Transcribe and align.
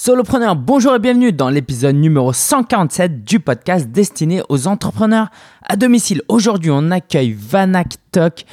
Solopreneur, 0.00 0.54
bonjour 0.54 0.94
et 0.94 1.00
bienvenue 1.00 1.32
dans 1.32 1.50
l'épisode 1.50 1.96
numéro 1.96 2.32
147 2.32 3.24
du 3.24 3.40
podcast 3.40 3.88
destiné 3.88 4.42
aux 4.48 4.68
entrepreneurs 4.68 5.28
à 5.60 5.74
domicile. 5.74 6.22
Aujourd'hui, 6.28 6.70
on 6.72 6.92
accueille 6.92 7.32
Vanak 7.36 7.96
Tok. 8.12 8.44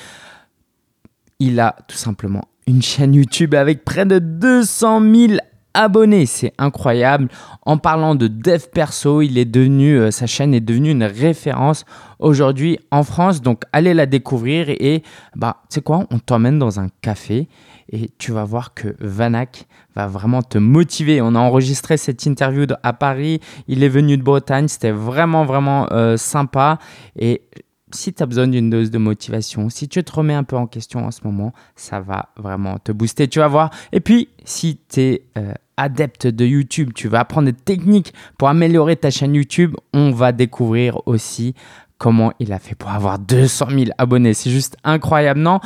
Il 1.37 1.59
a 1.59 1.75
tout 1.87 1.97
simplement 1.97 2.45
une 2.65 2.81
chaîne 2.81 3.13
YouTube 3.13 3.53
avec 3.53 3.85
près 3.85 4.07
de 4.07 4.17
200 4.17 5.01
000 5.01 5.33
abonnés. 5.75 6.25
C'est 6.25 6.53
incroyable. 6.57 7.27
En 7.61 7.77
parlant 7.77 8.15
de 8.15 8.27
dev 8.27 8.63
perso, 8.73 9.21
il 9.21 9.37
est 9.37 9.45
devenu, 9.45 9.99
euh, 9.99 10.09
sa 10.09 10.25
chaîne 10.25 10.53
est 10.53 10.61
devenue 10.61 10.91
une 10.91 11.03
référence 11.03 11.85
aujourd'hui 12.19 12.79
en 12.89 13.03
France. 13.03 13.41
Donc, 13.41 13.63
allez 13.71 13.93
la 13.93 14.07
découvrir 14.07 14.69
et, 14.69 15.03
bah, 15.35 15.57
tu 15.69 15.75
sais 15.75 15.81
quoi, 15.81 16.07
on 16.09 16.19
t'emmène 16.19 16.57
dans 16.57 16.79
un 16.79 16.87
café 17.01 17.47
et 17.91 18.09
tu 18.17 18.31
vas 18.31 18.45
voir 18.45 18.73
que 18.73 18.95
Vanak 18.99 19.67
va 19.95 20.07
vraiment 20.07 20.41
te 20.41 20.57
motiver. 20.57 21.21
On 21.21 21.35
a 21.35 21.39
enregistré 21.39 21.97
cette 21.97 22.25
interview 22.25 22.65
à 22.83 22.93
Paris, 22.93 23.39
il 23.67 23.83
est 23.83 23.89
venu 23.89 24.17
de 24.17 24.23
Bretagne, 24.23 24.67
c'était 24.67 24.91
vraiment, 24.91 25.45
vraiment 25.45 25.87
euh, 25.91 26.17
sympa. 26.17 26.79
Et 27.17 27.43
si 27.91 28.13
tu 28.13 28.23
as 28.23 28.25
besoin 28.25 28.47
d'une 28.47 28.69
dose 28.69 28.91
de 28.91 28.97
motivation, 28.97 29.69
si 29.69 29.87
tu 29.87 30.03
te 30.03 30.11
remets 30.11 30.33
un 30.33 30.43
peu 30.43 30.55
en 30.55 30.67
question 30.67 31.05
en 31.05 31.11
ce 31.11 31.21
moment, 31.23 31.53
ça 31.75 31.99
va 31.99 32.29
vraiment 32.37 32.77
te 32.79 32.91
booster, 32.91 33.27
tu 33.27 33.39
vas 33.39 33.47
voir. 33.47 33.69
Et 33.91 33.99
puis, 33.99 34.29
si 34.43 34.79
tu 34.89 35.01
es 35.01 35.21
euh, 35.37 35.53
adepte 35.77 36.27
de 36.27 36.45
YouTube, 36.45 36.91
tu 36.93 37.07
vas 37.07 37.21
apprendre 37.21 37.47
des 37.47 37.53
techniques 37.53 38.13
pour 38.37 38.49
améliorer 38.49 38.95
ta 38.95 39.09
chaîne 39.09 39.33
YouTube, 39.35 39.75
on 39.93 40.11
va 40.11 40.31
découvrir 40.31 41.01
aussi 41.07 41.55
comment 41.97 42.33
il 42.39 42.53
a 42.53 42.59
fait 42.59 42.75
pour 42.75 42.91
avoir 42.91 43.17
200 43.19 43.67
000 43.69 43.85
abonnés. 43.97 44.33
C'est 44.33 44.51
juste 44.51 44.75
incroyable, 44.83 45.39
non? 45.39 45.61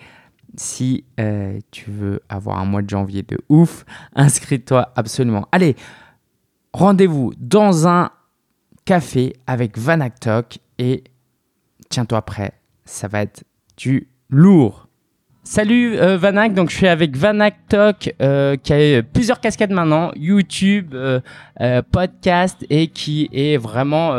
si 0.57 1.05
euh, 1.21 1.59
tu 1.71 1.91
veux 1.91 2.21
avoir 2.29 2.59
un 2.59 2.65
mois 2.65 2.83
de 2.83 2.91
janvier 2.91 3.23
de 3.23 3.39
ouf, 3.49 3.85
inscris-toi 4.15 4.93
absolument. 4.97 5.47
Allez, 5.53 5.77
rendez-vous 6.73 7.33
dans 7.39 7.87
un 7.89 8.11
café 8.85 9.35
avec 9.47 9.79
Vanaktok 9.79 10.59
et 10.79 11.05
tiens-toi 11.89 12.23
prêt, 12.23 12.53
ça 12.85 13.09
va 13.09 13.23
être 13.23 13.45
du 13.77 14.09
lourd. 14.31 14.89
Salut 15.43 15.97
euh, 15.97 16.17
Vanak, 16.17 16.55
donc 16.55 16.71
je 16.71 16.77
suis 16.77 16.89
avec 16.89 17.17
Vanak 17.17 17.69
Talk 17.69 18.13
euh, 18.21 18.57
qui 18.57 18.73
a 18.73 19.03
plusieurs 19.05 19.39
casquettes 19.41 19.71
maintenant, 19.71 20.11
YouTube, 20.17 20.93
podcast 21.93 22.67
et 22.69 22.89
qui 22.89 23.29
est 23.33 23.57
vraiment 23.57 24.13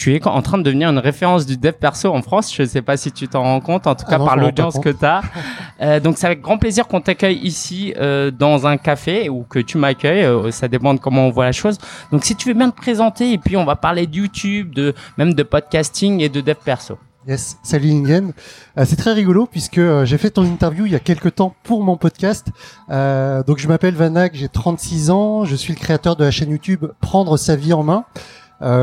tu 0.00 0.14
es 0.14 0.26
en 0.26 0.40
train 0.40 0.56
de 0.56 0.62
devenir 0.62 0.88
une 0.88 0.98
référence 0.98 1.44
du 1.44 1.58
dev 1.58 1.72
perso 1.72 2.10
en 2.10 2.22
France. 2.22 2.54
Je 2.54 2.62
ne 2.62 2.66
sais 2.66 2.80
pas 2.80 2.96
si 2.96 3.12
tu 3.12 3.28
t'en 3.28 3.42
rends 3.42 3.60
compte, 3.60 3.86
en 3.86 3.94
tout 3.94 4.06
cas 4.06 4.16
ah 4.18 4.24
par 4.24 4.36
l'audience 4.36 4.78
que 4.78 4.88
tu 4.88 5.04
as. 5.04 6.00
donc 6.00 6.16
c'est 6.16 6.24
avec 6.24 6.40
grand 6.40 6.56
plaisir 6.56 6.88
qu'on 6.88 7.02
t'accueille 7.02 7.38
ici 7.42 7.92
dans 8.38 8.66
un 8.66 8.78
café 8.78 9.28
ou 9.28 9.42
que 9.42 9.58
tu 9.58 9.76
m'accueilles. 9.76 10.26
ça 10.52 10.68
dépend 10.68 10.94
de 10.94 11.00
comment 11.00 11.26
on 11.26 11.30
voit 11.30 11.44
la 11.44 11.52
chose. 11.52 11.76
Donc 12.12 12.24
si 12.24 12.34
tu 12.34 12.48
veux 12.48 12.54
bien 12.54 12.70
te 12.70 12.76
présenter 12.76 13.32
et 13.32 13.38
puis 13.38 13.58
on 13.58 13.66
va 13.66 13.76
parler 13.76 14.06
de 14.06 14.16
YouTube, 14.16 14.74
de 14.74 14.94
même 15.18 15.34
de 15.34 15.42
podcasting 15.42 16.20
et 16.20 16.30
de 16.30 16.40
dev 16.40 16.56
perso. 16.64 16.96
Yes, 17.28 17.58
salut 17.62 17.90
Ingen. 17.90 18.32
Euh, 18.78 18.84
c'est 18.86 18.96
très 18.96 19.12
rigolo 19.12 19.44
puisque 19.44 19.76
euh, 19.76 20.06
j'ai 20.06 20.16
fait 20.16 20.30
ton 20.30 20.42
interview 20.42 20.86
il 20.86 20.92
y 20.92 20.94
a 20.94 21.00
quelques 21.00 21.34
temps 21.34 21.54
pour 21.64 21.82
mon 21.82 21.98
podcast. 21.98 22.48
Euh, 22.88 23.42
donc 23.42 23.58
je 23.58 23.68
m'appelle 23.68 23.94
Vanak, 23.94 24.34
j'ai 24.34 24.48
36 24.48 25.10
ans, 25.10 25.44
je 25.44 25.54
suis 25.54 25.74
le 25.74 25.78
créateur 25.78 26.16
de 26.16 26.24
la 26.24 26.30
chaîne 26.30 26.50
YouTube 26.50 26.86
Prendre 27.02 27.36
sa 27.36 27.56
vie 27.56 27.74
en 27.74 27.82
main, 27.82 28.06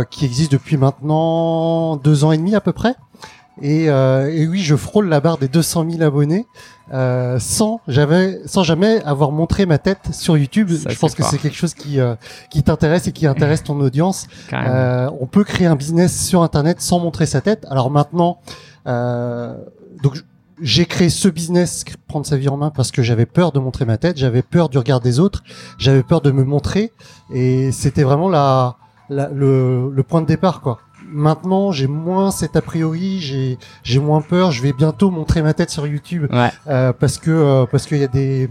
qui 0.10 0.26
existe 0.26 0.52
depuis 0.52 0.78
maintenant 0.78 1.98
deux 1.98 2.24
ans 2.24 2.32
et 2.32 2.38
demi 2.38 2.56
à 2.56 2.62
peu 2.62 2.74
près. 2.74 2.96
Et, 3.62 3.90
euh, 3.90 4.32
et, 4.32 4.48
oui, 4.48 4.62
je 4.62 4.76
frôle 4.76 5.08
la 5.08 5.20
barre 5.20 5.38
des 5.38 5.48
200 5.48 5.86
000 5.90 6.04
abonnés 6.04 6.46
euh, 6.94 7.40
sans, 7.40 7.82
jamais, 7.88 8.40
sans 8.46 8.64
jamais 8.64 9.02
avoir 9.04 9.32
montré 9.32 9.66
ma 9.66 9.78
tête 9.78 10.10
sur 10.12 10.38
YouTube. 10.38 10.70
je 10.70 10.98
pense 10.98 11.16
que 11.16 11.24
c'est 11.24 11.38
quelque 11.38 11.58
chose 11.58 11.74
qui, 11.74 12.00
euh, 12.00 12.16
qui 12.52 12.62
t'intéresse 12.64 13.08
et 13.08 13.12
qui 13.12 13.26
intéresse 13.26 13.64
ton 13.64 13.80
audience. 13.80 14.28
Euh, 14.54 15.10
on 15.20 15.26
peut 15.26 15.44
créer 15.44 15.68
un 15.68 15.76
business 15.76 16.26
sur 16.26 16.44
Internet 16.44 16.82
sans 16.82 17.00
montrer 17.00 17.26
sa 17.26 17.42
tête. 17.42 17.66
Alors 17.70 17.90
maintenant, 17.90 18.40
euh, 18.86 19.56
donc 20.04 20.18
j'ai 20.62 20.86
créé 20.86 21.10
ce 21.10 21.28
business, 21.28 21.84
prendre 22.08 22.26
sa 22.26 22.38
vie 22.38 22.50
en 22.50 22.58
main, 22.58 22.70
parce 22.70 22.92
que 22.92 23.02
j'avais 23.02 23.28
peur 23.28 23.52
de 23.52 23.60
montrer 23.60 23.86
ma 23.86 23.98
tête, 23.98 24.18
j'avais 24.18 24.42
peur 24.42 24.70
du 24.70 24.78
regard 24.78 25.00
des 25.00 25.20
autres, 25.20 25.44
j'avais 25.78 26.04
peur 26.04 26.22
de 26.22 26.32
me 26.32 26.44
montrer, 26.44 26.92
et 27.32 27.72
c'était 27.72 28.02
vraiment 28.02 28.28
la, 28.28 28.78
la 29.10 29.30
le, 29.30 29.92
le 29.94 30.04
point 30.04 30.22
de 30.22 30.28
départ, 30.28 30.62
quoi 30.62 30.80
maintenant 31.10 31.72
j'ai 31.72 31.88
moins 31.88 32.32
cet 32.32 32.56
a 32.56 32.62
priori, 32.62 33.20
j'ai 33.20 33.58
j'ai 33.84 34.00
moins 34.00 34.22
peur. 34.22 34.52
Je 34.52 34.62
vais 34.62 34.74
bientôt 34.74 35.10
montrer 35.12 35.42
ma 35.42 35.54
tête 35.54 35.70
sur 35.70 35.88
YouTube 35.88 36.28
euh, 36.68 36.94
parce 36.94 37.18
que 37.18 37.32
euh, 37.32 37.66
parce 37.66 37.86
qu'il 37.86 38.00
y 38.00 38.04
a 38.04 38.08
des 38.08 38.50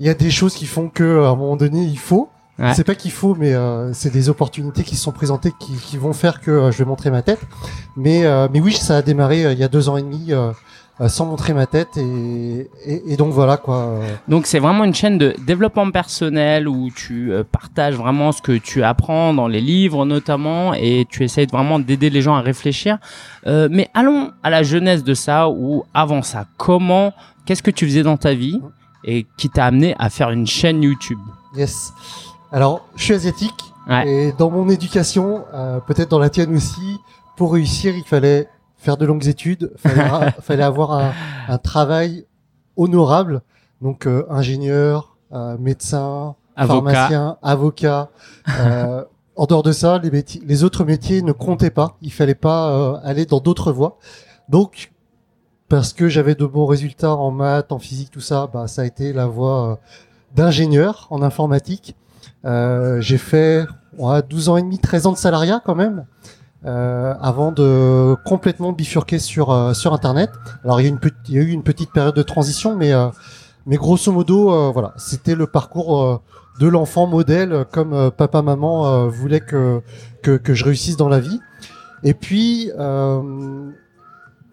il 0.00 0.06
y 0.06 0.08
a 0.08 0.14
des 0.14 0.30
choses 0.30 0.54
qui 0.54 0.66
font 0.66 0.88
que 0.88 1.24
à 1.24 1.28
un 1.28 1.36
moment 1.36 1.56
donné 1.56 1.82
il 1.82 1.98
faut. 1.98 2.28
C'est 2.74 2.84
pas 2.84 2.94
qu'il 2.94 3.10
faut, 3.10 3.34
mais 3.34 3.54
euh, 3.54 3.92
c'est 3.92 4.12
des 4.12 4.28
opportunités 4.28 4.84
qui 4.84 4.94
se 4.94 5.02
sont 5.02 5.10
présentées 5.10 5.52
qui, 5.58 5.72
qui 5.72 5.96
vont 5.96 6.12
faire 6.12 6.40
que 6.40 6.70
je 6.70 6.78
vais 6.78 6.84
montrer 6.84 7.10
ma 7.10 7.20
tête. 7.20 7.40
Mais 7.96 8.22
mais 8.52 8.60
oui, 8.60 8.72
ça 8.74 8.98
a 8.98 9.02
démarré 9.02 9.50
il 9.52 9.58
y 9.58 9.64
a 9.64 9.68
deux 9.68 9.88
ans 9.88 9.96
et 9.96 10.02
demi 10.02 10.26
euh, 10.30 10.52
sans 11.08 11.26
montrer 11.26 11.54
ma 11.54 11.66
tête 11.66 11.96
et, 11.96 12.70
et, 12.84 13.16
donc 13.16 13.32
voilà 13.32 13.56
quoi. 13.56 14.00
Donc 14.28 14.46
c'est 14.46 14.58
vraiment 14.58 14.84
une 14.84 14.94
chaîne 14.94 15.18
de 15.18 15.34
développement 15.46 15.90
personnel 15.90 16.68
où 16.68 16.90
tu 16.90 17.32
euh, 17.32 17.44
partages 17.44 17.94
vraiment 17.94 18.30
ce 18.30 18.42
que 18.42 18.52
tu 18.52 18.84
apprends 18.84 19.34
dans 19.34 19.48
les 19.48 19.60
livres 19.60 20.04
notamment 20.04 20.74
et 20.74 21.06
tu 21.08 21.24
essayes 21.24 21.46
vraiment 21.46 21.78
d'aider 21.78 22.10
les 22.10 22.22
gens 22.22 22.34
à 22.34 22.40
réfléchir. 22.40 22.98
Euh, 23.46 23.68
mais 23.70 23.88
allons 23.94 24.32
à 24.42 24.50
la 24.50 24.62
jeunesse 24.62 25.02
de 25.02 25.14
ça 25.14 25.48
ou 25.48 25.84
avant 25.94 26.22
ça. 26.22 26.46
Comment, 26.56 27.12
qu'est-ce 27.46 27.62
que 27.62 27.70
tu 27.70 27.86
faisais 27.86 28.02
dans 28.02 28.16
ta 28.16 28.34
vie 28.34 28.60
et 29.04 29.26
qui 29.36 29.48
t'a 29.48 29.66
amené 29.66 29.96
à 29.98 30.10
faire 30.10 30.30
une 30.30 30.46
chaîne 30.46 30.82
YouTube? 30.82 31.18
Yes. 31.56 31.92
Alors 32.52 32.86
je 32.96 33.04
suis 33.04 33.14
asiatique 33.14 33.72
et 34.06 34.32
dans 34.38 34.50
mon 34.50 34.68
éducation, 34.68 35.44
euh, 35.54 35.80
peut-être 35.80 36.10
dans 36.10 36.20
la 36.20 36.30
tienne 36.30 36.54
aussi, 36.54 37.00
pour 37.36 37.54
réussir 37.54 37.96
il 37.96 38.04
fallait 38.04 38.48
faire 38.82 38.96
de 38.96 39.06
longues 39.06 39.28
études, 39.28 39.72
fallait, 39.76 40.30
fallait 40.40 40.62
avoir 40.62 40.92
un, 40.92 41.12
un, 41.48 41.58
travail 41.58 42.26
honorable, 42.76 43.42
donc 43.80 44.06
euh, 44.06 44.26
ingénieur, 44.28 45.16
euh, 45.32 45.56
médecin, 45.56 46.34
pharmacien, 46.56 47.38
avocat. 47.42 48.10
Euh, 48.60 49.04
en 49.36 49.46
dehors 49.46 49.62
de 49.62 49.72
ça, 49.72 49.98
les, 49.98 50.10
métiers, 50.10 50.42
les 50.44 50.64
autres 50.64 50.84
métiers 50.84 51.22
ne 51.22 51.32
comptaient 51.32 51.70
pas. 51.70 51.96
Il 52.02 52.12
fallait 52.12 52.34
pas 52.34 52.70
euh, 52.70 52.98
aller 53.02 53.24
dans 53.24 53.40
d'autres 53.40 53.72
voies. 53.72 53.98
Donc, 54.48 54.92
parce 55.68 55.92
que 55.92 56.08
j'avais 56.08 56.34
de 56.34 56.44
bons 56.44 56.66
résultats 56.66 57.14
en 57.14 57.30
maths, 57.30 57.72
en 57.72 57.78
physique, 57.78 58.10
tout 58.10 58.20
ça, 58.20 58.50
bah, 58.52 58.66
ça 58.66 58.82
a 58.82 58.84
été 58.84 59.12
la 59.12 59.26
voie 59.26 59.78
d'ingénieur 60.34 61.06
en 61.10 61.22
informatique. 61.22 61.96
J'ai 62.44 63.18
fait 63.18 63.64
ouais, 63.96 64.22
12 64.28 64.48
ans 64.48 64.56
et 64.58 64.62
demi, 64.62 64.78
13 64.78 65.06
ans 65.06 65.12
de 65.12 65.16
salariat 65.16 65.62
quand 65.64 65.76
même 65.76 66.04
euh, 66.64 67.14
avant 67.20 67.50
de 67.50 68.14
complètement 68.24 68.72
bifurquer 68.72 69.18
sur 69.18 69.50
euh, 69.50 69.74
sur 69.74 69.92
internet. 69.92 70.30
Alors 70.64 70.80
il 70.80 70.86
y 71.28 71.38
a 71.38 71.42
eu 71.42 71.48
une 71.48 71.62
petite 71.62 71.90
période 71.92 72.14
de 72.14 72.22
transition, 72.22 72.76
mais 72.76 72.92
euh, 72.92 73.08
mais 73.66 73.76
grosso 73.76 74.12
modo 74.12 74.52
euh, 74.52 74.70
voilà, 74.72 74.94
c'était 74.96 75.34
le 75.34 75.46
parcours 75.46 76.22
de 76.60 76.68
l'enfant 76.68 77.06
modèle 77.06 77.64
comme 77.72 78.10
papa 78.16 78.42
maman 78.42 79.08
voulait 79.08 79.40
que, 79.40 79.80
que 80.22 80.36
que 80.36 80.54
je 80.54 80.64
réussisse 80.64 80.96
dans 80.96 81.08
la 81.08 81.18
vie. 81.18 81.40
Et 82.04 82.14
puis 82.14 82.70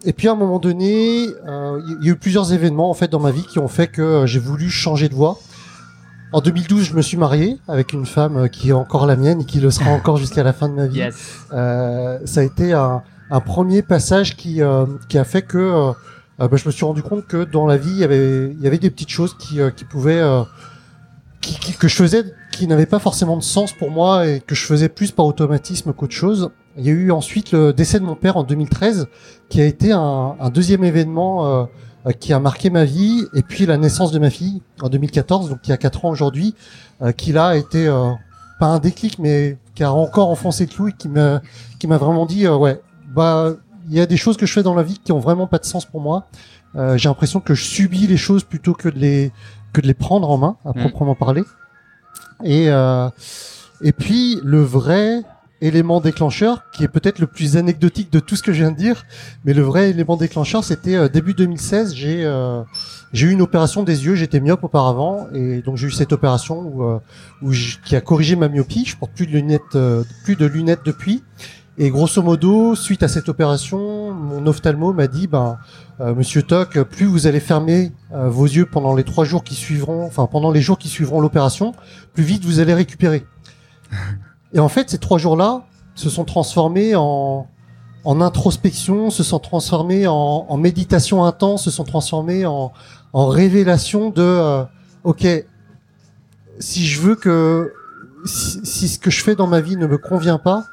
et 0.04 0.12
puis 0.14 0.28
à 0.28 0.32
un 0.32 0.36
moment 0.36 0.58
donné, 0.58 1.24
il 1.24 1.98
y 2.02 2.08
a 2.08 2.12
eu 2.12 2.16
plusieurs 2.16 2.52
événements 2.52 2.90
en 2.90 2.94
fait 2.94 3.08
dans 3.08 3.20
ma 3.20 3.30
vie 3.30 3.44
qui 3.44 3.58
ont 3.58 3.68
fait 3.68 3.88
que 3.88 4.24
j'ai 4.26 4.40
voulu 4.40 4.70
changer 4.70 5.08
de 5.08 5.14
voie. 5.14 5.38
En 6.32 6.40
2012, 6.40 6.84
je 6.84 6.94
me 6.94 7.02
suis 7.02 7.16
marié 7.16 7.58
avec 7.66 7.92
une 7.92 8.06
femme 8.06 8.36
euh, 8.36 8.46
qui 8.46 8.68
est 8.68 8.72
encore 8.72 9.06
la 9.06 9.16
mienne 9.16 9.40
et 9.40 9.44
qui 9.44 9.58
le 9.58 9.70
sera 9.70 9.90
encore 9.90 10.16
jusqu'à 10.16 10.42
la 10.42 10.52
fin 10.52 10.68
de 10.68 10.74
ma 10.74 10.86
vie. 10.86 11.02
Euh, 11.52 12.18
ça 12.24 12.40
a 12.40 12.42
été 12.44 12.72
un, 12.72 13.02
un 13.30 13.40
premier 13.40 13.82
passage 13.82 14.36
qui, 14.36 14.62
euh, 14.62 14.86
qui 15.08 15.18
a 15.18 15.24
fait 15.24 15.42
que 15.42 15.58
euh, 15.58 15.92
bah, 16.38 16.56
je 16.56 16.66
me 16.66 16.70
suis 16.70 16.84
rendu 16.84 17.02
compte 17.02 17.26
que 17.26 17.44
dans 17.44 17.66
la 17.66 17.76
vie, 17.76 17.90
il 17.90 17.98
y 17.98 18.04
avait, 18.04 18.50
il 18.50 18.60
y 18.60 18.66
avait 18.66 18.78
des 18.78 18.90
petites 18.90 19.10
choses 19.10 19.36
qui, 19.38 19.58
qui 19.76 19.84
pouvaient, 19.84 20.22
qui, 21.40 21.58
qui, 21.58 21.72
que 21.74 21.86
je 21.86 21.96
faisais, 21.96 22.24
qui 22.52 22.66
n'avaient 22.66 22.86
pas 22.86 22.98
forcément 23.00 23.36
de 23.36 23.42
sens 23.42 23.72
pour 23.72 23.90
moi 23.90 24.26
et 24.26 24.40
que 24.40 24.54
je 24.54 24.64
faisais 24.64 24.88
plus 24.88 25.10
par 25.10 25.26
automatisme 25.26 25.92
qu'autre 25.92 26.14
chose. 26.14 26.50
Il 26.78 26.86
y 26.86 26.88
a 26.88 26.92
eu 26.92 27.10
ensuite 27.10 27.52
le 27.52 27.72
décès 27.74 28.00
de 28.00 28.04
mon 28.04 28.14
père 28.14 28.36
en 28.38 28.44
2013, 28.44 29.08
qui 29.50 29.60
a 29.60 29.66
été 29.66 29.92
un, 29.92 30.36
un 30.40 30.48
deuxième 30.50 30.84
événement 30.84 31.68
euh, 32.06 32.12
qui 32.12 32.32
a 32.32 32.40
marqué 32.40 32.70
ma 32.70 32.84
vie, 32.84 33.26
et 33.34 33.42
puis 33.42 33.66
la 33.66 33.76
naissance 33.76 34.10
de 34.10 34.18
ma 34.18 34.30
fille 34.30 34.62
en 34.80 34.88
2014, 34.88 35.50
donc 35.50 35.58
il 35.64 35.70
y 35.70 35.72
a 35.72 35.76
4 35.76 36.06
ans 36.06 36.10
aujourd'hui, 36.10 36.54
euh, 37.02 37.12
qui 37.12 37.32
là 37.32 37.48
a 37.48 37.56
été 37.56 37.86
euh, 37.86 38.12
pas 38.58 38.66
un 38.66 38.78
déclic, 38.78 39.18
mais 39.18 39.58
qui 39.74 39.84
a 39.84 39.92
encore 39.92 40.30
enfoncé 40.30 40.64
le 40.64 40.70
clou 40.70 40.88
et 40.88 40.92
qui 40.92 41.08
m'a 41.08 41.42
qui 41.78 41.86
m'a 41.86 41.98
vraiment 41.98 42.26
dit 42.26 42.48
ouais 42.48 42.80
bah 43.14 43.52
il 43.88 43.94
y 43.94 44.00
a 44.00 44.06
des 44.06 44.16
choses 44.16 44.36
que 44.36 44.46
je 44.46 44.52
fais 44.52 44.62
dans 44.62 44.74
la 44.74 44.82
vie 44.82 44.98
qui 44.98 45.12
ont 45.12 45.18
vraiment 45.18 45.46
pas 45.46 45.58
de 45.58 45.64
sens 45.64 45.84
pour 45.84 46.00
moi. 46.00 46.26
j'ai 46.74 47.08
l'impression 47.08 47.40
que 47.40 47.54
je 47.54 47.64
subis 47.64 48.06
les 48.06 48.16
choses 48.16 48.44
plutôt 48.44 48.74
que 48.74 48.88
de 48.88 48.98
les 48.98 49.32
que 49.72 49.80
de 49.80 49.86
les 49.86 49.94
prendre 49.94 50.30
en 50.30 50.38
main, 50.38 50.56
à 50.64 50.70
mm. 50.70 50.80
proprement 50.80 51.14
parler. 51.14 51.42
Et 52.44 52.68
et 53.82 53.92
puis 53.92 54.38
le 54.42 54.60
vrai 54.60 55.22
élément 55.60 56.00
déclencheur, 56.00 56.64
qui 56.72 56.84
est 56.84 56.88
peut-être 56.88 57.18
le 57.18 57.26
plus 57.26 57.56
anecdotique 57.56 58.12
de 58.12 58.20
tout 58.20 58.36
ce 58.36 58.42
que 58.42 58.52
je 58.52 58.58
viens 58.62 58.70
de 58.70 58.76
dire, 58.76 59.04
mais 59.44 59.54
le 59.54 59.62
vrai 59.62 59.90
élément 59.90 60.16
déclencheur, 60.16 60.64
c'était 60.64 61.08
début 61.08 61.34
2016. 61.34 61.94
J'ai 61.94 62.24
j'ai 63.12 63.26
eu 63.26 63.32
une 63.32 63.42
opération 63.42 63.82
des 63.82 64.04
yeux, 64.06 64.14
j'étais 64.14 64.38
myope 64.38 64.62
auparavant, 64.62 65.26
et 65.32 65.62
donc 65.62 65.76
j'ai 65.76 65.88
eu 65.88 65.90
cette 65.90 66.12
opération 66.12 66.60
où, 66.60 66.84
euh, 66.84 66.98
où 67.42 67.50
qui 67.84 67.96
a 67.96 68.00
corrigé 68.00 68.36
ma 68.36 68.48
myopie. 68.48 68.84
Je 68.86 68.96
porte 68.96 69.12
plus 69.12 69.26
de 69.26 69.32
lunettes, 69.32 69.74
euh, 69.74 70.04
plus 70.24 70.36
de 70.36 70.46
lunettes 70.46 70.82
depuis. 70.84 71.24
Et 71.76 71.90
grosso 71.90 72.22
modo, 72.22 72.76
suite 72.76 73.02
à 73.02 73.08
cette 73.08 73.28
opération, 73.28 74.12
mon 74.12 74.46
ophtalmo 74.46 74.92
m'a 74.92 75.08
dit, 75.08 75.26
ben, 75.26 75.58
euh, 76.00 76.14
Monsieur 76.14 76.42
Toc, 76.42 76.78
plus 76.82 77.06
vous 77.06 77.26
allez 77.26 77.40
fermer 77.40 77.92
vos 78.12 78.44
yeux 78.44 78.66
pendant 78.66 78.94
les 78.94 79.04
trois 79.04 79.24
jours 79.24 79.42
qui 79.42 79.54
suivront, 79.54 80.04
enfin 80.04 80.26
pendant 80.26 80.50
les 80.50 80.60
jours 80.60 80.78
qui 80.78 80.88
suivront 80.88 81.20
l'opération, 81.20 81.72
plus 82.12 82.24
vite 82.24 82.44
vous 82.44 82.60
allez 82.60 82.74
récupérer. 82.74 83.24
Et 84.52 84.58
en 84.58 84.68
fait, 84.68 84.90
ces 84.90 84.98
trois 84.98 85.18
jours-là 85.18 85.64
se 85.94 86.10
sont 86.10 86.24
transformés 86.24 86.94
en, 86.94 87.46
en 88.04 88.20
introspection, 88.20 89.10
se 89.10 89.22
sont 89.22 89.38
transformés 89.38 90.06
en, 90.06 90.46
en 90.48 90.56
méditation 90.56 91.24
intense, 91.24 91.64
se 91.64 91.70
sont 91.70 91.84
transformés 91.84 92.46
en, 92.46 92.72
en 93.12 93.26
révélation 93.26 94.10
de 94.10 94.22
euh, 94.22 94.64
ok 95.04 95.26
si 96.58 96.86
je 96.86 97.00
veux 97.00 97.16
que 97.16 97.72
si, 98.24 98.88
ce 98.88 98.98
que 98.98 99.10
je 99.10 99.22
fais 99.22 99.34
dans 99.34 99.46
ma 99.46 99.60
vie 99.60 99.76
ne 99.76 99.86
me 99.86 99.96
convient 99.98 100.38
pas 100.38 100.64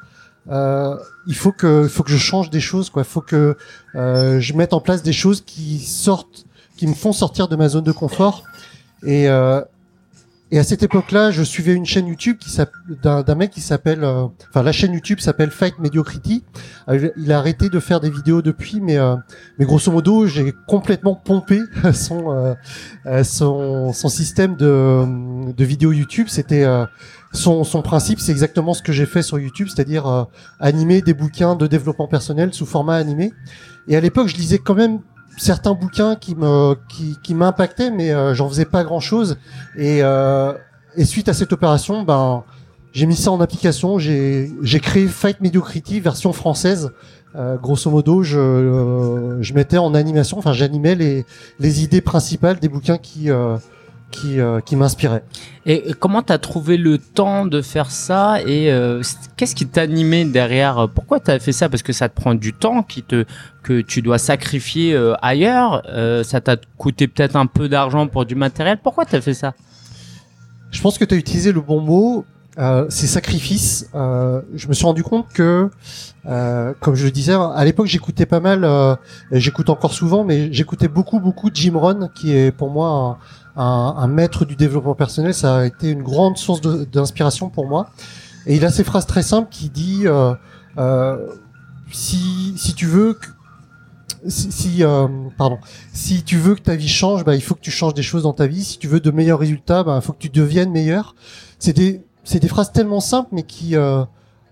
euh, 0.50 0.96
il 1.26 1.34
faut 1.34 1.52
que 1.52 1.88
faut 1.88 2.02
que 2.02 2.10
je 2.10 2.16
change 2.16 2.48
des 2.48 2.60
choses 2.60 2.88
quoi. 2.88 3.02
Il 3.02 3.08
faut 3.08 3.20
que 3.20 3.56
euh, 3.94 4.40
je 4.40 4.54
mette 4.54 4.72
en 4.72 4.80
place 4.80 5.02
des 5.02 5.12
choses 5.12 5.42
qui 5.42 5.78
sortent 5.80 6.46
qui 6.76 6.86
me 6.86 6.94
font 6.94 7.12
sortir 7.12 7.48
de 7.48 7.56
ma 7.56 7.68
zone 7.68 7.84
de 7.84 7.92
confort. 7.92 8.44
Et 9.04 9.28
euh, 9.28 9.60
et 10.50 10.58
à 10.58 10.64
cette 10.64 10.82
époque-là, 10.82 11.30
je 11.30 11.42
suivais 11.42 11.74
une 11.74 11.84
chaîne 11.84 12.06
YouTube 12.06 12.38
qui 12.38 12.50
d'un 13.02 13.34
mec 13.34 13.50
qui 13.50 13.60
s'appelle, 13.60 14.02
euh, 14.02 14.26
enfin 14.48 14.62
la 14.62 14.72
chaîne 14.72 14.94
YouTube 14.94 15.20
s'appelle 15.20 15.50
Fight 15.50 15.78
Mediocrity. 15.78 16.42
Euh, 16.88 17.10
il 17.18 17.32
a 17.32 17.38
arrêté 17.38 17.68
de 17.68 17.78
faire 17.80 18.00
des 18.00 18.08
vidéos 18.08 18.40
depuis, 18.40 18.80
mais 18.80 18.96
euh, 18.96 19.16
mais 19.58 19.66
grosso 19.66 19.92
modo, 19.92 20.26
j'ai 20.26 20.54
complètement 20.66 21.14
pompé 21.14 21.60
son 21.92 22.56
son, 23.24 23.92
son 23.92 24.08
système 24.08 24.56
de 24.56 25.52
de 25.52 25.64
vidéos 25.64 25.92
YouTube. 25.92 26.28
C'était 26.30 26.64
son, 27.34 27.62
son 27.62 27.82
principe, 27.82 28.18
c'est 28.18 28.32
exactement 28.32 28.72
ce 28.72 28.82
que 28.82 28.92
j'ai 28.92 29.04
fait 29.04 29.20
sur 29.20 29.38
YouTube, 29.38 29.68
c'est-à-dire 29.68 30.28
animer 30.60 31.02
des 31.02 31.12
bouquins 31.12 31.56
de 31.56 31.66
développement 31.66 32.08
personnel 32.08 32.54
sous 32.54 32.64
format 32.64 32.96
animé. 32.96 33.32
Et 33.86 33.96
à 33.96 34.00
l'époque, 34.00 34.28
je 34.28 34.36
lisais 34.36 34.58
quand 34.58 34.74
même 34.74 35.00
certains 35.38 35.74
bouquins 35.74 36.16
qui 36.16 36.34
me 36.34 36.74
qui, 36.88 37.16
qui 37.22 37.34
m'impactaient, 37.34 37.90
mais 37.90 38.12
euh, 38.12 38.34
j'en 38.34 38.48
faisais 38.48 38.64
pas 38.64 38.84
grand 38.84 39.00
chose. 39.00 39.38
Et, 39.76 40.02
euh, 40.02 40.52
et 40.96 41.04
suite 41.04 41.28
à 41.28 41.34
cette 41.34 41.52
opération, 41.52 42.02
ben 42.02 42.44
j'ai 42.92 43.06
mis 43.06 43.16
ça 43.16 43.30
en 43.30 43.40
application. 43.40 43.98
J'ai 43.98 44.50
j'ai 44.62 44.80
créé 44.80 45.06
Fight 45.06 45.40
Mediocrity 45.40 46.00
version 46.00 46.32
française. 46.32 46.92
Euh, 47.36 47.56
grosso 47.56 47.90
modo, 47.90 48.22
je 48.22 48.38
euh, 48.38 49.42
je 49.42 49.52
mettais 49.54 49.78
en 49.78 49.94
animation, 49.94 50.38
enfin 50.38 50.52
j'animais 50.52 50.94
les 50.94 51.26
les 51.60 51.84
idées 51.84 52.00
principales 52.00 52.58
des 52.58 52.68
bouquins 52.68 52.98
qui 52.98 53.28
qui, 54.10 54.40
euh, 54.40 54.60
qui 54.60 54.76
m'inspirait. 54.76 55.22
Et 55.66 55.92
comment 55.98 56.22
tu 56.22 56.32
as 56.32 56.38
trouvé 56.38 56.76
le 56.76 56.98
temps 56.98 57.44
de 57.44 57.60
faire 57.60 57.90
ça 57.90 58.40
et 58.42 58.70
euh, 58.72 59.02
qu'est-ce 59.36 59.54
qui 59.54 59.66
t'animait 59.66 60.24
derrière? 60.24 60.88
Pourquoi 60.94 61.20
tu 61.20 61.30
as 61.30 61.38
fait 61.38 61.52
ça? 61.52 61.68
Parce 61.68 61.82
que 61.82 61.92
ça 61.92 62.08
te 62.08 62.18
prend 62.18 62.34
du 62.34 62.52
temps 62.52 62.82
qui 62.82 63.02
te, 63.02 63.24
que 63.62 63.80
tu 63.80 64.00
dois 64.00 64.18
sacrifier 64.18 64.94
euh, 64.94 65.14
ailleurs. 65.20 65.82
ça 66.24 66.40
t'a 66.40 66.56
coûté 66.76 67.08
peut-être 67.08 67.36
un 67.36 67.46
peu 67.46 67.68
d'argent 67.68 68.06
pour 68.06 68.24
du 68.24 68.34
matériel. 68.34 68.78
Pourquoi 68.82 69.04
tu 69.04 69.16
as 69.16 69.20
fait 69.20 69.34
ça? 69.34 69.54
Je 70.70 70.80
pense 70.80 70.98
que 70.98 71.04
tu 71.04 71.14
as 71.14 71.18
utilisé 71.18 71.52
le 71.52 71.60
bon 71.60 71.80
mot. 71.80 72.24
c'est 72.88 73.06
sacrifice. 73.06 73.88
je 73.94 74.68
me 74.68 74.72
suis 74.72 74.84
rendu 74.84 75.02
compte 75.02 75.28
que, 75.32 75.70
comme 76.80 76.94
je 76.94 77.04
le 77.04 77.10
disais, 77.10 77.34
à 77.34 77.64
l'époque 77.64 77.86
j'écoutais 77.86 78.26
pas 78.26 78.40
mal, 78.40 78.66
j'écoute 79.32 79.70
encore 79.70 79.92
souvent, 79.92 80.24
mais 80.24 80.52
j'écoutais 80.52 80.88
beaucoup 80.88 81.20
beaucoup 81.20 81.50
Jim 81.52 81.76
Rohn, 81.76 82.10
qui 82.14 82.34
est 82.34 82.50
pour 82.50 82.70
moi 82.70 82.88
un, 82.88 83.16
un, 83.58 83.94
un, 83.98 84.06
maître 84.06 84.44
du 84.44 84.56
développement 84.56 84.94
personnel. 84.94 85.34
Ça 85.34 85.58
a 85.58 85.66
été 85.66 85.90
une 85.90 86.02
grande 86.02 86.38
source 86.38 86.60
d'inspiration 86.60 87.50
pour 87.50 87.66
moi. 87.66 87.90
Et 88.46 88.56
il 88.56 88.64
a 88.64 88.70
ces 88.70 88.84
phrases 88.84 89.06
très 89.06 89.22
simples 89.22 89.48
qui 89.50 89.68
dit 89.68 90.02
euh, 90.06 90.34
euh, 90.78 91.26
si 91.90 92.54
si 92.56 92.74
tu 92.74 92.86
veux 92.86 93.14
que 93.14 93.26
si, 94.26 94.82
euh, 94.82 95.06
pardon, 95.36 95.58
si 95.92 96.22
tu 96.22 96.38
veux 96.38 96.54
que 96.54 96.60
ta 96.60 96.74
vie 96.74 96.88
change, 96.88 97.24
bah, 97.24 97.34
il 97.34 97.42
faut 97.42 97.54
que 97.54 97.60
tu 97.60 97.70
changes 97.70 97.94
des 97.94 98.02
choses 98.02 98.24
dans 98.24 98.32
ta 98.32 98.46
vie. 98.46 98.64
Si 98.64 98.78
tu 98.78 98.88
veux 98.88 99.00
de 99.00 99.10
meilleurs 99.10 99.38
résultats, 99.38 99.84
bah, 99.84 99.98
il 100.00 100.04
faut 100.04 100.12
que 100.12 100.18
tu 100.18 100.28
deviennes 100.28 100.70
meilleur. 100.70 101.14
C'est 101.58 101.72
des, 101.72 102.02
c'est 102.24 102.40
des 102.40 102.48
phrases 102.48 102.72
tellement 102.72 103.00
simples, 103.00 103.28
mais 103.32 103.44
qui, 103.44 103.76
euh, 103.76 104.04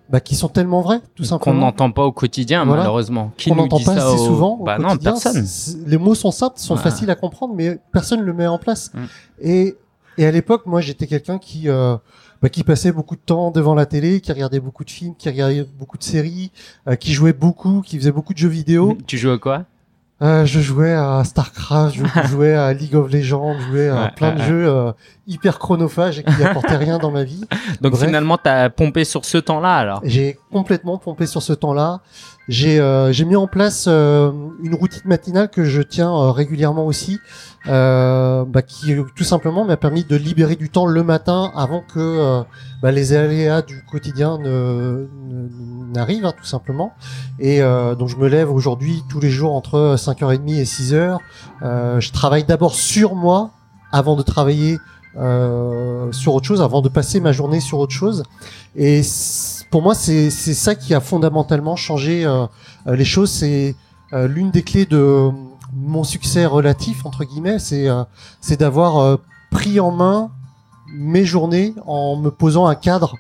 bah, 0.09 0.21
qui 0.21 0.37
sont 0.37 0.49
tellement 0.49 0.83
vrais, 0.83 1.01
tout 1.15 1.25
simplement. 1.25 1.57
Qu'on 1.57 1.61
n'entend 1.61 1.91
pas 1.91 2.05
au 2.05 2.13
quotidien, 2.13 2.65
malheureusement. 2.65 3.33
Qui 3.37 3.51
Qu'on 3.51 3.57
n'entend 3.57 3.81
pas 3.81 3.93
assez 3.93 4.19
souvent. 4.19 4.59
Bah 4.63 4.79
non, 4.79 4.97
personne. 4.97 5.45
Les 5.87 5.99
mots 5.99 6.15
sont 6.15 6.31
simples, 6.31 6.59
sont 6.59 6.77
faciles 6.77 7.11
à 7.11 7.15
comprendre, 7.15 7.55
mais 7.55 7.79
personne 7.93 8.21
ne 8.21 8.25
le 8.25 8.33
met 8.33 8.47
en 8.47 8.59
place. 8.59 8.93
Mm. 8.95 9.05
Et, 9.41 9.75
et 10.19 10.27
à 10.27 10.31
l'époque, 10.31 10.67
moi, 10.67 10.81
j'étais 10.81 11.07
quelqu'un 11.07 11.39
qui, 11.39 11.69
euh, 11.69 11.97
bah, 12.41 12.49
qui 12.49 12.63
passait 12.63 12.93
beaucoup 12.93 13.17
de 13.17 13.21
temps 13.21 13.51
devant 13.51 13.75
la 13.75 13.87
télé, 13.87 14.21
qui 14.21 14.33
regardait 14.33 14.61
beaucoup 14.61 14.85
de 14.85 14.91
films, 14.91 15.15
qui 15.17 15.29
regardait 15.29 15.67
beaucoup 15.79 15.99
de 15.99 16.05
séries, 16.05 16.53
euh, 16.89 16.95
qui 16.95 17.13
jouait 17.13 17.33
beaucoup, 17.33 17.83
qui 17.85 17.99
faisait 17.99 18.13
beaucoup 18.13 18.33
de 18.33 18.39
jeux 18.39 18.49
vidéo. 18.49 18.97
Tu 19.07 19.19
jouais 19.19 19.33
à 19.33 19.39
quoi? 19.39 19.65
Euh, 20.23 20.47
je 20.47 20.61
jouais 20.61 20.95
à 20.95 21.23
Starcraft, 21.25 21.95
je 21.95 22.23
jouais 22.29 22.55
à 22.55 22.73
League 22.73 22.95
of 22.95 23.13
Legends, 23.13 23.55
je 23.59 23.67
jouais 23.67 23.89
à 23.89 24.09
plein 24.09 24.35
de 24.35 24.43
jeux 24.43 24.67
euh, 24.67 24.93
hyper 25.27 25.59
chronophages 25.59 26.19
et 26.19 26.23
qui 26.23 26.41
n'apportaient 26.41 26.77
rien 26.77 26.99
dans 26.99 27.11
ma 27.11 27.23
vie. 27.23 27.45
Donc 27.83 27.97
finalement, 27.97 28.39
tu 28.39 28.49
as 28.49 28.71
pompé 28.71 29.05
sur 29.05 29.27
ce 29.27 29.37
temps-là 29.37 29.75
alors? 29.77 30.01
J'ai 30.05 30.39
complètement 30.51 30.97
pompé 30.97 31.27
sur 31.27 31.43
ce 31.43 31.53
temps-là. 31.53 32.01
J'ai 32.49 32.79
euh, 32.79 33.13
j'ai 33.13 33.25
mis 33.25 33.35
en 33.35 33.49
place 33.49 33.87
euh, 33.89 34.31
une 34.63 34.75
routine 34.75 35.03
matinale 35.05 35.51
que 35.51 35.65
je 35.65 35.83
tiens 35.83 36.13
euh, 36.15 36.31
régulièrement 36.31 36.87
aussi, 36.87 37.19
bah, 37.67 38.63
qui 38.67 38.95
tout 39.15 39.25
simplement 39.25 39.65
m'a 39.65 39.77
permis 39.77 40.05
de 40.05 40.17
libérer 40.17 40.57
du 40.57 40.71
temps 40.71 40.87
le 40.87 41.03
matin 41.03 41.51
avant 41.55 41.83
que 41.83 42.43
bah, 42.83 42.93
les 42.93 43.13
aléas 43.13 43.63
du 43.63 43.83
quotidien 43.85 44.39
ne, 44.39 45.09
n'arrivent 45.93 46.27
hein, 46.27 46.35
tout 46.37 46.47
simplement. 46.47 46.93
Et 47.39 47.61
donc 47.61 48.09
je 48.09 48.17
me 48.17 48.29
lève 48.29 48.51
aujourd'hui 48.51 49.03
tous 49.09 49.21
les 49.21 49.31
jours 49.31 49.55
entre 49.55 49.97
5h30 49.99 50.55
et 50.55 50.65
6h. 50.65 51.19
je 52.01 52.13
travaille 52.13 52.45
d'abord 52.45 52.75
sur 52.75 53.15
moi 53.15 53.51
avant 53.93 54.17
de 54.17 54.23
travailler 54.23 54.79
sur 55.15 56.35
autre 56.35 56.47
chose, 56.47 56.63
avant 56.63 56.83
de 56.83 56.89
passer 56.89 57.21
ma 57.21 57.33
journée 57.33 57.61
sur 57.61 57.79
autre 57.79 57.95
chose. 57.95 58.23
Et 58.77 59.03
pour 59.71 59.83
moi, 59.83 59.95
c'est 59.95 60.31
ça 60.31 60.75
qui 60.75 60.95
a 60.95 61.01
fondamentalement 61.01 61.77
changé 61.77 62.25
euh, 62.25 62.47
euh, 62.87 62.97
les 62.97 63.05
choses. 63.05 63.31
C'est 63.31 63.75
euh, 64.13 64.29
l'une 64.29 64.51
des 64.51 64.63
clés 64.63 64.87
de 64.87 65.31
mon 65.77 66.05
succès 66.05 66.47
relatif 66.47 67.05
entre 67.05 67.25
guillemets, 67.25 67.59
c'est 67.59 67.87
c'est 68.41 68.61
d'avoir 68.61 69.19
pris 69.51 69.79
en 69.79 69.91
main 69.91 70.31
mes 70.93 71.25
journées 71.25 71.75
en 71.87 72.17
me 72.17 72.31
posant 72.31 72.67
un 72.67 72.75
cadre 72.75 73.17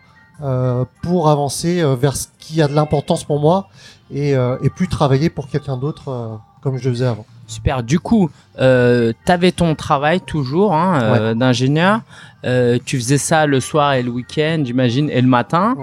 pour 1.02 1.28
avancer 1.28 1.82
vers 1.96 2.16
ce 2.16 2.28
qui 2.38 2.62
a 2.62 2.68
de 2.68 2.74
l'importance 2.74 3.24
pour 3.24 3.40
moi 3.40 3.68
et, 4.10 4.30
et 4.30 4.70
plus 4.70 4.88
travailler 4.88 5.30
pour 5.30 5.48
quelqu'un 5.48 5.76
d'autre 5.76 6.40
comme 6.62 6.78
je 6.78 6.88
le 6.88 6.94
faisais 6.94 7.06
avant. 7.06 7.26
Super. 7.46 7.82
Du 7.82 8.00
coup, 8.00 8.28
euh, 8.58 9.12
tu 9.24 9.32
avais 9.32 9.52
ton 9.52 9.74
travail 9.74 10.20
toujours 10.20 10.74
hein, 10.74 11.00
euh, 11.00 11.34
d'ingénieur. 11.34 12.00
Euh, 12.44 12.78
tu 12.84 12.96
faisais 12.98 13.18
ça 13.18 13.46
le 13.46 13.60
soir 13.60 13.94
et 13.94 14.02
le 14.02 14.10
week-end, 14.10 14.62
j'imagine, 14.64 15.08
et 15.10 15.20
le 15.20 15.28
matin. 15.28 15.76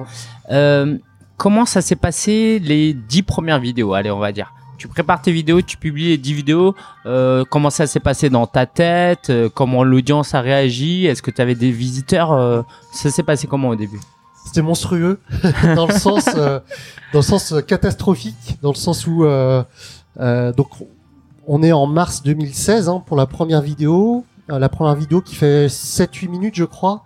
Euh, 0.51 0.97
comment 1.37 1.65
ça 1.65 1.81
s'est 1.81 1.95
passé 1.95 2.59
les 2.59 2.93
dix 2.93 3.23
premières 3.23 3.59
vidéos 3.59 3.93
Allez, 3.93 4.11
on 4.11 4.19
va 4.19 4.31
dire? 4.31 4.53
Tu 4.83 4.89
prépares 4.89 5.21
tes 5.21 5.31
vidéos, 5.31 5.61
tu 5.61 5.77
publies 5.77 6.09
les 6.09 6.17
dix 6.17 6.33
vidéos. 6.33 6.75
Euh, 7.05 7.45
comment 7.49 7.69
ça 7.69 7.87
s'est 7.87 8.01
passé 8.01 8.29
dans 8.29 8.45
ta 8.47 8.65
tête? 8.65 9.31
Comment 9.53 9.85
l'audience 9.85 10.35
a 10.35 10.41
réagi? 10.41 11.05
Est-ce 11.05 11.21
que 11.21 11.31
tu 11.31 11.41
avais 11.41 11.55
des 11.55 11.71
visiteurs? 11.71 12.65
Ça 12.91 13.09
s'est 13.09 13.23
passé 13.23 13.47
comment 13.47 13.69
au 13.69 13.75
début? 13.75 14.01
C'était 14.45 14.61
monstrueux 14.61 15.21
dans 15.75 15.87
le 15.87 15.93
sens, 15.93 16.25
dans 16.35 16.61
le 17.13 17.21
sens 17.21 17.53
catastrophique, 17.65 18.57
dans 18.61 18.71
le 18.71 18.75
sens 18.75 19.07
où 19.07 19.23
donc 20.17 20.67
on 21.47 21.63
est 21.63 21.71
en 21.71 21.87
mars 21.87 22.21
2016 22.23 22.89
hein, 22.89 23.01
pour 23.05 23.15
la 23.15 23.25
première 23.25 23.61
vidéo. 23.61 24.25
Euh, 24.51 24.59
la 24.59 24.69
première 24.69 24.95
vidéo 24.95 25.21
qui 25.21 25.35
fait 25.35 25.67
7-8 25.67 26.29
minutes, 26.29 26.55
je 26.55 26.65
crois. 26.65 27.03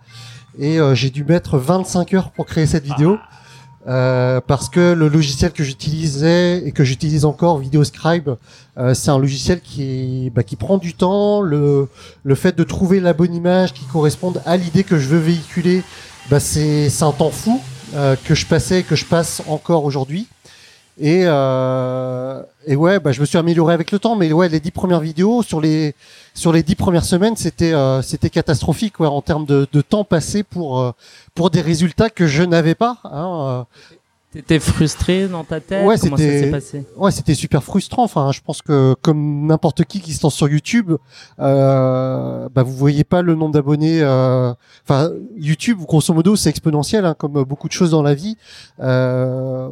Et 0.58 0.80
euh, 0.80 0.94
j'ai 0.94 1.10
dû 1.10 1.24
mettre 1.24 1.58
25 1.58 2.14
heures 2.14 2.30
pour 2.30 2.46
créer 2.46 2.66
cette 2.66 2.84
vidéo. 2.84 3.18
Euh, 3.88 4.40
parce 4.46 4.68
que 4.68 4.92
le 4.92 5.08
logiciel 5.08 5.50
que 5.52 5.64
j'utilisais 5.64 6.62
et 6.66 6.72
que 6.72 6.84
j'utilise 6.84 7.24
encore, 7.24 7.58
VideoScribe, 7.58 8.36
euh, 8.76 8.92
c'est 8.92 9.10
un 9.10 9.18
logiciel 9.18 9.60
qui, 9.60 10.30
bah, 10.34 10.42
qui 10.42 10.56
prend 10.56 10.76
du 10.76 10.92
temps. 10.92 11.40
Le, 11.40 11.88
le 12.22 12.34
fait 12.34 12.56
de 12.56 12.64
trouver 12.64 13.00
la 13.00 13.14
bonne 13.14 13.34
image 13.34 13.72
qui 13.72 13.84
corresponde 13.86 14.42
à 14.44 14.56
l'idée 14.56 14.84
que 14.84 14.98
je 14.98 15.08
veux 15.08 15.18
véhiculer, 15.18 15.82
bah, 16.30 16.38
c'est 16.38 16.90
un 17.02 17.12
temps 17.12 17.30
fou 17.30 17.60
que 18.24 18.34
je 18.34 18.44
passais 18.44 18.80
et 18.80 18.82
que 18.82 18.94
je 18.94 19.06
passe 19.06 19.42
encore 19.48 19.84
aujourd'hui. 19.84 20.28
Et, 21.00 21.22
euh, 21.26 22.42
et 22.66 22.74
ouais, 22.74 22.98
bah, 22.98 23.12
je 23.12 23.20
me 23.20 23.26
suis 23.26 23.38
amélioré 23.38 23.72
avec 23.72 23.92
le 23.92 23.98
temps, 24.00 24.16
mais 24.16 24.32
ouais, 24.32 24.48
les 24.48 24.58
dix 24.58 24.72
premières 24.72 25.00
vidéos 25.00 25.42
sur 25.42 25.60
les 25.60 25.94
sur 26.34 26.52
les 26.52 26.62
dix 26.62 26.74
premières 26.74 27.04
semaines, 27.04 27.36
c'était 27.36 27.72
euh, 27.72 28.02
c'était 28.02 28.30
catastrophique 28.30 28.98
ouais, 28.98 29.06
en 29.06 29.22
termes 29.22 29.46
de, 29.46 29.68
de 29.72 29.80
temps 29.80 30.04
passé 30.04 30.42
pour 30.42 30.80
euh, 30.80 30.90
pour 31.34 31.50
des 31.50 31.60
résultats 31.60 32.10
que 32.10 32.26
je 32.26 32.42
n'avais 32.42 32.74
pas. 32.74 32.98
Hein, 33.04 33.66
euh. 33.70 33.94
T'étais 34.30 34.58
frustré 34.58 35.26
dans 35.26 35.42
ta 35.42 35.58
tête? 35.58 35.86
Ouais, 35.86 35.96
Comment 35.98 36.18
ça 36.18 36.22
s'est 36.22 36.50
passé? 36.50 36.84
Ouais, 36.98 37.10
c'était 37.10 37.34
super 37.34 37.64
frustrant. 37.64 38.02
Enfin, 38.04 38.30
je 38.30 38.40
pense 38.42 38.60
que 38.60 38.94
comme 39.00 39.46
n'importe 39.46 39.84
qui 39.84 40.00
qui 40.00 40.12
se 40.12 40.22
lance 40.22 40.34
sur 40.34 40.48
YouTube, 40.48 40.92
euh, 41.40 42.48
bah 42.54 42.62
vous 42.62 42.76
voyez 42.76 43.04
pas 43.04 43.22
le 43.22 43.34
nombre 43.34 43.54
d'abonnés. 43.54 44.02
Euh, 44.02 44.52
enfin, 44.86 45.10
YouTube, 45.38 45.78
grosso 45.78 46.12
modo, 46.12 46.36
c'est 46.36 46.50
exponentiel, 46.50 47.06
hein, 47.06 47.14
comme 47.16 47.42
beaucoup 47.44 47.68
de 47.68 47.72
choses 47.72 47.92
dans 47.92 48.02
la 48.02 48.12
vie. 48.14 48.36
Euh, 48.80 49.70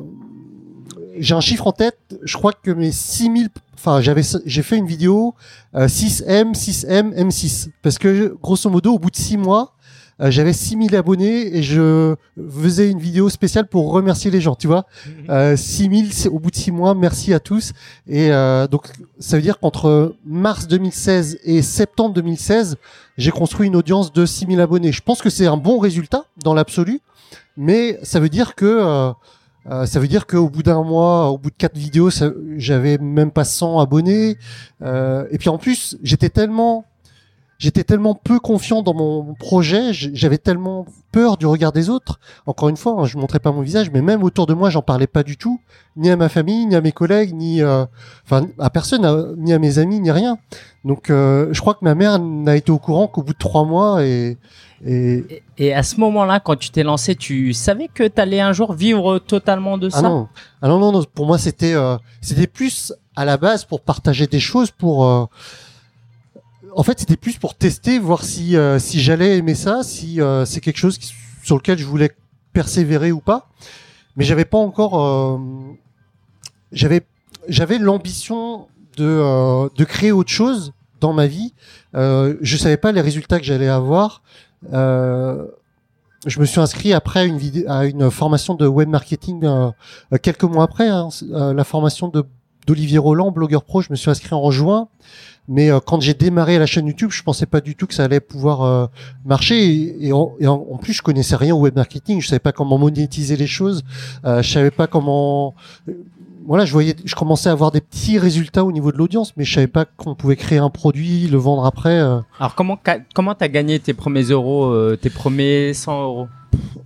j'ai 1.19 1.35
un 1.35 1.41
chiffre 1.41 1.67
en 1.67 1.73
tête. 1.73 1.99
Je 2.23 2.37
crois 2.37 2.53
que 2.53 2.71
mes 2.71 2.93
6000 2.93 3.49
enfin 3.75 4.01
j'avais 4.01 4.23
j'ai 4.47 4.63
fait 4.63 4.77
une 4.77 4.87
vidéo 4.87 5.35
6M 5.75 6.55
6M 6.55 7.15
M6 7.15 7.69
parce 7.83 7.99
que 7.99 8.35
grosso 8.43 8.71
modo 8.71 8.95
au 8.95 8.99
bout 8.99 9.11
de 9.11 9.17
6 9.17 9.37
mois 9.37 9.77
euh, 10.21 10.31
j'avais 10.31 10.53
6000 10.55 10.97
abonnés 10.97 11.57
et 11.57 11.63
je 11.63 12.15
faisais 12.51 12.91
une 12.91 12.99
vidéo 12.99 13.29
spéciale 13.29 13.67
pour 13.67 13.93
remercier 13.93 14.31
les 14.31 14.41
gens, 14.41 14.55
tu 14.55 14.67
vois. 14.67 14.87
Mhm. 15.07 15.13
Euh, 15.31 15.57
6000 15.57 16.11
au 16.31 16.39
bout 16.39 16.51
de 16.51 16.57
6 16.57 16.73
mois, 16.73 16.95
merci 16.95 17.35
à 17.35 17.41
tous. 17.41 17.73
Et 18.07 18.33
euh, 18.33 18.67
donc 18.67 18.89
ça 19.19 19.37
veut 19.37 19.43
dire 19.43 19.59
qu'entre 19.59 20.15
mars 20.25 20.67
2016 20.69 21.41
et 21.45 21.61
septembre 21.61 22.15
2016, 22.15 22.77
j'ai 23.19 23.31
construit 23.31 23.67
une 23.67 23.77
audience 23.77 24.13
de 24.13 24.25
6000 24.25 24.61
abonnés. 24.61 24.93
Je 24.93 25.03
pense 25.03 25.21
que 25.21 25.31
c'est 25.31 25.47
un 25.47 25.59
bon 25.59 25.79
résultat 25.79 26.25
dans 26.43 26.55
l'absolu, 26.55 27.01
mais 27.57 27.99
ça 28.03 28.19
veut 28.19 28.31
dire 28.31 28.55
que 28.55 29.13
euh, 29.71 29.87
ça 29.87 30.01
veut 30.01 30.09
dire 30.09 30.27
qu'au 30.27 30.49
bout 30.49 30.63
d'un 30.63 30.83
mois, 30.83 31.31
au 31.31 31.39
bout 31.39 31.51
de 31.51 31.57
quatre 31.57 31.77
vidéos, 31.77 32.11
j'avais 32.57 32.99
même 32.99 33.31
pas 33.31 33.45
100 33.45 33.81
abonnés. 33.81 34.37
Euh, 34.83 35.27
et 35.31 35.39
puis 35.39 35.49
en 35.49 35.59
plus, 35.59 35.97
j'étais 36.03 36.31
tellement 36.31 36.85
j'étais 37.59 37.85
tellement 37.85 38.15
peu 38.15 38.39
confiant 38.39 38.83
dans 38.83 38.95
mon 38.95 39.35
projet, 39.35 39.93
j'avais 39.93 40.39
tellement 40.39 40.87
peur 41.13 41.37
du 41.37 41.47
regard 41.47 41.73
des 41.73 41.89
autres. 41.89 42.21
Encore 42.47 42.69
une 42.69 42.77
fois, 42.77 42.97
hein, 42.99 43.05
je 43.07 43.17
montrais 43.17 43.39
pas 43.39 43.53
mon 43.53 43.63
visage, 43.63 43.91
mais 43.91 44.03
même 44.03 44.23
autour 44.23 44.47
de 44.47 44.55
moi, 44.55 44.71
j'en 44.71 44.83
parlais 44.83 45.07
pas 45.07 45.23
du 45.23 45.37
tout, 45.37 45.61
ni 45.97 46.11
à 46.11 46.17
ma 46.17 46.29
famille, 46.29 46.67
ni 46.67 46.75
à 46.75 46.81
mes 46.81 46.93
collègues, 46.93 47.35
ni 47.35 47.63
euh, 47.63 47.85
enfin 48.25 48.47
à 48.59 48.71
personne, 48.71 49.35
ni 49.39 49.53
à 49.53 49.59
mes 49.59 49.79
amis, 49.79 50.01
ni 50.01 50.11
rien. 50.11 50.39
Donc, 50.85 51.11
euh, 51.11 51.49
je 51.53 51.61
crois 51.61 51.75
que 51.75 51.85
ma 51.85 51.95
mère 51.95 52.19
n'a 52.19 52.57
été 52.57 52.71
au 52.71 52.79
courant 52.79 53.09
qu'au 53.09 53.23
bout 53.23 53.33
de 53.33 53.39
trois 53.39 53.65
mois 53.65 54.05
et 54.05 54.37
et, 54.85 55.43
et 55.57 55.73
à 55.73 55.83
ce 55.83 55.99
moment-là, 56.01 56.41
quand 56.41 56.57
tu 56.57 56.71
t'es 56.71 56.83
lancé, 56.83 57.15
tu 57.15 57.53
savais 57.53 57.89
que 57.89 58.07
tu 58.07 58.21
allais 58.21 58.41
un 58.41 58.53
jour 58.53 58.75
vivre 58.75 59.19
totalement 59.19 59.79
de 59.79 59.89
ah 59.93 59.97
ça 59.97 60.03
non. 60.03 60.29
Ah 60.61 60.69
non, 60.69 60.79
non, 60.79 60.93
non, 60.93 61.05
pour 61.15 61.27
moi, 61.27 61.39
c'était 61.39 61.75
euh, 61.75 61.97
c'était 62.21 62.47
plus 62.47 62.93
à 63.15 63.25
la 63.25 63.37
base 63.37 63.65
pour 63.65 63.81
partager 63.81 64.27
des 64.27 64.41
choses, 64.41 64.71
pour 64.71 65.29
en 66.77 66.83
fait, 66.83 67.01
c'était 67.01 67.17
plus 67.17 67.39
pour 67.39 67.55
tester, 67.55 67.99
voir 67.99 68.23
si 68.23 68.55
euh, 68.55 68.79
si 68.79 69.01
j'allais 69.01 69.39
aimer 69.39 69.55
ça, 69.55 69.83
si 69.83 70.21
euh, 70.21 70.45
c'est 70.45 70.61
quelque 70.61 70.77
chose 70.77 70.99
sur 71.43 71.57
lequel 71.57 71.79
je 71.79 71.87
voulais 71.87 72.11
persévérer 72.53 73.13
ou 73.13 73.21
pas. 73.21 73.49
Mais 74.17 74.25
j'avais 74.25 74.45
pas 74.45 74.59
encore, 74.59 75.03
euh, 75.03 75.39
j'avais 76.73 77.01
j'avais 77.49 77.79
l'ambition 77.79 78.69
de 78.99 79.75
de 79.75 79.85
créer 79.85 80.13
autre 80.13 80.31
chose 80.31 80.75
dans 81.01 81.15
ma 81.15 81.27
vie. 81.27 81.55
je 81.95 82.57
savais 82.59 82.77
pas 82.77 82.93
les 82.93 83.01
résultats 83.01 83.39
que 83.39 83.45
j'allais 83.45 83.69
avoir. 83.69 84.23
Je 84.73 86.41
me 86.41 86.45
suis 86.45 86.61
inscrit 86.61 86.93
après 86.93 87.27
une 87.27 87.39
vidéo, 87.39 87.65
à 87.69 87.87
une 87.87 88.11
formation 88.11 88.55
de 88.55 88.67
web 88.67 88.89
marketing 88.89 89.49
quelques 90.23 90.45
mois 90.45 90.65
après 90.65 90.89
hein, 90.89 91.09
la 91.31 91.65
formation 91.65 92.09
de 92.09 92.25
d'Olivier 92.67 92.99
Roland, 92.99 93.31
blogueur 93.31 93.65
pro. 93.65 93.81
Je 93.81 93.91
me 93.91 93.97
suis 93.97 94.11
inscrit 94.11 94.35
en 94.35 94.51
juin. 94.51 94.89
Mais 95.49 95.71
euh, 95.71 95.79
quand 95.79 96.01
j'ai 96.01 96.15
démarré 96.15 96.59
la 96.59 96.67
chaîne 96.67 96.87
YouTube, 96.89 97.11
je 97.13 97.23
pensais 97.23 97.47
pas 97.47 97.61
du 97.61 97.77
tout 97.77 97.87
que 97.87 97.95
ça 97.95 98.05
allait 98.05 98.21
pouvoir 98.21 98.63
euh, 98.63 98.87
marcher. 99.25 99.97
Et, 100.05 100.13
en, 100.13 100.79
plus, 100.81 100.93
je 100.93 101.03
connaissais 101.03 101.37
rien 101.37 101.55
au 101.55 101.61
web 101.61 101.77
marketing. 101.77 102.21
Je 102.21 102.29
savais 102.29 102.41
pas 102.41 102.53
comment 102.53 102.79
monétiser 102.79 103.37
les 103.37 103.47
choses. 103.47 103.85
Euh, 104.25 104.43
je 104.43 104.53
savais 104.53 104.73
pas 104.73 104.89
comment. 104.89 105.55
Voilà, 106.47 106.65
je 106.65 106.73
voyais, 106.73 106.95
je 107.05 107.15
commençais 107.15 107.49
à 107.49 107.53
avoir 107.53 107.71
des 107.71 107.81
petits 107.81 108.19
résultats 108.19 108.65
au 108.65 108.73
niveau 108.73 108.93
de 108.93 108.97
l'audience, 108.97 109.33
mais 109.37 109.45
je 109.45 109.55
savais 109.55 109.67
pas 109.67 109.85
qu'on 109.85 110.15
pouvait 110.15 110.37
créer 110.37 110.59
un 110.59 110.71
produit, 110.71 111.27
le 111.27 111.39
vendre 111.39 111.65
après. 111.65 111.99
Alors 111.99 112.55
comment 112.55 112.79
comment 113.15 113.35
t'as 113.35 113.49
gagné 113.49 113.79
tes 113.81 113.95
premiers 113.95 114.23
euros, 114.23 114.97
tes 114.97 115.11
premiers 115.11 115.75
100 115.75 116.03
euros? 116.03 116.29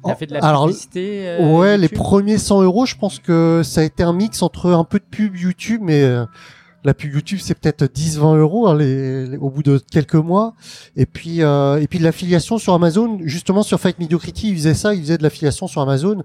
T'as 0.03 0.15
fait 0.15 0.27
de 0.27 0.33
la 0.33 0.41
Alors, 0.41 0.67
publicité 0.67 1.37
Ouais, 1.41 1.77
les 1.77 1.89
premiers 1.89 2.39
100 2.39 2.63
euros, 2.63 2.87
je 2.87 2.97
pense 2.97 3.19
que 3.19 3.61
ça 3.63 3.83
a 3.83 3.85
été 3.85 4.03
un 4.03 4.15
mix 4.15 4.43
entre 4.43 4.71
un 4.71 4.85
peu 4.85 4.99
de 4.99 5.05
pub 5.05 5.37
YouTube, 5.37 5.83
mais 5.85 6.03
la 6.85 6.95
pub 6.95 7.13
YouTube 7.13 7.39
c'est 7.43 7.55
peut-être 7.59 7.85
10-20 7.85 8.39
euros 8.39 8.69
hein, 8.69 8.77
les, 8.77 9.37
au 9.37 9.51
bout 9.51 9.63
de 9.63 9.81
quelques 9.91 10.15
mois. 10.15 10.55
Et 10.97 11.07
puis 11.07 11.43
euh, 11.43 11.81
et 11.81 11.87
puis 11.87 11.99
l'affiliation 11.99 12.59
sur 12.59 12.75
Amazon 12.75 13.19
justement 13.25 13.63
sur 13.63 13.79
Fight 13.81 13.99
Mediocrity 13.99 14.51
ils 14.51 14.57
faisaient 14.57 14.75
ça 14.75 14.95
ils 14.95 15.03
faisaient 15.03 15.19
de 15.19 15.23
l'affiliation 15.23 15.67
sur 15.67 15.81
Amazon 15.83 16.23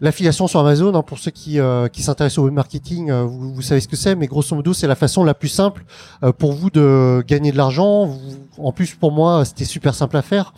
l'affiliation 0.00 0.46
sur 0.46 0.60
Amazon 0.60 0.94
hein, 0.94 1.02
pour 1.02 1.18
ceux 1.18 1.30
qui 1.30 1.58
euh, 1.58 1.88
qui 1.88 2.02
s'intéressent 2.02 2.38
au 2.38 2.44
web 2.44 2.54
marketing 2.54 3.10
euh, 3.10 3.24
vous, 3.24 3.62
savez 3.62 3.80
ce 3.80 3.88
que 3.88 3.96
c'est 3.96 4.14
mais 4.14 4.26
grosso 4.26 4.54
modo 4.56 4.72
c'est 4.72 4.86
la 4.86 4.94
façon 4.94 5.24
la 5.24 5.34
plus 5.34 5.48
simple 5.48 5.84
euh, 6.22 6.32
pour 6.32 6.52
vous 6.52 6.70
de 6.70 7.22
gagner 7.26 7.52
de 7.52 7.56
l'argent. 7.56 8.18
En 8.58 8.72
plus 8.72 8.94
pour 8.94 9.12
moi 9.12 9.44
c'était 9.44 9.64
super 9.64 9.94
simple 9.94 10.16
à 10.16 10.22
faire. 10.22 10.52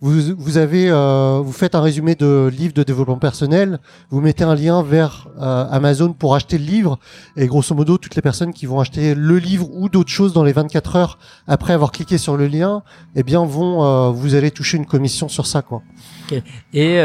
Vous, 0.00 1.52
faites 1.52 1.76
un 1.76 1.80
résumé 1.80 2.16
de 2.16 2.50
livre 2.52 2.74
de 2.74 2.82
développement 2.82 3.18
personnel, 3.18 3.78
vous 4.10 4.20
mettez 4.20 4.42
un 4.42 4.56
lien 4.56 4.82
vers 4.82 5.28
Amazon 5.38 6.12
pour 6.12 6.34
acheter 6.34 6.58
le 6.58 6.64
livre, 6.64 6.98
et 7.36 7.46
grosso 7.46 7.72
modo, 7.72 7.98
toutes 7.98 8.16
les 8.16 8.22
personnes 8.22 8.52
qui 8.52 8.66
vont 8.66 8.80
acheter 8.80 9.14
le 9.14 9.38
livre 9.38 9.68
ou 9.72 9.88
d'autres 9.88 10.10
choses 10.10 10.32
dans 10.32 10.42
les 10.42 10.52
24 10.52 10.96
heures 10.96 11.18
après 11.46 11.72
avoir 11.72 11.92
cliqué 11.92 12.18
sur 12.18 12.36
le 12.36 12.48
lien, 12.48 12.82
eh 13.14 13.22
bien, 13.22 13.44
vous 13.44 14.34
allez 14.34 14.50
toucher 14.50 14.76
une 14.76 14.86
commission 14.86 15.28
sur 15.28 15.46
ça, 15.46 15.62
quoi. 15.62 15.82
Et, 16.74 16.96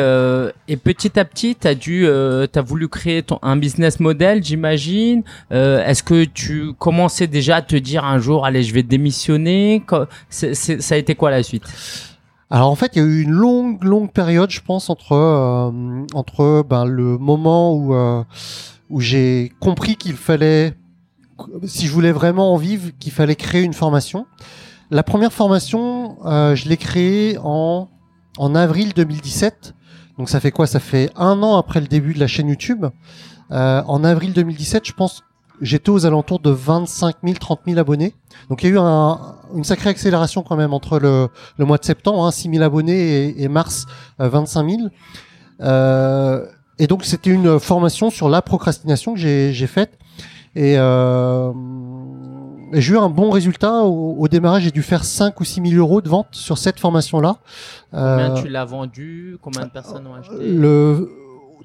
et 0.67 0.77
petit 0.77 1.19
à 1.19 1.25
petit, 1.25 1.55
tu 1.55 1.67
as 1.67 2.59
as 2.59 2.61
voulu 2.61 2.87
créer 2.87 3.23
ton, 3.23 3.39
un 3.41 3.57
business 3.57 3.99
model, 3.99 4.43
j'imagine. 4.43 5.23
Est-ce 5.51 6.03
que 6.03 6.25
tu 6.25 6.73
commençais 6.77 7.27
déjà 7.27 7.57
à 7.57 7.61
te 7.61 7.75
dire 7.75 8.05
un 8.05 8.19
jour, 8.19 8.45
allez, 8.45 8.63
je 8.63 8.73
vais 8.73 8.83
démissionner? 8.83 9.83
Ça 10.29 10.95
a 10.95 10.97
été 10.97 11.15
quoi 11.15 11.31
la 11.31 11.43
suite? 11.43 11.63
Alors 12.49 12.71
en 12.71 12.75
fait, 12.75 12.91
il 12.95 13.01
y 13.01 13.05
a 13.05 13.05
eu 13.05 13.23
une 13.23 13.31
longue, 13.31 13.83
longue 13.83 14.11
période, 14.11 14.49
je 14.49 14.61
pense, 14.61 14.89
entre 14.89 15.11
euh, 15.11 16.05
entre 16.13 16.63
ben, 16.63 16.85
le 16.85 17.17
moment 17.17 17.75
où 17.75 17.93
euh, 17.93 18.23
où 18.89 19.01
j'ai 19.01 19.51
compris 19.59 19.97
qu'il 19.97 20.13
fallait, 20.13 20.73
si 21.65 21.87
je 21.87 21.91
voulais 21.91 22.13
vraiment 22.13 22.53
en 22.53 22.57
vivre, 22.57 22.91
qu'il 22.99 23.11
fallait 23.11 23.35
créer 23.35 23.63
une 23.63 23.73
formation. 23.73 24.25
La 24.91 25.03
première 25.03 25.33
formation, 25.33 26.19
euh, 26.25 26.55
je 26.55 26.69
l'ai 26.69 26.77
créée 26.77 27.37
en 27.43 27.89
en 28.37 28.55
avril 28.55 28.93
2017. 28.95 29.73
Donc 30.17 30.29
ça 30.29 30.39
fait 30.39 30.51
quoi? 30.51 30.67
Ça 30.67 30.79
fait 30.79 31.11
un 31.15 31.41
an 31.43 31.57
après 31.57 31.81
le 31.81 31.87
début 31.87 32.13
de 32.13 32.19
la 32.19 32.27
chaîne 32.27 32.47
YouTube. 32.47 32.85
en 33.49 34.03
avril 34.03 34.33
2017, 34.33 34.85
je 34.85 34.93
pense 34.93 35.23
j'étais 35.61 35.89
aux 35.89 36.05
alentours 36.05 36.39
de 36.39 36.49
25 36.49 37.15
000, 37.23 37.37
30 37.39 37.61
000 37.65 37.79
abonnés. 37.79 38.13
Donc 38.49 38.63
il 38.63 38.69
y 38.69 38.69
a 38.71 38.75
eu 38.75 38.79
un, 38.79 39.19
une 39.55 39.63
sacrée 39.63 39.89
accélération 39.89 40.43
quand 40.43 40.55
même 40.55 40.73
entre 40.73 40.99
le, 40.99 41.29
le 41.57 41.65
mois 41.65 41.77
de 41.77 41.85
septembre, 41.85 42.25
hein, 42.25 42.31
6 42.31 42.49
000 42.51 42.63
abonnés, 42.63 43.27
et, 43.27 43.43
et 43.43 43.47
mars, 43.47 43.85
25 44.19 44.69
000. 44.69 44.81
Euh, 45.61 46.45
et 46.79 46.87
donc 46.87 47.05
c'était 47.05 47.31
une 47.31 47.59
formation 47.59 48.09
sur 48.09 48.29
la 48.29 48.41
procrastination 48.41 49.13
que 49.13 49.19
j'ai 49.19 49.67
faite. 49.67 49.97
Et, 50.55 50.75
euh, 50.77 51.51
j'ai 52.73 52.93
eu 52.93 52.97
un 52.97 53.09
bon 53.09 53.29
résultat. 53.29 53.83
Au, 53.83 54.15
au 54.19 54.27
démarrage, 54.27 54.63
j'ai 54.63 54.71
dû 54.71 54.83
faire 54.83 55.03
5 55.03 55.39
ou 55.39 55.43
6 55.43 55.69
000 55.69 55.79
euros 55.79 56.01
de 56.01 56.09
vente 56.09 56.27
sur 56.31 56.57
cette 56.57 56.79
formation-là. 56.79 57.37
Combien 57.91 58.35
euh, 58.35 58.41
tu 58.41 58.47
l'as 58.49 58.65
vendu? 58.65 59.37
Combien 59.41 59.65
de 59.65 59.71
personnes 59.71 60.05
ont 60.07 60.15
acheté? 60.15 60.35
le, 60.39 61.09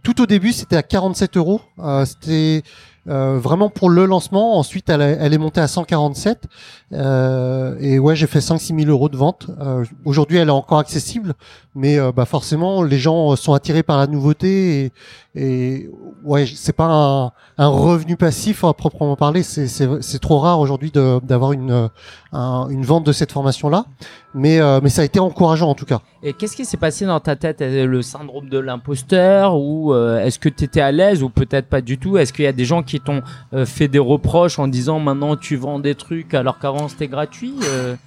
Tout 0.03 0.21
au 0.21 0.27
début, 0.27 0.53
c'était 0.53 0.77
à 0.77 0.83
47 0.83 1.37
euros. 1.37 1.61
Euh, 1.79 2.05
c'était 2.05 2.63
euh, 3.09 3.39
vraiment 3.39 3.69
pour 3.69 3.91
le 3.91 4.05
lancement. 4.07 4.59
Ensuite, 4.59 4.89
elle, 4.89 5.03
elle 5.03 5.33
est 5.35 5.39
montée 5.39 5.61
à 5.61 5.69
147. 5.69 6.47
Euh, 6.95 7.77
et 7.81 7.99
ouais, 7.99 8.15
j'ai 8.17 8.27
fait 8.27 8.41
5-6 8.41 8.79
000 8.81 8.91
euros 8.91 9.09
de 9.09 9.17
vente. 9.17 9.47
Euh, 9.61 9.85
Aujourd'hui, 10.05 10.37
elle 10.39 10.49
est 10.49 10.53
encore 10.53 10.79
accessible, 10.79 11.35
mais 11.75 11.99
euh, 11.99 12.13
bah 12.13 12.27
forcément, 12.27 12.83
les 12.83 12.99
gens 12.99 13.35
sont 13.37 13.55
attirés 13.55 13.83
par 13.83 13.97
la 13.97 14.07
nouveauté. 14.07 14.85
Et, 14.85 14.93
et 15.35 15.91
ouais, 16.25 16.45
c'est 16.47 16.75
pas 16.75 16.87
un, 16.87 17.33
un, 17.57 17.69
revenu 17.69 18.17
passif 18.17 18.65
à 18.65 18.75
proprement 18.75 19.17
parler. 19.17 19.43
C'est 19.43 20.19
trop 20.21 20.39
rare 20.39 20.61
aujourd'hui 20.61 20.91
d'avoir 20.91 21.53
une, 21.53 21.89
une 22.33 22.85
vente 22.85 23.05
de 23.05 23.13
cette 23.13 23.33
formation-là. 23.33 23.87
Mais, 24.35 24.61
euh, 24.61 24.81
mais 24.83 24.89
ça 24.89 25.03
a 25.03 25.05
été 25.05 25.21
encourageant 25.21 25.69
en 25.69 25.75
tout 25.75 25.85
cas. 25.85 26.01
Et 26.23 26.33
qu'est-ce 26.33 26.57
qui 26.57 26.65
s'est 26.65 26.79
passé 26.79 27.05
dans 27.05 27.21
ta 27.21 27.37
tête? 27.37 27.61
Le 27.61 28.01
syndrome 28.01 28.49
de 28.49 28.59
l'imposteur 28.59 29.57
Ou 29.59 29.95
est-ce 29.95 30.39
que 30.39 30.49
tu 30.49 30.65
étais 30.65 30.81
à 30.81 30.93
l'aise 30.93 31.23
ou 31.23 31.29
peut-être 31.29 31.69
pas 31.69 31.81
du 31.81 31.99
tout? 31.99 32.17
Est-ce 32.17 32.33
qu'il 32.33 32.45
y 32.45 32.49
a 32.49 32.53
des 32.53 32.65
gens 32.65 32.83
t'ont 33.01 33.23
fait 33.65 33.89
des 33.89 33.99
reproches 33.99 34.59
en 34.59 34.69
disant 34.69 34.99
maintenant 34.99 35.37
tu 35.37 35.57
vends 35.57 35.79
des 35.79 35.95
trucs 35.95 36.35
alors 36.35 36.59
qu'avant 36.59 36.89
c'était 36.89 37.09
gratuit 37.09 37.55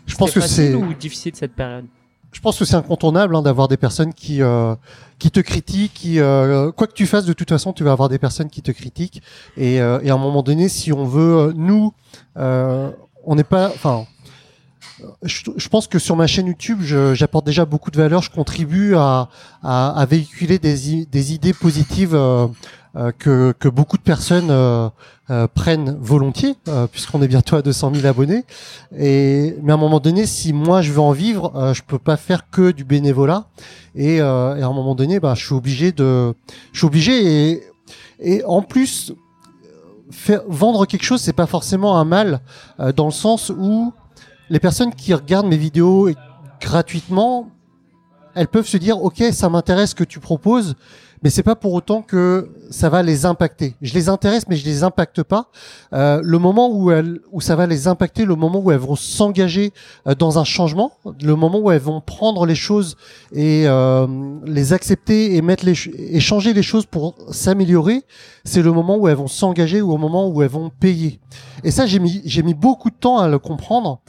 Je 0.06 0.16
pense 0.16 0.32
que 0.32 0.42
c'est 0.42 0.74
ou 0.74 0.94
difficile 0.94 1.34
cette 1.36 1.54
période? 1.54 1.86
Je 2.36 2.42
pense 2.42 2.60
que 2.60 2.66
c'est 2.66 2.76
incontournable 2.76 3.34
hein, 3.34 3.42
d'avoir 3.42 3.70
des 3.70 3.78
personnes 3.78 4.14
qui 4.14 4.42
euh, 4.42 4.76
qui 5.20 5.32
te 5.32 5.40
critiquent, 5.40 5.94
qui 5.94 6.20
euh, 6.20 6.70
quoi 6.74 6.86
que 6.86 6.92
tu 6.92 7.06
fasses, 7.06 7.24
de 7.24 7.32
toute 7.32 7.48
façon, 7.48 7.72
tu 7.72 7.86
vas 7.86 7.94
avoir 7.94 8.10
des 8.10 8.20
personnes 8.20 8.50
qui 8.50 8.62
te 8.62 8.72
critiquent. 8.72 9.22
Et, 9.56 9.80
euh, 9.80 10.02
et 10.04 10.10
à 10.10 10.16
un 10.16 10.18
moment 10.18 10.44
donné, 10.44 10.68
si 10.68 10.92
on 10.92 11.06
veut, 11.06 11.54
nous, 11.56 11.94
on 12.36 13.36
n'est 13.36 13.46
pas, 13.46 13.70
enfin. 13.70 14.06
Je, 15.24 15.44
je, 15.56 15.70
pense 15.70 15.88
que 15.88 16.00
sur 16.00 16.16
ma 16.16 16.26
chaîne 16.26 16.48
YouTube, 16.48 16.82
j'apporte 16.82 17.46
déjà 17.46 17.66
beaucoup 17.66 17.92
de 17.92 17.98
valeur. 17.98 18.22
Je 18.22 18.30
contribue 18.30 18.96
à, 18.96 19.30
à, 19.62 19.90
à 19.90 20.06
véhiculer 20.06 20.58
des, 20.58 21.06
des 21.06 21.34
idées 21.34 21.54
positives 21.54 22.16
euh, 22.16 22.48
que, 23.18 23.54
que, 23.60 23.68
beaucoup 23.68 23.98
de 23.98 24.02
personnes 24.02 24.50
euh, 24.50 24.90
euh, 25.30 25.48
prennent 25.54 25.98
volontiers, 26.00 26.56
puisqu'on 26.92 27.22
est 27.22 27.28
bientôt 27.28 27.56
à 27.56 27.62
200 27.62 27.92
000 27.96 28.08
abonnés. 28.08 28.46
Et 28.98 29.56
mais 29.62 29.72
à 29.72 29.76
un 29.76 29.80
moment 29.80 30.00
donné, 30.00 30.26
si 30.26 30.54
moi 30.54 30.82
je 30.82 30.92
veux 30.92 31.00
en 31.00 31.12
vivre, 31.12 31.74
je 31.74 31.82
peux 31.82 32.00
pas 32.00 32.18
faire 32.18 32.50
que 32.50 32.72
du 32.72 32.84
bénévolat. 32.84 33.46
Et, 33.96 34.16
et 34.16 34.22
à 34.22 34.66
un 34.66 34.74
moment 34.74 34.96
donné, 34.96 35.20
bah, 35.20 35.34
je 35.36 35.46
suis 35.46 35.56
obligé 35.56 35.92
de, 35.92 36.34
je 36.72 36.78
suis 36.78 36.88
obligé 36.88 37.52
et, 37.52 37.64
et 38.20 38.44
en 38.46 38.62
plus 38.62 39.14
faire 40.12 40.42
vendre 40.48 40.86
quelque 40.86 41.04
chose, 41.04 41.22
c'est 41.22 41.34
pas 41.34 41.48
forcément 41.48 41.98
un 41.98 42.06
mal 42.06 42.40
dans 42.96 43.06
le 43.06 43.12
sens 43.12 43.50
où 43.50 43.92
les 44.50 44.60
personnes 44.60 44.94
qui 44.94 45.14
regardent 45.14 45.48
mes 45.48 45.58
vidéos 45.58 46.10
gratuitement, 46.62 47.50
elles 48.36 48.48
peuvent 48.48 48.68
se 48.68 48.78
dire 48.78 49.02
ok 49.02 49.24
ça 49.32 49.50
m'intéresse 49.50 49.92
ce 49.92 49.96
que 49.96 50.04
tu 50.04 50.20
proposes 50.20 50.76
mais 51.24 51.30
c'est 51.30 51.44
pas 51.44 51.56
pour 51.56 51.74
autant 51.74 52.02
que 52.02 52.50
ça 52.70 52.90
va 52.90 53.04
les 53.04 53.26
impacter. 53.26 53.76
Je 53.82 53.94
les 53.94 54.10
intéresse, 54.10 54.46
mais 54.50 54.56
je 54.56 54.66
les 54.66 54.84
impacte 54.84 55.24
pas. 55.24 55.50
Euh, 55.94 56.22
le 56.24 56.38
moment 56.40 56.70
où 56.70 56.92
où 57.32 57.42
ça 57.42 57.56
va 57.56 57.68
les 57.68 57.88
impacter, 57.88 58.26
le 58.26 58.36
moment 58.36 58.60
où 58.60 58.72
elles 58.72 58.80
vont 58.80 58.96
s'engager 58.96 59.72
euh, 60.08 60.16
dans 60.16 60.40
un 60.40 60.44
changement, 60.44 60.92
le 61.22 61.36
moment 61.36 61.60
où 61.60 61.72
elles 61.72 61.82
vont 61.82 62.02
prendre 62.02 62.46
les 62.46 62.56
choses 62.56 62.96
et 63.32 63.64
euh, 63.66 64.08
les 64.46 64.74
accepter 64.74 65.36
et 65.36 65.42
mettre 65.42 65.66
les 65.66 65.76
et 65.98 66.20
changer 66.20 66.54
les 66.54 66.64
choses 66.64 66.86
pour 66.86 67.16
s'améliorer, 67.32 68.04
c'est 68.44 68.62
le 68.62 68.72
moment 68.72 68.98
où 68.98 69.08
elles 69.08 69.18
vont 69.18 69.28
s'engager 69.28 69.82
ou 69.82 69.92
au 69.92 69.98
moment 69.98 70.28
où 70.28 70.42
elles 70.42 70.50
vont 70.50 70.70
payer. 70.70 71.20
Et 71.64 71.72
ça, 71.72 71.86
j'ai 71.86 72.00
mis 72.00 72.22
j'ai 72.26 72.44
mis 72.44 72.54
beaucoup 72.54 72.90
de 72.90 72.96
temps 72.96 73.18
à 73.18 73.28
le 73.28 73.40
comprendre. 73.40 74.02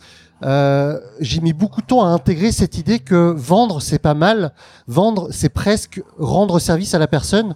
Euh, 0.43 1.01
j'ai 1.21 1.41
mis 1.41 1.53
beaucoup 1.53 1.81
de 1.81 1.87
temps 1.87 2.05
à 2.05 2.09
intégrer 2.09 2.53
cette 2.53 2.77
idée 2.77 2.99
que 2.99 3.33
vendre 3.37 3.81
c'est 3.81 3.99
pas 3.99 4.15
mal, 4.15 4.53
vendre 4.87 5.29
c'est 5.31 5.49
presque 5.49 6.03
rendre 6.19 6.59
service 6.59 6.95
à 6.95 6.99
la 6.99 7.07
personne 7.07 7.55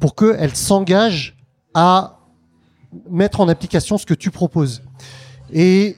pour 0.00 0.16
qu'elle 0.16 0.56
s'engage 0.56 1.36
à 1.74 2.18
mettre 3.08 3.40
en 3.40 3.48
application 3.48 3.96
ce 3.98 4.06
que 4.06 4.14
tu 4.14 4.30
proposes. 4.30 4.82
Et, 5.52 5.96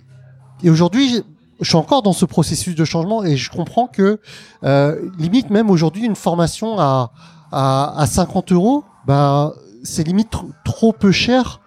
et 0.62 0.70
aujourd'hui, 0.70 1.22
je 1.60 1.68
suis 1.68 1.76
encore 1.76 2.02
dans 2.02 2.12
ce 2.12 2.24
processus 2.24 2.74
de 2.74 2.84
changement 2.84 3.24
et 3.24 3.36
je 3.36 3.50
comprends 3.50 3.86
que 3.86 4.20
euh, 4.64 5.10
limite 5.18 5.50
même 5.50 5.70
aujourd'hui 5.70 6.04
une 6.04 6.16
formation 6.16 6.78
à, 6.78 7.12
à, 7.52 8.00
à 8.00 8.06
50 8.06 8.52
euros, 8.52 8.84
bah, 9.06 9.54
c'est 9.82 10.04
limite 10.04 10.32
trop 10.64 10.92
peu 10.92 11.10
cher 11.10 11.60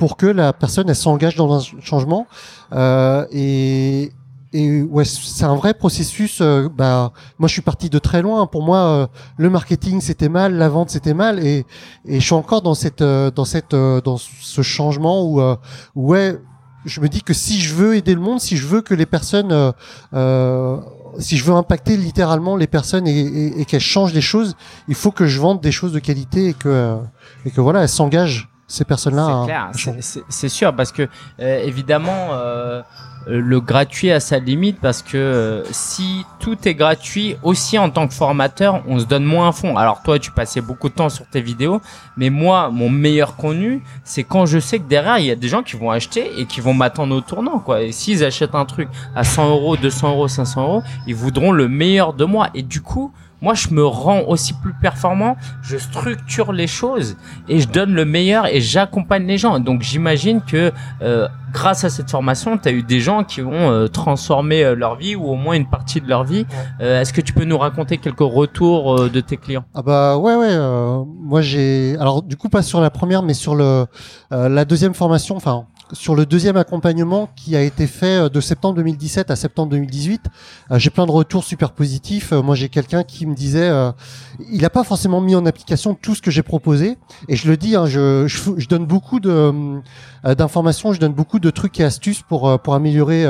pour 0.00 0.16
que 0.16 0.24
la 0.24 0.54
personne 0.54 0.88
elle 0.88 0.96
s'engage 0.96 1.36
dans 1.36 1.52
un 1.58 1.62
changement 1.82 2.26
euh, 2.72 3.26
et 3.32 4.12
et 4.52 4.82
ouais, 4.82 5.04
c'est 5.04 5.44
un 5.44 5.54
vrai 5.54 5.74
processus. 5.74 6.40
Euh, 6.40 6.68
bah, 6.68 7.12
moi, 7.38 7.46
je 7.46 7.52
suis 7.52 7.62
parti 7.62 7.88
de 7.88 8.00
très 8.00 8.20
loin. 8.20 8.48
Pour 8.48 8.64
moi, 8.64 8.78
euh, 8.78 9.06
le 9.36 9.48
marketing 9.48 10.00
c'était 10.00 10.28
mal, 10.28 10.54
la 10.54 10.68
vente 10.68 10.90
c'était 10.90 11.14
mal, 11.14 11.38
et, 11.46 11.64
et 12.04 12.18
je 12.18 12.24
suis 12.24 12.34
encore 12.34 12.60
dans 12.60 12.74
cette, 12.74 13.00
euh, 13.00 13.30
dans 13.30 13.44
cette, 13.44 13.76
dans 13.76 14.16
ce 14.16 14.62
changement 14.62 15.24
où, 15.24 15.40
ouais, 15.94 16.36
je 16.84 17.00
me 17.00 17.08
dis 17.08 17.22
que 17.22 17.32
si 17.32 17.60
je 17.60 17.74
veux 17.74 17.94
aider 17.94 18.14
le 18.16 18.20
monde, 18.20 18.40
si 18.40 18.56
je 18.56 18.66
veux 18.66 18.80
que 18.80 18.94
les 18.94 19.06
personnes, 19.06 19.54
si 21.18 21.36
je 21.36 21.44
veux 21.44 21.54
impacter 21.54 21.96
littéralement 21.96 22.56
les 22.56 22.66
personnes 22.66 23.06
et, 23.06 23.20
et, 23.20 23.60
et 23.60 23.64
qu'elles 23.66 23.80
changent 23.80 24.14
les 24.14 24.20
choses, 24.20 24.56
il 24.88 24.96
faut 24.96 25.12
que 25.12 25.26
je 25.26 25.38
vende 25.38 25.60
des 25.60 25.70
choses 25.70 25.92
de 25.92 26.00
qualité 26.00 26.48
et 26.48 26.54
que, 26.54 26.98
et 27.44 27.52
que 27.52 27.60
voilà, 27.60 27.82
elles 27.82 27.88
s'engagent 27.88 28.49
ces 28.70 28.84
personnes-là. 28.84 29.70
C'est 29.74 29.92
clair, 29.92 30.22
c'est 30.28 30.48
sûr, 30.48 30.74
parce 30.74 30.92
que 30.92 31.08
évidemment, 31.38 32.30
euh, 33.26 33.38
le 33.38 33.60
gratuit 33.60 34.10
a 34.10 34.18
sa 34.18 34.38
limite, 34.38 34.80
parce 34.80 35.02
que 35.02 35.16
euh, 35.16 35.64
si 35.72 36.24
tout 36.38 36.56
est 36.66 36.74
gratuit, 36.74 37.36
aussi 37.42 37.78
en 37.78 37.90
tant 37.90 38.08
que 38.08 38.14
formateur, 38.14 38.82
on 38.88 38.98
se 38.98 39.04
donne 39.04 39.24
moins 39.24 39.48
à 39.48 39.52
fond. 39.52 39.76
Alors 39.76 40.02
toi, 40.02 40.18
tu 40.18 40.30
passais 40.30 40.60
beaucoup 40.60 40.88
de 40.88 40.94
temps 40.94 41.10
sur 41.10 41.26
tes 41.26 41.42
vidéos, 41.42 41.80
mais 42.16 42.30
moi, 42.30 42.70
mon 42.70 42.88
meilleur 42.88 43.36
contenu, 43.36 43.82
c'est 44.04 44.24
quand 44.24 44.46
je 44.46 44.58
sais 44.58 44.78
que 44.78 44.88
derrière, 44.88 45.18
il 45.18 45.26
y 45.26 45.30
a 45.30 45.36
des 45.36 45.48
gens 45.48 45.62
qui 45.62 45.76
vont 45.76 45.90
acheter 45.90 46.30
et 46.38 46.46
qui 46.46 46.60
vont 46.60 46.72
m'attendre 46.72 47.14
au 47.14 47.20
tournant, 47.20 47.58
quoi. 47.58 47.82
Et 47.82 47.92
s'ils 47.92 48.24
achètent 48.24 48.54
un 48.54 48.64
truc 48.64 48.88
à 49.14 49.22
100 49.22 49.50
euros, 49.50 49.76
200 49.76 50.10
euros, 50.10 50.28
500 50.28 50.62
euros, 50.62 50.82
ils 51.06 51.14
voudront 51.14 51.52
le 51.52 51.68
meilleur 51.68 52.14
de 52.14 52.24
moi. 52.24 52.48
Et 52.54 52.62
du 52.62 52.80
coup, 52.80 53.12
moi 53.42 53.54
je 53.54 53.68
me 53.70 53.84
rends 53.84 54.22
aussi 54.22 54.52
plus 54.54 54.74
performant, 54.74 55.36
je 55.62 55.76
structure 55.76 56.52
les 56.52 56.66
choses 56.66 57.16
et 57.48 57.60
je 57.60 57.68
donne 57.68 57.92
le 57.92 58.04
meilleur 58.04 58.46
et 58.46 58.60
j'accompagne 58.60 59.26
les 59.26 59.38
gens. 59.38 59.58
Donc 59.58 59.82
j'imagine 59.82 60.40
que 60.42 60.72
euh, 61.02 61.28
grâce 61.52 61.84
à 61.84 61.90
cette 61.90 62.10
formation, 62.10 62.58
tu 62.58 62.68
as 62.68 62.72
eu 62.72 62.82
des 62.82 63.00
gens 63.00 63.24
qui 63.24 63.42
ont 63.42 63.70
euh, 63.70 63.88
transformé 63.88 64.62
euh, 64.62 64.74
leur 64.74 64.96
vie 64.96 65.16
ou 65.16 65.24
au 65.24 65.36
moins 65.36 65.54
une 65.54 65.68
partie 65.68 66.00
de 66.00 66.08
leur 66.08 66.24
vie. 66.24 66.46
Est-ce 66.80 67.12
que 67.12 67.20
tu 67.20 67.32
peux 67.32 67.44
nous 67.44 67.58
raconter 67.58 67.98
quelques 67.98 68.20
retours 68.20 69.08
de 69.10 69.20
tes 69.20 69.36
clients? 69.36 69.64
Ah 69.74 69.82
bah 69.82 70.16
ouais 70.16 70.34
ouais, 70.34 70.56
moi 71.06 71.40
j'ai 71.40 71.96
alors 71.98 72.22
du 72.22 72.36
coup 72.36 72.48
pas 72.48 72.62
sur 72.62 72.80
la 72.80 72.90
première 72.90 73.22
mais 73.22 73.34
sur 73.34 73.54
le 73.54 73.86
la 74.30 74.64
deuxième 74.64 74.94
formation, 74.94 75.36
enfin 75.36 75.66
sur 75.92 76.14
le 76.14 76.26
deuxième 76.26 76.56
accompagnement 76.56 77.28
qui 77.36 77.56
a 77.56 77.62
été 77.62 77.86
fait 77.86 78.24
euh, 78.24 78.28
de 78.28 78.40
septembre 78.40 78.76
2017 78.76 79.30
à 79.30 79.36
septembre 79.36 79.70
2018, 79.70 80.22
euh, 80.70 80.78
j'ai 80.78 80.90
plein 80.90 81.06
de 81.06 81.10
retours 81.10 81.44
super 81.44 81.72
positifs. 81.72 82.32
Euh, 82.32 82.42
moi, 82.42 82.54
j'ai 82.54 82.68
quelqu'un 82.68 83.02
qui 83.02 83.26
me 83.26 83.34
disait, 83.34 83.70
il 84.50 84.62
n'a 84.62 84.70
pas 84.70 84.84
forcément 84.84 85.20
mis 85.20 85.34
en 85.34 85.46
application 85.46 85.94
tout 85.94 86.14
ce 86.14 86.22
que 86.22 86.30
j'ai 86.30 86.42
proposé. 86.42 86.98
Et 87.28 87.36
je 87.36 87.48
le 87.48 87.56
dis, 87.56 87.76
hein, 87.76 87.86
je, 87.86 88.66
donne 88.68 88.86
beaucoup 88.86 89.20
d'informations, 89.20 90.92
je 90.92 91.00
donne 91.00 91.12
beaucoup 91.12 91.38
de 91.38 91.50
trucs 91.50 91.78
et 91.80 91.84
astuces 91.84 92.22
pour 92.22 92.60
pour 92.60 92.74
améliorer 92.74 93.26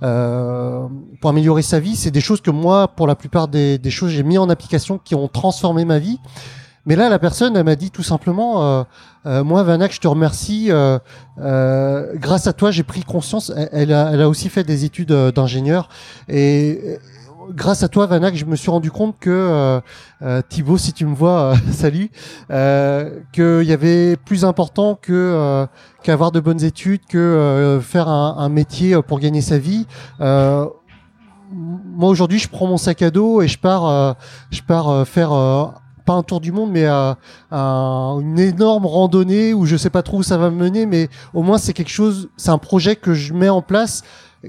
pour 0.00 1.30
améliorer 1.30 1.62
sa 1.62 1.80
vie. 1.80 1.96
C'est 1.96 2.10
des 2.10 2.20
choses 2.20 2.40
que 2.40 2.50
moi, 2.50 2.88
pour 2.88 3.06
la 3.06 3.14
plupart 3.14 3.48
des, 3.48 3.78
des 3.78 3.90
choses, 3.90 4.10
j'ai 4.10 4.22
mis 4.22 4.38
en 4.38 4.48
application 4.50 4.98
qui 4.98 5.14
ont 5.14 5.28
transformé 5.28 5.84
ma 5.84 5.98
vie. 5.98 6.18
Mais 6.86 6.96
là, 6.96 7.08
la 7.08 7.18
personne, 7.18 7.56
elle 7.56 7.64
m'a 7.64 7.76
dit 7.76 7.90
tout 7.90 8.02
simplement, 8.02 8.62
euh, 8.62 8.84
euh, 9.26 9.44
moi, 9.44 9.62
Vanak, 9.62 9.92
je 9.92 10.00
te 10.00 10.08
remercie. 10.08 10.68
Euh, 10.70 12.12
grâce 12.16 12.46
à 12.46 12.52
toi, 12.52 12.70
j'ai 12.70 12.82
pris 12.82 13.02
conscience. 13.02 13.52
Elle, 13.72 13.92
a, 13.92 14.10
elle, 14.12 14.20
a, 14.20 14.28
aussi 14.28 14.48
fait 14.48 14.64
des 14.64 14.84
études 14.84 15.12
d'ingénieur 15.12 15.88
et 16.28 16.98
grâce 17.50 17.82
à 17.82 17.88
toi, 17.88 18.06
Vanak, 18.06 18.34
je 18.34 18.44
me 18.44 18.56
suis 18.56 18.70
rendu 18.70 18.90
compte 18.90 19.16
que 19.18 19.80
Thibaut, 20.48 20.78
si 20.78 20.92
tu 20.92 21.06
me 21.06 21.14
vois, 21.14 21.54
salut, 21.72 22.10
qu'il 22.48 23.62
y 23.62 23.72
avait 23.72 24.16
plus 24.16 24.44
important 24.44 24.98
que 25.00 25.66
qu'avoir 26.02 26.32
de 26.32 26.40
bonnes 26.40 26.62
études, 26.62 27.06
que 27.08 27.80
faire 27.82 28.08
un, 28.08 28.36
un, 28.38 28.48
métier 28.48 29.00
pour 29.02 29.20
gagner 29.20 29.40
sa 29.40 29.58
vie 29.58 29.86
moi 31.96 32.08
aujourd'hui 32.08 32.40
je 32.40 32.48
prends 32.48 32.66
mon 32.66 32.78
sac 32.78 33.00
à 33.02 33.12
dos 33.12 33.40
et 33.40 33.46
je 33.46 33.58
pars 33.58 34.16
je 34.50 34.60
pars 34.62 35.06
faire 35.06 35.30
pas 36.04 36.14
un 36.14 36.22
tour 36.22 36.40
du 36.40 36.52
monde, 36.52 36.70
mais 36.70 36.86
à, 36.86 37.16
une 37.50 38.38
énorme 38.38 38.86
randonnée 38.86 39.54
où 39.54 39.66
je 39.66 39.76
sais 39.76 39.90
pas 39.90 40.02
trop 40.02 40.18
où 40.18 40.22
ça 40.22 40.36
va 40.36 40.50
me 40.50 40.56
mener, 40.56 40.86
mais 40.86 41.08
au 41.32 41.42
moins 41.42 41.58
c'est 41.58 41.72
quelque 41.72 41.90
chose, 41.90 42.28
c'est 42.36 42.50
un 42.50 42.58
projet 42.58 42.96
que 42.96 43.14
je 43.14 43.32
mets 43.32 43.48
en 43.48 43.62
place 43.62 44.02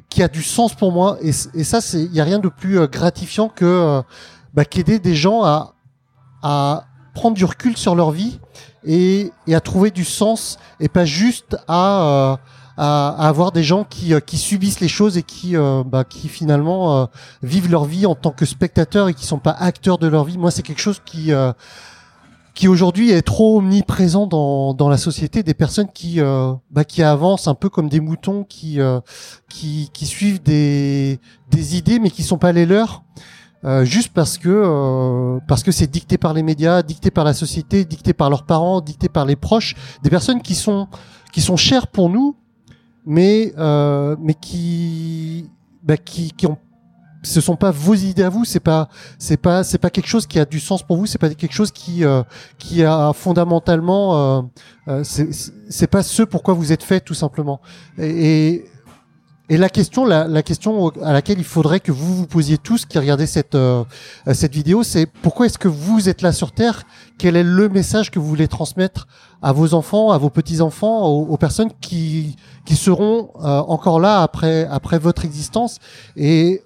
qui 0.10 0.24
a 0.24 0.28
du 0.28 0.44
sens 0.44 0.74
pour 0.74 0.92
moi. 0.92 1.18
Et, 1.22 1.32
ça, 1.32 1.82
c'est, 1.82 2.04
il 2.04 2.14
y 2.14 2.22
a 2.22 2.24
rien 2.24 2.40
de 2.40 2.50
plus 2.50 2.80
euh, 2.80 2.88
gratifiant 2.88 3.50
que 3.50 3.66
euh, 3.66 4.02
bah, 4.54 4.66
qu'aider 4.66 5.00
des 5.00 5.16
gens 5.16 5.44
à, 5.44 5.72
prendre 7.14 7.36
du 7.36 7.46
recul 7.46 7.78
sur 7.78 7.96
leur 7.96 8.12
vie 8.12 8.40
et, 8.84 9.32
et 9.48 9.56
à 9.56 9.62
trouver 9.62 9.90
du 9.90 10.04
sens 10.04 10.60
et 10.82 10.90
pas 10.90 11.06
juste 11.06 11.58
à 11.68 12.04
euh, 12.04 12.36
à, 12.78 13.28
avoir 13.28 13.52
des 13.52 13.64
gens 13.64 13.84
qui, 13.84 14.14
euh, 14.14 14.20
qui 14.20 14.38
subissent 14.38 14.80
les 14.80 14.88
choses 14.88 15.18
et 15.18 15.24
qui, 15.24 15.56
euh, 15.56 15.84
bah, 15.86 16.04
qui 16.04 16.28
finalement 16.28 16.98
euh, 16.98 17.06
vivent 17.42 17.72
leur 17.72 17.86
vie 17.86 18.06
en 18.06 18.16
tant 18.16 18.32
que 18.32 18.46
spectateurs 18.46 19.10
et 19.10 19.14
qui 19.14 19.26
sont 19.26 19.40
pas 19.40 19.52
acteurs 19.52 19.98
de 19.98 20.08
leur 20.08 20.26
vie. 20.26 20.38
Moi, 20.38 20.52
c'est 20.52 20.64
quelque 20.64 20.82
chose 20.82 21.02
qui 21.06 21.32
qui 22.54 22.70
aujourd'hui 22.70 23.12
est 23.12 23.22
trop 23.22 23.58
omniprésent 23.58 24.28
dans, 24.28 24.74
dans 24.74 24.88
la 24.88 24.96
société, 24.96 25.44
des 25.44 25.54
personnes 25.54 25.90
qui 25.94 26.22
bah, 26.72 26.86
qui 26.86 27.04
avancent 27.04 27.50
un 27.50 27.54
peu 27.54 27.70
comme 27.70 27.90
des 27.90 28.00
moutons, 28.00 28.44
qui 28.44 28.80
qui, 29.50 29.90
qui 29.94 30.06
suivent 30.06 30.42
des 30.42 31.20
des 31.52 31.78
idées 31.78 32.00
mais 32.00 32.10
qui 32.10 32.24
sont 32.24 32.38
pas 32.38 32.54
les 32.54 32.66
leurs. 32.66 33.04
juste 33.84 34.14
parce 34.14 34.38
que 34.38 35.38
parce 35.50 35.64
que 35.64 35.72
c'est 35.72 35.92
dicté 35.92 36.18
par 36.18 36.34
les 36.34 36.44
médias, 36.44 36.82
dicté 36.82 37.12
par 37.12 37.26
la 37.26 37.34
société, 37.34 37.84
dicté 37.84 38.14
par 38.14 38.30
leurs 38.30 38.46
parents, 38.46 38.80
dicté 38.80 39.10
par 39.10 39.26
les 39.26 39.36
proches, 39.36 39.76
des 40.04 40.10
personnes 40.10 40.42
qui 40.42 40.56
sont 40.56 40.88
qui 41.34 41.42
sont 41.42 41.58
chères 41.58 41.88
pour 41.88 42.10
nous, 42.10 42.38
mais 43.06 43.54
euh, 43.58 44.16
mais 44.20 44.34
qui 44.34 45.50
bah, 45.84 45.98
qui 45.98 46.32
qui 46.32 46.48
ont 46.48 46.58
ce 47.26 47.42
sont 47.42 47.56
pas 47.56 47.72
vos 47.72 47.96
idées 47.96 48.24
à 48.24 48.30
vous, 48.30 48.46
c'est 48.46 48.60
pas 48.60 48.88
c'est 49.18 49.38
pas 49.38 49.64
c'est 49.64 49.78
pas 49.78 49.90
quelque 49.90 50.08
chose 50.08 50.28
qui 50.28 50.40
a 50.40 50.46
du 50.46 50.60
sens 50.60 50.84
pour 50.84 50.98
vous, 50.98 51.06
c'est 51.06 51.18
pas 51.18 51.30
quelque 51.30 51.54
chose 51.54 51.72
qui 51.72 52.06
euh, 52.06 52.24
qui 52.58 52.84
a 52.84 53.12
fondamentalement 53.14 54.38
euh, 54.38 54.42
euh 54.88 55.04
c'est 55.04 55.88
pas 55.88 56.04
ce 56.04 56.24
pourquoi 56.24 56.54
vous 56.54 56.72
êtes 56.72 56.84
fait 56.84 57.00
tout 57.00 57.14
simplement. 57.14 57.60
Et 57.98 58.66
la 59.50 59.70
question, 59.70 60.06
la, 60.06 60.44
question 60.44 60.90
à 61.04 61.14
laquelle 61.14 61.38
il 61.38 61.46
faudrait 61.46 61.80
que 61.80 61.92
vous 61.92 62.16
vous 62.16 62.28
posiez 62.28 62.58
tous 62.58 62.86
qui 62.86 62.98
regardez 62.98 63.28
cette 63.28 63.56
euh, 63.56 63.84
cette 64.34 64.54
vidéo, 64.54 64.84
c'est 64.84 65.06
pourquoi 65.06 65.46
est-ce 65.46 65.60
que 65.60 65.68
vous 65.68 66.10
êtes 66.10 66.22
là 66.22 66.32
sur 66.32 66.52
Terre? 66.52 66.84
Quel 67.18 67.36
est 67.36 67.44
le 67.44 67.70
message 67.70 68.10
que 68.10 68.18
vous 68.18 68.28
voulez 68.28 68.48
transmettre 68.48 69.08
à 69.42 69.52
vos 69.52 69.74
enfants, 69.74 70.12
à 70.12 70.18
vos 70.18 70.32
petits 70.32 70.62
enfants, 70.62 71.06
aux, 71.08 71.38
personnes 71.38 71.70
qui 71.80 72.36
qui 72.66 72.76
seront 72.76 73.30
euh, 73.36 73.60
encore 73.60 74.00
là 74.00 74.24
après 74.24 74.68
après 74.70 74.98
votre 74.98 75.26
existence? 75.26 75.80
Et 76.16 76.64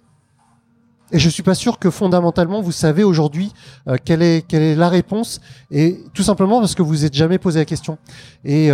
et 1.12 1.18
je 1.18 1.28
suis 1.28 1.44
pas 1.44 1.56
sûr 1.56 1.80
que 1.80 1.90
fondamentalement 1.90 2.62
vous 2.62 2.72
savez 2.72 3.04
aujourd'hui 3.04 3.52
euh, 3.88 3.98
quelle 4.04 4.22
est 4.22 4.48
quelle 4.48 4.62
est 4.62 4.76
la 4.76 4.88
réponse. 4.88 5.42
Et 5.70 6.00
tout 6.14 6.24
simplement 6.24 6.62
parce 6.62 6.76
que 6.76 6.82
vous 6.82 7.04
êtes 7.04 7.14
jamais 7.14 7.40
posé 7.40 7.60
la 7.60 7.66
question. 7.66 7.98
Et 8.46 8.72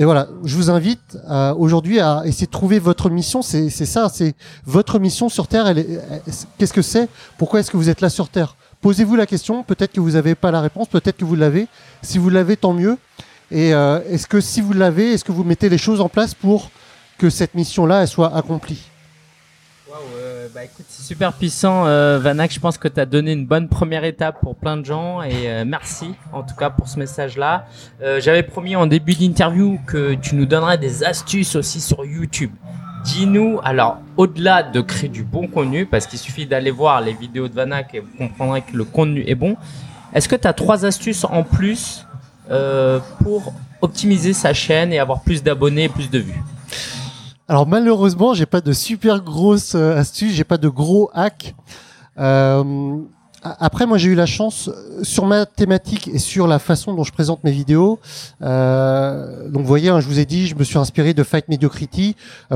et 0.00 0.04
voilà, 0.06 0.28
je 0.44 0.56
vous 0.56 0.70
invite 0.70 1.18
euh, 1.28 1.52
aujourd'hui 1.52 2.00
à 2.00 2.22
essayer 2.24 2.46
de 2.46 2.50
trouver 2.50 2.78
votre 2.78 3.10
mission. 3.10 3.42
C'est 3.42 3.68
ça, 3.68 4.08
c'est 4.08 4.34
votre 4.64 4.98
mission 4.98 5.28
sur 5.28 5.46
Terre. 5.46 5.74
Qu'est-ce 6.56 6.72
que 6.72 6.80
c'est? 6.80 7.06
Pourquoi 7.36 7.60
est-ce 7.60 7.70
que 7.70 7.76
vous 7.76 7.90
êtes 7.90 8.00
là 8.00 8.08
sur 8.08 8.30
Terre? 8.30 8.56
Posez-vous 8.80 9.14
la 9.14 9.26
question. 9.26 9.62
Peut-être 9.62 9.92
que 9.92 10.00
vous 10.00 10.12
n'avez 10.12 10.34
pas 10.34 10.50
la 10.50 10.62
réponse. 10.62 10.88
Peut-être 10.88 11.18
que 11.18 11.26
vous 11.26 11.36
l'avez. 11.36 11.68
Si 12.00 12.16
vous 12.16 12.30
l'avez, 12.30 12.56
tant 12.56 12.72
mieux. 12.72 12.96
Et 13.50 13.74
euh, 13.74 14.00
est-ce 14.08 14.26
que 14.26 14.40
si 14.40 14.62
vous 14.62 14.72
l'avez, 14.72 15.12
est-ce 15.12 15.22
que 15.22 15.32
vous 15.32 15.44
mettez 15.44 15.68
les 15.68 15.76
choses 15.76 16.00
en 16.00 16.08
place 16.08 16.32
pour 16.32 16.70
que 17.18 17.28
cette 17.28 17.54
mission-là 17.54 18.06
soit 18.06 18.34
accomplie? 18.34 18.80
Bah 20.54 20.60
c'est 20.88 21.02
super 21.02 21.32
puissant, 21.32 21.86
euh, 21.86 22.18
Vanak. 22.18 22.52
Je 22.52 22.60
pense 22.60 22.78
que 22.78 22.88
tu 22.88 22.98
as 22.98 23.06
donné 23.06 23.32
une 23.32 23.46
bonne 23.46 23.68
première 23.68 24.04
étape 24.04 24.40
pour 24.40 24.56
plein 24.56 24.76
de 24.76 24.84
gens 24.84 25.22
et 25.22 25.48
euh, 25.48 25.64
merci 25.66 26.14
en 26.32 26.42
tout 26.42 26.54
cas 26.54 26.70
pour 26.70 26.88
ce 26.88 26.98
message-là. 26.98 27.66
Euh, 28.02 28.20
J'avais 28.20 28.42
promis 28.42 28.74
en 28.74 28.86
début 28.86 29.14
d'interview 29.14 29.78
que 29.86 30.14
tu 30.14 30.34
nous 30.34 30.46
donnerais 30.46 30.78
des 30.78 31.04
astuces 31.04 31.54
aussi 31.56 31.80
sur 31.80 32.04
YouTube. 32.04 32.50
Dis-nous, 33.04 33.60
alors 33.64 33.98
au-delà 34.16 34.62
de 34.62 34.80
créer 34.80 35.08
du 35.08 35.22
bon 35.22 35.46
contenu, 35.46 35.86
parce 35.86 36.06
qu'il 36.06 36.18
suffit 36.18 36.46
d'aller 36.46 36.70
voir 36.70 37.00
les 37.00 37.12
vidéos 37.12 37.48
de 37.48 37.54
Vanak 37.54 37.94
et 37.94 38.00
vous 38.00 38.16
comprendrez 38.18 38.62
que 38.62 38.76
le 38.76 38.84
contenu 38.84 39.24
est 39.26 39.34
bon, 39.34 39.56
est-ce 40.12 40.28
que 40.28 40.36
tu 40.36 40.48
as 40.48 40.52
trois 40.52 40.84
astuces 40.84 41.24
en 41.24 41.42
plus 41.42 42.06
pour 43.22 43.54
optimiser 43.80 44.32
sa 44.32 44.52
chaîne 44.52 44.92
et 44.92 44.98
avoir 44.98 45.20
plus 45.20 45.42
d'abonnés 45.42 45.84
et 45.84 45.88
plus 45.88 46.10
de 46.10 46.18
vues? 46.18 46.42
Alors 47.50 47.66
malheureusement, 47.66 48.32
j'ai 48.32 48.46
pas 48.46 48.60
de 48.60 48.72
super 48.72 49.20
grosses 49.22 49.74
euh, 49.74 49.96
astuces, 49.96 50.34
j'ai 50.34 50.44
pas 50.44 50.56
de 50.56 50.68
gros 50.68 51.10
hacks. 51.12 51.56
Euh, 52.16 52.96
après, 53.42 53.86
moi, 53.86 53.98
j'ai 53.98 54.10
eu 54.10 54.14
la 54.14 54.26
chance 54.26 54.68
euh, 54.68 55.02
sur 55.02 55.26
ma 55.26 55.46
thématique 55.46 56.06
et 56.06 56.20
sur 56.20 56.46
la 56.46 56.60
façon 56.60 56.94
dont 56.94 57.02
je 57.02 57.10
présente 57.10 57.42
mes 57.42 57.50
vidéos. 57.50 57.98
Euh, 58.40 59.48
donc, 59.48 59.62
vous 59.62 59.66
voyez, 59.66 59.88
hein, 59.88 59.98
je 59.98 60.06
vous 60.06 60.20
ai 60.20 60.26
dit, 60.26 60.46
je 60.46 60.54
me 60.54 60.62
suis 60.62 60.78
inspiré 60.78 61.12
de 61.12 61.24
Fight 61.24 61.48
Mediocrity 61.48 62.14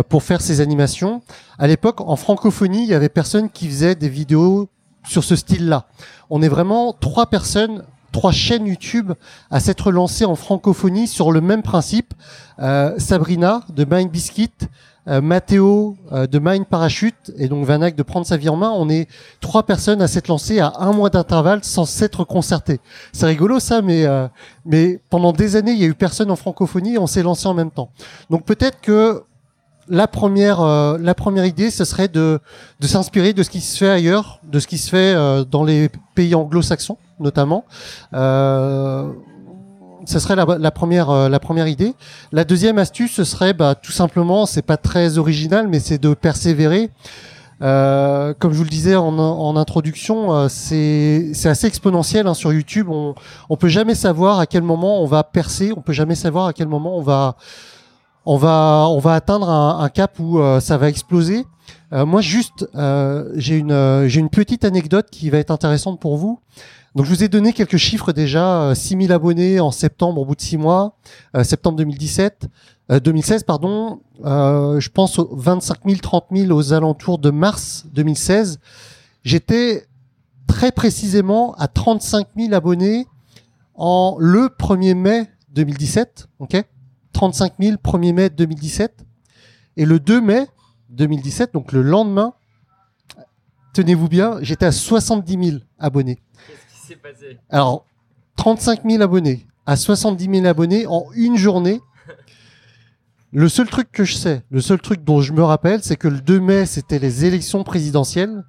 pour 0.09 0.23
faire 0.23 0.41
ces 0.41 0.61
animations. 0.61 1.23
À 1.59 1.67
l'époque, 1.67 2.01
en 2.01 2.15
francophonie, 2.15 2.85
il 2.85 2.89
y 2.89 2.95
avait 2.95 3.09
personne 3.09 3.51
qui 3.51 3.67
faisait 3.67 3.97
des 3.97 4.09
vidéos 4.09 4.69
sur 5.09 5.25
ce 5.25 5.35
style-là. 5.35 5.87
On 6.31 6.41
est 6.41 6.49
vraiment 6.49 6.93
trois 6.93 7.27
personnes 7.27 7.83
trois 8.15 8.33
chaînes 8.33 8.67
YouTube 8.67 9.13
à 9.51 9.61
s'être 9.61 9.91
lancées 9.91 10.25
en 10.25 10.37
francophonie 10.37 11.09
sur 11.09 11.33
le 11.33 11.41
même 11.41 11.63
principe. 11.63 12.15
Euh, 12.61 12.95
Sabrina 12.97 13.63
de 13.75 13.85
Mind 13.85 14.09
Biscuit, 14.09 14.53
euh, 15.09 15.21
Mathéo 15.21 15.97
euh, 16.13 16.29
de 16.29 16.39
Mind 16.39 16.65
Parachute 16.65 17.33
et 17.37 17.49
donc 17.49 17.67
Vanak 17.67 17.97
de 17.97 18.03
Prendre 18.05 18.25
sa 18.25 18.37
vie 18.37 18.49
en 18.49 18.55
main. 18.57 18.73
On 18.73 18.89
est 18.89 19.09
trois 19.41 19.65
personnes 19.65 20.01
à 20.01 20.07
s'être 20.07 20.29
lancées 20.29 20.61
à 20.61 20.73
un 20.79 20.93
mois 20.93 21.11
d'intervalle 21.11 21.65
sans 21.65 21.87
s'être 21.87 22.23
concertés. 22.23 22.79
C'est 23.13 23.27
rigolo 23.27 23.59
ça, 23.59 23.83
mais 23.83 24.07
mais 24.65 25.01
pendant 25.11 25.33
des 25.33 25.57
années 25.57 25.73
il 25.73 25.81
y 25.81 25.85
a 25.85 25.89
eu 25.89 25.95
personne 25.95 26.31
en 26.31 26.37
francophonie 26.37 26.95
et 26.95 26.99
on 26.99 27.09
s'est 27.09 27.25
lancé 27.25 27.49
en 27.49 27.55
même 27.55 27.73
temps. 27.73 27.91
Donc 28.31 28.45
peut-être 28.45 28.81
que 28.81 29.25
la 29.89 30.07
première, 30.07 30.63
la 30.63 31.15
première 31.15 31.47
idée, 31.47 31.71
ce 31.71 31.85
serait 31.85 32.09
de, 32.09 32.41
de 32.81 32.87
s'inspirer 32.87 33.33
de 33.33 33.43
ce 33.43 33.51
qui 33.51 33.61
se 33.61 33.77
fait 33.77 33.91
ailleurs, 33.91 34.41
de 34.45 34.59
ce 34.59 34.67
qui 34.67 34.79
se 34.79 34.91
fait 34.91 35.15
dans 35.51 35.65
les 35.65 35.91
pays 36.15 36.35
anglo-saxons 36.35 36.97
notamment. 37.21 37.65
Euh, 38.13 39.13
ce 40.07 40.19
serait 40.19 40.37
la, 40.37 40.71
première 40.71 41.11
euh, 41.11 41.29
la 41.29 41.41
première 41.41 41.67
idée. 41.67 41.95
La 42.33 42.45
deuxième 42.45 42.79
astuce, 42.79 43.13
ce 43.13 43.25
serait 43.25 43.55
bah, 43.55 43.75
tout 43.75 43.93
simplement, 43.93 44.47
c'est 44.47 44.63
pas 44.63 44.77
très 44.77 45.19
original, 45.19 45.69
mais 45.69 45.81
c'est 45.81 45.99
de 45.99 46.13
persévérer. 46.15 46.91
Euh, 47.63 48.35
comme 48.39 48.53
je 48.53 48.59
vous 48.59 48.65
le 48.65 48.71
disais 48.71 48.97
en, 48.97 49.17
en 49.19 49.57
introduction, 49.57 50.35
euh, 50.35 50.49
c'est 50.49 51.33
assez 51.47 51.67
exponentiel 51.67 52.27
hein, 52.27 52.35
sur 52.35 52.53
YouTube. 52.53 52.89
On 52.91 53.15
on 53.49 53.57
peut 53.57 53.69
jamais 53.69 53.95
savoir 53.95 54.41
à 54.41 54.47
quel 54.47 54.63
moment 54.63 55.03
on 55.03 55.07
va 55.07 55.23
percer. 55.23 55.73
On 55.75 55.81
peut 55.81 55.93
jamais 55.93 56.17
savoir 56.17 56.47
à 56.47 56.53
quel 56.53 56.69
moment 56.69 56.99
on 56.99 57.03
va 57.03 57.37
on 58.27 58.37
va 58.37 58.87
on 58.89 58.99
va 58.99 59.15
atteindre 59.15 59.49
un, 59.49 59.89
cap 59.89 60.19
où 60.19 60.41
ça 60.61 60.77
va 60.79 60.89
exploser. 60.89 61.45
moi, 61.93 62.21
juste, 62.21 62.67
j'ai 63.35 63.59
une 63.59 64.05
j'ai 64.07 64.21
une 64.21 64.31
petite 64.31 64.65
anecdote 64.65 65.09
qui 65.11 65.31
va 65.31 65.39
être 65.39 65.51
intéressante 65.51 66.01
pour 66.01 66.17
vous. 66.17 66.41
Donc 66.95 67.07
je 67.07 67.11
vous 67.11 67.25
ai 67.25 67.29
donné 67.29 67.53
quelques 67.53 67.77
chiffres 67.77 68.13
déjà, 68.13 68.73
6000 68.75 69.11
euh, 69.11 69.15
abonnés 69.17 69.61
en 69.61 69.73
septembre 69.73 70.21
au 70.21 70.25
bout 70.25 70.37
de 70.37 70.41
6 70.41 70.59
mois, 70.59 70.97
euh, 71.37 71.43
septembre 71.43 71.77
2017, 71.79 72.47
2016 73.03 73.43
euh, 73.43 73.45
pardon, 73.45 74.01
je 74.23 74.89
pense 74.91 75.19
25 75.19 75.79
000, 75.87 75.99
30 76.01 76.27
000 76.33 76.53
aux 76.53 76.73
alentours 76.73 77.19
de 77.19 77.31
mars 77.31 77.87
2016. 77.93 78.61
J'étais 79.25 79.87
très 80.47 80.71
précisément 80.71 81.55
à 81.55 81.67
35 81.67 82.29
000 82.37 82.55
abonnés 82.55 83.09
en 83.75 84.17
le 84.21 84.47
1er 84.47 84.95
mai 84.95 85.27
2017, 85.53 86.29
ok? 86.39 86.65
35 87.15 87.55
000 87.59 87.77
1er 87.77 88.13
mai 88.13 88.29
2017 88.29 89.05
et 89.79 89.87
le 89.87 89.99
2 89.99 90.21
mai 90.21 90.47
2017, 90.91 91.55
donc 91.55 91.73
le 91.73 91.83
lendemain, 91.83 92.35
tenez-vous 93.73 94.09
bien, 94.09 94.39
j'étais 94.43 94.67
à 94.67 94.73
70 94.73 95.51
000 95.51 95.63
abonnés. 95.79 96.19
Alors, 97.49 97.87
35 98.37 98.83
000 98.89 99.03
abonnés 99.03 99.47
à 99.67 99.77
70 99.77 100.29
000 100.31 100.47
abonnés 100.47 100.87
en 100.87 101.07
une 101.15 101.37
journée. 101.37 101.81
Le 103.33 103.49
seul 103.49 103.69
truc 103.69 103.91
que 103.91 104.05
je 104.05 104.15
sais, 104.15 104.43
le 104.51 104.61
seul 104.61 104.81
truc 104.81 105.03
dont 105.03 105.21
je 105.21 105.33
me 105.33 105.43
rappelle, 105.43 105.83
c'est 105.83 105.97
que 105.97 106.09
le 106.09 106.21
2 106.21 106.41
mai, 106.41 106.67
c'était 106.67 106.99
les 106.99 107.25
élections 107.25 107.65
présidentielles. 107.65 108.45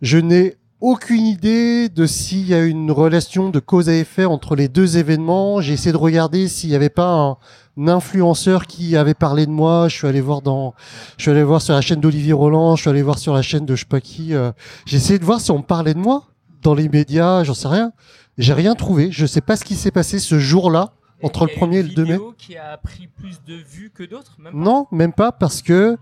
Je 0.00 0.18
n'ai 0.18 0.56
aucune 0.84 1.26
idée 1.26 1.88
de 1.88 2.04
s'il 2.04 2.46
y 2.46 2.52
a 2.52 2.62
une 2.62 2.90
relation 2.90 3.48
de 3.48 3.58
cause 3.58 3.88
à 3.88 3.94
effet 3.94 4.26
entre 4.26 4.54
les 4.54 4.68
deux 4.68 4.98
événements. 4.98 5.62
J'ai 5.62 5.72
essayé 5.72 5.92
de 5.92 5.96
regarder 5.96 6.46
s'il 6.46 6.68
n'y 6.68 6.76
avait 6.76 6.90
pas 6.90 7.10
un, 7.10 7.38
influenceur 7.86 8.66
qui 8.66 8.94
avait 8.94 9.14
parlé 9.14 9.46
de 9.46 9.50
moi. 9.50 9.88
Je 9.88 9.96
suis 9.96 10.06
allé 10.06 10.20
voir 10.20 10.42
dans, 10.42 10.74
je 11.16 11.22
suis 11.22 11.30
allé 11.30 11.42
voir 11.42 11.62
sur 11.62 11.72
la 11.72 11.80
chaîne 11.80 12.00
d'Olivier 12.00 12.34
Roland, 12.34 12.76
je 12.76 12.82
suis 12.82 12.90
allé 12.90 13.00
voir 13.00 13.18
sur 13.18 13.32
la 13.32 13.40
chaîne 13.40 13.64
de 13.64 13.74
je 13.74 13.80
sais 13.80 13.86
pas 13.86 14.02
qui. 14.02 14.34
Euh, 14.34 14.52
j'ai 14.84 14.98
essayé 14.98 15.18
de 15.18 15.24
voir 15.24 15.40
si 15.40 15.50
on 15.50 15.62
parlait 15.62 15.94
de 15.94 15.98
moi 15.98 16.24
dans 16.60 16.74
les 16.74 16.90
médias, 16.90 17.44
j'en 17.44 17.54
sais 17.54 17.68
rien. 17.68 17.92
J'ai 18.36 18.52
rien 18.52 18.74
trouvé. 18.74 19.10
Je 19.10 19.24
sais 19.24 19.40
pas 19.40 19.56
ce 19.56 19.64
qui 19.64 19.76
s'est 19.76 19.90
passé 19.90 20.18
ce 20.18 20.38
jour-là 20.38 20.92
entre 21.22 21.46
le 21.46 21.52
1er 21.52 21.76
et 21.76 21.82
le 21.82 21.94
2 21.94 22.04
mai. 22.04 22.18
qui 22.36 22.58
a 22.58 22.76
pris 22.76 23.06
plus 23.06 23.42
de 23.46 23.54
vues 23.54 23.90
que 23.90 24.02
d'autres 24.02 24.36
Non, 24.52 24.86
même 24.92 25.14
pas 25.14 25.32
parce 25.32 25.62
que 25.62 25.96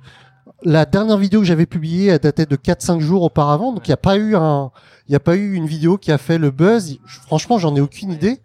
la 0.65 0.85
dernière 0.85 1.19
vidéo 1.19 1.41
que 1.41 1.47
j'avais 1.47 1.67
publiée 1.67 2.11
a 2.13 2.19
daté 2.19 2.47
de 2.47 2.57
4-5 2.57 3.01
jours 3.01 3.23
auparavant, 3.23 3.73
donc 3.73 3.87
il 3.87 3.91
n'y 3.91 3.95
a 3.95 3.99
pas 3.99 4.17
eu 4.17 4.37
un, 4.37 4.71
une 5.09 5.67
vidéo 5.67 5.99
qui 5.99 6.13
a 6.13 6.19
fait 6.19 6.39
le 6.39 6.51
buzz. 6.51 6.99
Franchement, 7.07 7.59
j'en 7.59 7.75
ai 7.77 7.81
aucune 7.81 8.13
idée. 8.13 8.41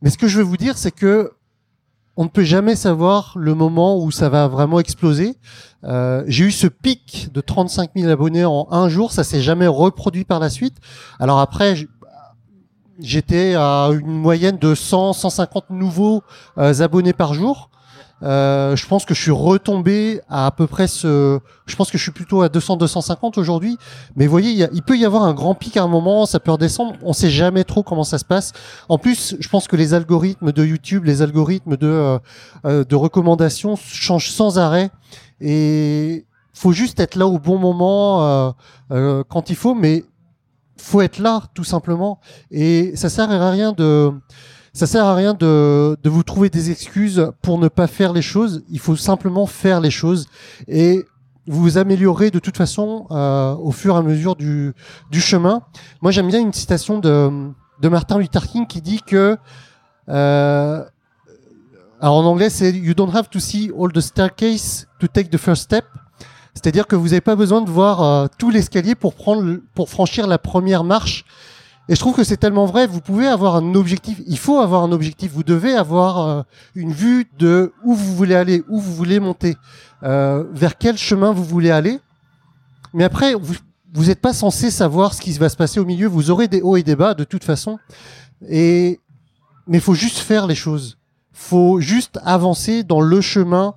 Mais 0.00 0.10
ce 0.10 0.18
que 0.18 0.26
je 0.28 0.38
veux 0.38 0.44
vous 0.44 0.56
dire, 0.56 0.78
c'est 0.78 0.90
que 0.90 1.32
on 2.16 2.24
ne 2.24 2.28
peut 2.28 2.44
jamais 2.44 2.76
savoir 2.76 3.32
le 3.36 3.54
moment 3.54 3.96
où 4.02 4.10
ça 4.10 4.28
va 4.28 4.46
vraiment 4.46 4.80
exploser. 4.80 5.38
Euh, 5.84 6.24
j'ai 6.26 6.44
eu 6.44 6.50
ce 6.50 6.66
pic 6.66 7.30
de 7.32 7.40
35 7.40 7.92
000 7.96 8.10
abonnés 8.10 8.44
en 8.44 8.68
un 8.70 8.88
jour, 8.90 9.12
ça 9.12 9.24
s'est 9.24 9.40
jamais 9.40 9.66
reproduit 9.66 10.24
par 10.24 10.38
la 10.38 10.50
suite. 10.50 10.76
Alors 11.18 11.40
après, 11.40 11.74
j'étais 12.98 13.54
à 13.56 13.88
une 13.92 14.12
moyenne 14.12 14.58
de 14.58 14.74
100, 14.74 15.14
150 15.14 15.70
nouveaux 15.70 16.22
euh, 16.58 16.82
abonnés 16.82 17.14
par 17.14 17.32
jour. 17.32 17.70
Euh, 18.22 18.76
je 18.76 18.86
pense 18.86 19.04
que 19.04 19.14
je 19.14 19.20
suis 19.20 19.30
retombé 19.30 20.20
à 20.28 20.46
à 20.46 20.50
peu 20.50 20.66
près 20.66 20.86
ce. 20.86 21.40
Je 21.66 21.76
pense 21.76 21.90
que 21.90 21.98
je 21.98 22.02
suis 22.02 22.12
plutôt 22.12 22.42
à 22.42 22.48
200-250 22.48 23.38
aujourd'hui. 23.38 23.78
Mais 24.16 24.26
vous 24.26 24.30
voyez, 24.30 24.68
il, 24.72 24.82
peut 24.82 24.96
y 24.96 25.04
avoir 25.04 25.24
un 25.24 25.34
grand 25.34 25.54
pic 25.54 25.76
à 25.76 25.82
un 25.82 25.88
moment, 25.88 26.26
ça 26.26 26.40
peut 26.40 26.52
redescendre. 26.52 26.94
On 27.02 27.12
sait 27.12 27.30
jamais 27.30 27.64
trop 27.64 27.82
comment 27.82 28.04
ça 28.04 28.18
se 28.18 28.24
passe. 28.24 28.52
En 28.88 28.98
plus, 28.98 29.36
je 29.40 29.48
pense 29.48 29.66
que 29.66 29.76
les 29.76 29.94
algorithmes 29.94 30.52
de 30.52 30.64
YouTube, 30.64 31.04
les 31.04 31.22
algorithmes 31.22 31.76
de 31.76 31.86
euh, 31.86 32.18
euh, 32.64 32.84
de 32.84 32.96
recommandations 32.96 33.76
changent 33.76 34.30
sans 34.30 34.58
arrêt. 34.58 34.90
Et 35.40 36.26
faut 36.54 36.72
juste 36.72 37.00
être 37.00 37.16
là 37.16 37.26
au 37.26 37.38
bon 37.38 37.58
moment 37.58 38.54
quand 38.90 39.50
il 39.50 39.56
faut. 39.56 39.74
Mais 39.74 40.04
faut 40.76 41.00
être 41.00 41.18
là 41.18 41.42
tout 41.54 41.64
simplement. 41.64 42.20
Et 42.50 42.94
ça 42.96 43.08
sert 43.08 43.30
à 43.30 43.50
rien 43.50 43.72
de 43.72 44.12
ça 44.72 44.86
sert 44.86 45.04
à 45.04 45.14
rien 45.14 45.34
de, 45.34 45.96
de 46.02 46.10
vous 46.10 46.22
trouver 46.22 46.48
des 46.48 46.70
excuses 46.70 47.30
pour 47.42 47.58
ne 47.58 47.68
pas 47.68 47.86
faire 47.86 48.12
les 48.12 48.22
choses. 48.22 48.62
Il 48.70 48.78
faut 48.78 48.96
simplement 48.96 49.46
faire 49.46 49.80
les 49.80 49.90
choses 49.90 50.26
et 50.66 51.04
vous 51.46 51.60
vous 51.60 51.78
améliorez 51.78 52.30
de 52.30 52.38
toute 52.38 52.56
façon 52.56 53.06
euh, 53.10 53.54
au 53.54 53.72
fur 53.72 53.96
et 53.96 53.98
à 53.98 54.02
mesure 54.02 54.36
du, 54.36 54.72
du 55.10 55.20
chemin. 55.20 55.62
Moi, 56.00 56.10
j'aime 56.10 56.28
bien 56.28 56.40
une 56.40 56.52
citation 56.52 56.98
de, 57.00 57.50
de 57.80 57.88
Martin 57.88 58.18
Luther 58.18 58.46
King 58.46 58.66
qui 58.66 58.80
dit 58.80 59.00
que 59.06 59.36
euh, 60.08 60.84
alors 62.00 62.16
en 62.16 62.24
anglais, 62.24 62.50
c'est 62.50 62.72
You 62.72 62.94
don't 62.94 63.14
have 63.14 63.28
to 63.30 63.38
see 63.38 63.70
all 63.78 63.92
the 63.92 64.00
staircase 64.00 64.88
to 64.98 65.06
take 65.06 65.28
the 65.28 65.36
first 65.36 65.62
step. 65.62 65.84
C'est-à-dire 66.54 66.86
que 66.86 66.96
vous 66.96 67.08
n'avez 67.08 67.20
pas 67.20 67.36
besoin 67.36 67.60
de 67.60 67.70
voir 67.70 68.02
euh, 68.02 68.26
tout 68.38 68.50
l'escalier 68.50 68.94
pour 68.94 69.14
prendre, 69.14 69.58
pour 69.74 69.88
franchir 69.88 70.26
la 70.26 70.38
première 70.38 70.82
marche. 70.82 71.24
Et 71.88 71.94
je 71.94 72.00
trouve 72.00 72.14
que 72.14 72.24
c'est 72.24 72.36
tellement 72.36 72.66
vrai. 72.66 72.86
Vous 72.86 73.00
pouvez 73.00 73.26
avoir 73.26 73.56
un 73.56 73.74
objectif. 73.74 74.20
Il 74.26 74.38
faut 74.38 74.60
avoir 74.60 74.82
un 74.82 74.92
objectif. 74.92 75.32
Vous 75.32 75.42
devez 75.42 75.74
avoir 75.74 76.18
euh, 76.20 76.42
une 76.74 76.92
vue 76.92 77.28
de 77.38 77.72
où 77.84 77.94
vous 77.94 78.14
voulez 78.14 78.34
aller, 78.34 78.62
où 78.68 78.80
vous 78.80 78.94
voulez 78.94 79.18
monter, 79.18 79.56
euh, 80.04 80.44
vers 80.52 80.78
quel 80.78 80.96
chemin 80.96 81.32
vous 81.32 81.44
voulez 81.44 81.70
aller. 81.70 81.98
Mais 82.94 83.04
après, 83.04 83.34
vous 83.34 84.04
n'êtes 84.04 84.20
pas 84.20 84.32
censé 84.32 84.70
savoir 84.70 85.14
ce 85.14 85.20
qui 85.20 85.32
va 85.32 85.48
se 85.48 85.56
passer 85.56 85.80
au 85.80 85.84
milieu. 85.84 86.06
Vous 86.06 86.30
aurez 86.30 86.46
des 86.46 86.60
hauts 86.60 86.76
et 86.76 86.82
des 86.82 86.96
bas 86.96 87.14
de 87.14 87.24
toute 87.24 87.44
façon. 87.44 87.78
Et 88.48 89.00
mais 89.66 89.78
il 89.78 89.80
faut 89.80 89.94
juste 89.94 90.18
faire 90.18 90.46
les 90.46 90.54
choses. 90.54 90.98
Faut 91.32 91.80
juste 91.80 92.18
avancer 92.24 92.82
dans 92.82 93.00
le 93.00 93.20
chemin 93.20 93.74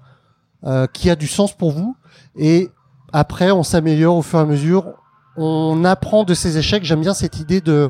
euh, 0.63 0.87
qui 0.87 1.09
a 1.09 1.15
du 1.15 1.27
sens 1.27 1.55
pour 1.55 1.71
vous. 1.71 1.95
Et 2.37 2.69
après, 3.13 3.51
on 3.51 3.63
s'améliore 3.63 4.17
au 4.17 4.21
fur 4.21 4.39
et 4.39 4.41
à 4.41 4.45
mesure. 4.45 4.93
On 5.37 5.83
apprend 5.83 6.23
de 6.23 6.33
ses 6.33 6.57
échecs. 6.57 6.83
J'aime 6.83 7.01
bien 7.01 7.13
cette 7.13 7.39
idée 7.39 7.61
de 7.61 7.89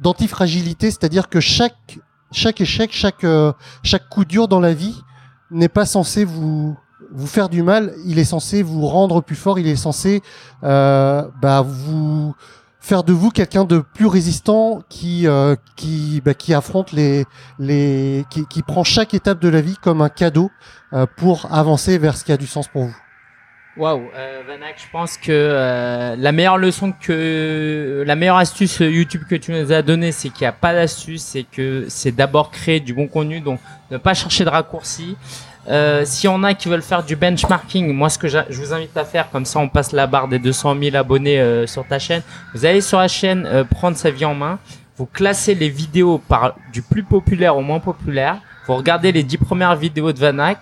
d'antifragilité, 0.00 0.90
c'est-à-dire 0.90 1.28
que 1.28 1.40
chaque 1.40 1.98
chaque 2.32 2.60
échec, 2.60 2.90
chaque 2.92 3.24
euh, 3.24 3.52
chaque 3.82 4.08
coup 4.08 4.24
dur 4.24 4.48
dans 4.48 4.60
la 4.60 4.72
vie 4.72 5.02
n'est 5.50 5.68
pas 5.68 5.84
censé 5.84 6.24
vous 6.24 6.76
vous 7.12 7.26
faire 7.26 7.48
du 7.48 7.62
mal. 7.62 7.94
Il 8.06 8.18
est 8.18 8.24
censé 8.24 8.62
vous 8.62 8.86
rendre 8.86 9.20
plus 9.20 9.36
fort. 9.36 9.58
Il 9.58 9.66
est 9.66 9.76
censé 9.76 10.22
euh, 10.62 11.26
bah, 11.42 11.62
vous 11.62 12.34
faire 12.78 13.02
de 13.02 13.12
vous 13.12 13.30
quelqu'un 13.30 13.64
de 13.64 13.80
plus 13.80 14.06
résistant 14.06 14.82
qui 14.88 15.26
euh, 15.26 15.56
qui 15.76 16.22
bah, 16.24 16.34
qui 16.34 16.54
affronte 16.54 16.92
les 16.92 17.26
les 17.58 18.24
qui, 18.30 18.46
qui 18.46 18.62
prend 18.62 18.84
chaque 18.84 19.12
étape 19.12 19.40
de 19.40 19.48
la 19.48 19.60
vie 19.60 19.76
comme 19.82 20.00
un 20.00 20.08
cadeau 20.08 20.50
pour 21.16 21.46
avancer 21.52 21.98
vers 21.98 22.16
ce 22.16 22.24
qui 22.24 22.32
a 22.32 22.36
du 22.36 22.48
sens 22.48 22.66
pour 22.66 22.84
vous. 22.84 22.96
Waouh, 23.76 24.10
euh, 24.16 24.42
Vanak, 24.46 24.74
je 24.78 24.90
pense 24.90 25.16
que 25.16 25.30
euh, 25.30 26.16
la 26.18 26.32
meilleure 26.32 26.58
leçon 26.58 26.92
que 26.92 28.02
la 28.04 28.16
meilleure 28.16 28.36
astuce 28.36 28.80
YouTube 28.80 29.22
que 29.28 29.36
tu 29.36 29.52
nous 29.52 29.72
as 29.72 29.82
donnée, 29.82 30.12
c'est 30.12 30.28
qu'il 30.28 30.42
n'y 30.42 30.48
a 30.48 30.52
pas 30.52 30.74
d'astuce, 30.74 31.22
c'est 31.22 31.44
que 31.44 31.86
c'est 31.88 32.12
d'abord 32.12 32.50
créer 32.50 32.80
du 32.80 32.92
bon 32.92 33.06
contenu, 33.06 33.40
donc 33.40 33.60
ne 33.90 33.96
pas 33.96 34.14
chercher 34.14 34.44
de 34.44 34.50
raccourcis. 34.50 35.16
Euh, 35.68 36.02
si 36.04 36.26
on 36.26 36.42
a 36.42 36.54
qui 36.54 36.68
veulent 36.68 36.82
faire 36.82 37.04
du 37.04 37.16
benchmarking, 37.16 37.92
moi 37.92 38.08
ce 38.08 38.18
que 38.18 38.28
je 38.28 38.38
vous 38.50 38.72
invite 38.72 38.96
à 38.96 39.04
faire, 39.04 39.30
comme 39.30 39.44
ça 39.44 39.58
on 39.58 39.68
passe 39.68 39.92
la 39.92 40.06
barre 40.06 40.26
des 40.26 40.38
200 40.38 40.76
000 40.80 40.96
abonnés 40.96 41.38
euh, 41.38 41.66
sur 41.66 41.86
ta 41.86 41.98
chaîne. 41.98 42.22
Vous 42.54 42.64
allez 42.64 42.80
sur 42.80 42.98
la 42.98 43.08
chaîne 43.08 43.46
euh, 43.46 43.64
prendre 43.64 43.96
sa 43.96 44.10
vie 44.10 44.24
en 44.24 44.34
main. 44.34 44.58
Vous 44.96 45.06
classez 45.06 45.54
les 45.54 45.68
vidéos 45.68 46.18
par 46.18 46.56
du 46.72 46.82
plus 46.82 47.02
populaire 47.02 47.56
au 47.56 47.62
moins 47.62 47.78
populaire. 47.78 48.38
Vous 48.66 48.74
regardez 48.74 49.12
les 49.12 49.22
10 49.22 49.38
premières 49.38 49.76
vidéos 49.76 50.12
de 50.12 50.18
Vanak 50.18 50.58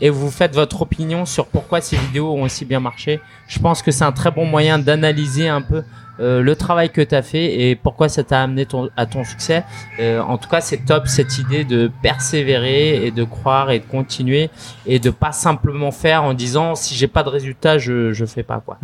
et 0.00 0.10
vous 0.10 0.30
faites 0.30 0.54
votre 0.54 0.82
opinion 0.82 1.26
sur 1.26 1.46
pourquoi 1.46 1.80
ces 1.80 1.96
vidéos 1.96 2.32
ont 2.32 2.42
aussi 2.42 2.64
bien 2.64 2.80
marché. 2.80 3.20
Je 3.48 3.58
pense 3.58 3.82
que 3.82 3.90
c'est 3.90 4.04
un 4.04 4.12
très 4.12 4.30
bon 4.30 4.44
moyen 4.46 4.78
d'analyser 4.78 5.48
un 5.48 5.62
peu 5.62 5.82
euh, 6.20 6.42
le 6.42 6.54
travail 6.54 6.90
que 6.90 7.00
tu 7.00 7.14
as 7.14 7.22
fait 7.22 7.60
et 7.60 7.76
pourquoi 7.76 8.08
ça 8.08 8.22
t'a 8.22 8.42
amené 8.42 8.66
à 8.96 9.06
ton 9.06 9.24
succès. 9.24 9.64
Euh, 10.00 10.20
en 10.20 10.36
tout 10.36 10.48
cas, 10.48 10.60
c'est 10.60 10.84
top 10.84 11.06
cette 11.06 11.38
idée 11.38 11.64
de 11.64 11.90
persévérer 12.02 13.06
et 13.06 13.10
de 13.10 13.24
croire 13.24 13.70
et 13.70 13.78
de 13.78 13.84
continuer 13.84 14.50
et 14.86 14.98
de 14.98 15.10
pas 15.10 15.32
simplement 15.32 15.90
faire 15.90 16.24
en 16.24 16.34
disant 16.34 16.74
si 16.74 16.94
j'ai 16.94 17.08
pas 17.08 17.22
de 17.22 17.30
résultat, 17.30 17.78
je 17.78 18.12
je 18.12 18.24
fais 18.26 18.42
pas 18.42 18.60
quoi. 18.64 18.78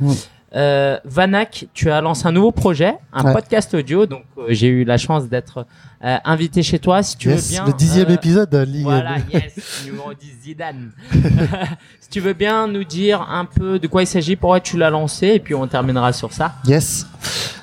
Euh, 0.57 0.99
Vanak, 1.05 1.67
tu 1.75 1.91
as 1.91 2.01
lancé 2.01 2.27
un 2.27 2.33
nouveau 2.33 2.51
projet, 2.51 2.95
un 3.13 3.33
podcast 3.33 3.75
audio. 3.75 4.07
Donc, 4.07 4.23
euh, 4.39 4.47
j'ai 4.49 4.69
eu 4.69 4.85
la 4.85 4.97
chance 4.97 5.29
d'être 5.29 5.67
euh, 6.03 6.17
invité 6.25 6.63
chez 6.63 6.79
toi. 6.79 7.03
Si 7.03 7.19
tu 7.19 7.29
veux 7.29 7.41
bien. 7.49 7.67
Le 7.67 7.75
dixième 7.75 8.11
épisode 8.11 8.49
de 8.49 8.59
Ligue 8.59 8.85
Voilà, 8.85 9.17
yes, 9.33 9.85
numéro 9.85 10.15
10, 10.15 10.27
Zidane. 10.43 10.93
si 12.01 12.09
tu 12.09 12.21
veux 12.21 12.33
bien 12.33 12.69
nous 12.69 12.85
dire 12.85 13.21
un 13.21 13.45
peu 13.45 13.79
de 13.79 13.87
quoi 13.87 14.03
il 14.03 14.07
s'agit, 14.07 14.37
pourquoi 14.37 14.61
tu 14.61 14.79
l'as 14.79 14.89
lancé, 14.91 15.27
et 15.27 15.41
puis 15.41 15.55
on 15.55 15.67
terminera 15.67 16.15
sur 16.15 16.33
ça. 16.33 16.55
Yes. 16.65 17.07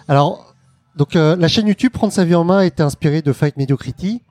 Alors, 0.08 0.53
donc 0.95 1.15
la 1.15 1.47
chaîne 1.47 1.67
YouTube 1.67 1.91
Prendre 1.91 2.13
sa 2.13 2.23
vie 2.23 2.36
en 2.36 2.43
main 2.43 2.60
a 2.60 2.65
été 2.65 2.84
inspirée 2.84 3.23
de 3.23 3.34
Fight 3.34 3.58
Mediocrity. 3.58 4.21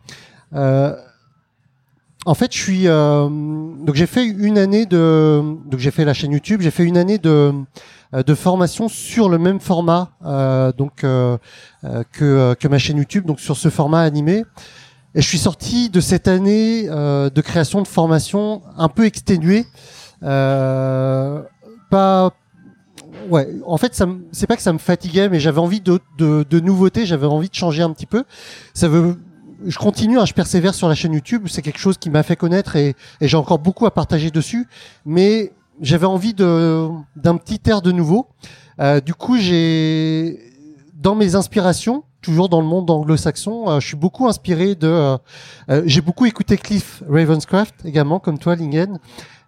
En 2.25 2.35
fait, 2.35 2.53
je 2.53 2.59
suis 2.59 2.85
donc 2.85 3.95
j'ai 3.95 4.07
fait 4.07 4.25
une 4.25 4.59
année 4.59 4.87
de 4.87 5.43
donc 5.67 5.81
j'ai 5.81 5.91
fait 5.91 6.05
la 6.05 6.15
chaîne 6.15 6.33
YouTube, 6.33 6.61
j'ai 6.63 6.71
fait 6.71 6.85
une 6.85 6.97
année 6.97 7.19
de 7.19 7.53
euh, 8.15 8.23
de 8.23 8.35
formation 8.35 8.89
sur 8.89 9.31
le 9.31 9.39
même 9.39 9.59
format 9.59 10.11
euh, 10.25 10.71
donc 10.73 11.03
euh, 11.03 11.39
que, 12.13 12.55
que 12.55 12.69
ma 12.69 12.79
chaîne 12.79 12.99
YouTube, 12.99 13.25
donc 13.25 13.41
sur 13.41 13.57
ce 13.57 13.71
format 13.71 14.03
animé. 14.03 14.45
Et 15.15 15.23
je 15.23 15.29
suis 15.29 15.39
sorti 15.39 15.91
de 15.91 16.01
cette 16.01 16.29
année 16.29 16.87
de 16.87 17.41
création 17.41 17.83
de 17.83 17.89
formation 17.89 18.63
un 18.79 18.89
peu 18.89 19.05
exténué, 19.05 19.67
pas 20.23 22.31
ouais, 23.29 23.49
en 23.67 23.77
fait, 23.77 23.95
ça 23.95 24.07
c'est 24.31 24.47
pas 24.47 24.57
que 24.57 24.63
ça 24.63 24.73
me 24.73 24.79
fatiguait, 24.79 25.29
mais 25.29 25.39
j'avais 25.39 25.59
envie 25.59 25.83
de, 25.83 26.01
de, 26.17 26.47
de 26.49 26.61
nouveautés, 26.61 27.05
j'avais 27.05 27.27
envie 27.27 27.51
de 27.51 27.55
changer 27.55 27.83
un 27.83 27.91
petit 27.91 28.07
peu. 28.07 28.25
Ça 28.73 28.89
veut, 28.89 29.19
je 29.67 29.79
continue, 29.79 30.19
hein, 30.19 30.25
je 30.25 30.33
persévère 30.33 30.75
sur 30.75 30.89
la 30.89 30.95
chaîne 30.95 31.13
YouTube, 31.13 31.47
c'est 31.49 31.63
quelque 31.63 31.79
chose 31.79 31.99
qui 31.99 32.11
m'a 32.11 32.23
fait 32.23 32.37
connaître 32.37 32.77
et, 32.77 32.95
et 33.21 33.29
j'ai 33.29 33.37
encore 33.37 33.59
beaucoup 33.59 33.87
à 33.87 33.91
partager 33.91 34.31
dessus. 34.31 34.67
Mais 35.05 35.53
j'avais 35.81 36.07
envie 36.07 36.35
de 36.35 36.89
d'un 37.17 37.37
petit 37.37 37.61
air 37.67 37.83
de 37.83 37.93
nouveau. 37.93 38.29
Euh, 38.81 39.01
du 39.01 39.15
coup, 39.15 39.37
j'ai 39.39 40.39
dans 40.95 41.15
mes 41.15 41.35
inspirations, 41.35 42.05
toujours 42.23 42.49
dans 42.49 42.61
le 42.61 42.67
monde 42.67 42.89
anglo-saxon, 42.89 43.69
euh, 43.69 43.81
je 43.81 43.89
suis 43.89 43.97
beaucoup 43.97 44.29
inspiré 44.29 44.75
de. 44.75 44.87
Euh, 44.87 45.19
euh, 45.69 45.83
j'ai 45.85 46.01
beaucoup 46.01 46.25
écouté 46.25 46.57
Cliff 46.57 47.03
Ravenscraft 47.09 47.75
également, 47.85 48.21
comme 48.21 48.39
toi, 48.39 48.55
Lingen. 48.55 48.99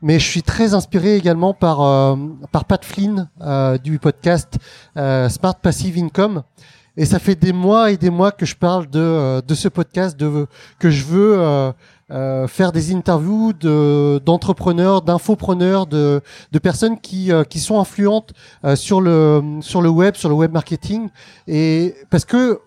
Mais 0.02 0.18
je 0.18 0.28
suis 0.28 0.42
très 0.42 0.74
inspiré 0.74 1.16
également 1.16 1.54
par 1.54 1.78
par 2.52 2.66
Pat 2.66 2.84
Flynn 2.84 3.30
du 3.82 3.98
podcast 3.98 4.58
Smart 4.94 5.54
Passive 5.62 5.96
Income. 5.96 6.42
Et 6.96 7.06
ça 7.06 7.18
fait 7.18 7.34
des 7.34 7.52
mois 7.52 7.90
et 7.90 7.96
des 7.96 8.10
mois 8.10 8.30
que 8.30 8.46
je 8.46 8.54
parle 8.54 8.88
de 8.88 9.40
de 9.40 9.54
ce 9.54 9.68
podcast, 9.68 10.16
de 10.16 10.46
que 10.78 10.90
je 10.90 11.04
veux 11.04 11.72
euh, 12.10 12.46
faire 12.46 12.70
des 12.70 12.94
interviews 12.94 13.54
de 13.54 14.20
d'entrepreneurs, 14.26 15.00
d'infopreneurs, 15.00 15.86
de, 15.86 16.20
de 16.52 16.58
personnes 16.58 17.00
qui, 17.00 17.32
euh, 17.32 17.44
qui 17.44 17.58
sont 17.60 17.80
influentes 17.80 18.34
euh, 18.64 18.76
sur 18.76 19.00
le 19.00 19.42
sur 19.62 19.80
le 19.80 19.88
web, 19.88 20.14
sur 20.14 20.28
le 20.28 20.34
web 20.34 20.52
marketing, 20.52 21.08
et 21.48 21.94
parce 22.10 22.26
que 22.26 22.60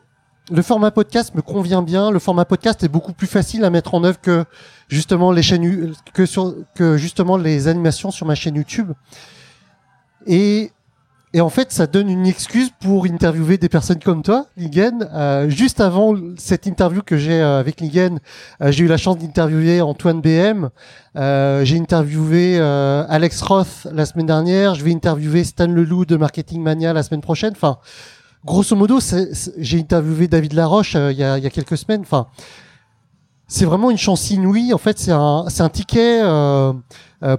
le 0.50 0.62
format 0.64 0.90
podcast 0.90 1.36
me 1.36 1.44
convient 1.44 1.84
bien. 1.84 2.10
Le 2.10 2.18
format 2.18 2.46
podcast 2.46 2.84
est 2.84 2.88
beaucoup 2.88 3.14
plus 3.14 3.28
facile 3.28 3.64
à 3.64 3.70
mettre 3.70 3.94
en 3.94 4.04
œuvre 4.04 4.20
que 4.20 4.44
justement 4.88 5.32
les 5.32 5.44
chaînes 5.44 5.94
que 6.16 6.26
sur 6.26 6.56
que 6.74 6.98
justement 6.98 7.38
les 7.38 7.68
animations 7.68 8.10
sur 8.10 8.26
ma 8.26 8.34
chaîne 8.34 8.56
YouTube. 8.56 8.92
Et 10.26 10.72
et 11.38 11.42
en 11.42 11.52
fait, 11.52 11.72
ça 11.72 11.86
donne 11.86 12.10
une 12.10 12.26
excuse 12.26 12.72
pour 12.80 13.06
interviewer 13.06 13.60
des 13.60 13.70
personnes 13.70 14.00
comme 14.00 14.24
toi, 14.24 14.48
Ligen. 14.58 15.08
Euh, 15.14 15.48
juste 15.52 15.80
avant 15.80 16.16
cette 16.36 16.66
interview 16.66 17.04
que 17.04 17.16
j'ai 17.16 17.40
euh, 17.40 17.60
avec 17.60 17.80
Ligen, 17.80 18.18
euh, 18.60 18.72
j'ai 18.72 18.86
eu 18.86 18.88
la 18.88 18.98
chance 18.98 19.20
d'interviewer 19.20 19.82
Antoine 19.82 20.20
BM. 20.20 20.70
J'ai 21.14 21.78
interviewé 21.78 22.60
Alex 22.60 23.40
Roth 23.44 23.86
la 23.94 24.08
semaine 24.08 24.26
dernière. 24.26 24.74
Je 24.74 24.84
vais 24.84 24.92
interviewer 24.92 25.44
Stan 25.44 25.68
Leloup 25.68 26.06
de 26.06 26.18
Marketing 26.18 26.64
Mania 26.64 26.92
la 26.92 27.04
semaine 27.04 27.22
prochaine. 27.22 27.52
Enfin, 27.52 27.78
grosso 28.44 28.76
modo, 28.76 28.98
j'ai 29.60 29.80
interviewé 29.80 30.28
David 30.28 30.54
Laroche 30.54 30.96
il 30.96 31.18
y 31.18 31.24
a, 31.24 31.50
quelques 31.52 31.78
semaines. 31.78 32.02
Enfin, 32.02 32.26
c'est 33.48 33.66
vraiment 33.66 33.92
une 33.92 34.00
chance 34.00 34.32
inouïe. 34.32 34.74
En 34.74 34.80
fait, 34.80 34.98
c'est 34.98 35.12
un, 35.12 35.46
c'est 35.50 35.62
un 35.62 35.70
ticket 35.70 36.20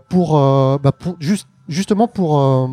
pour, 0.08 0.34
bah, 0.78 0.92
pour 0.92 1.16
juste, 1.18 1.48
justement 1.68 2.06
pour 2.06 2.68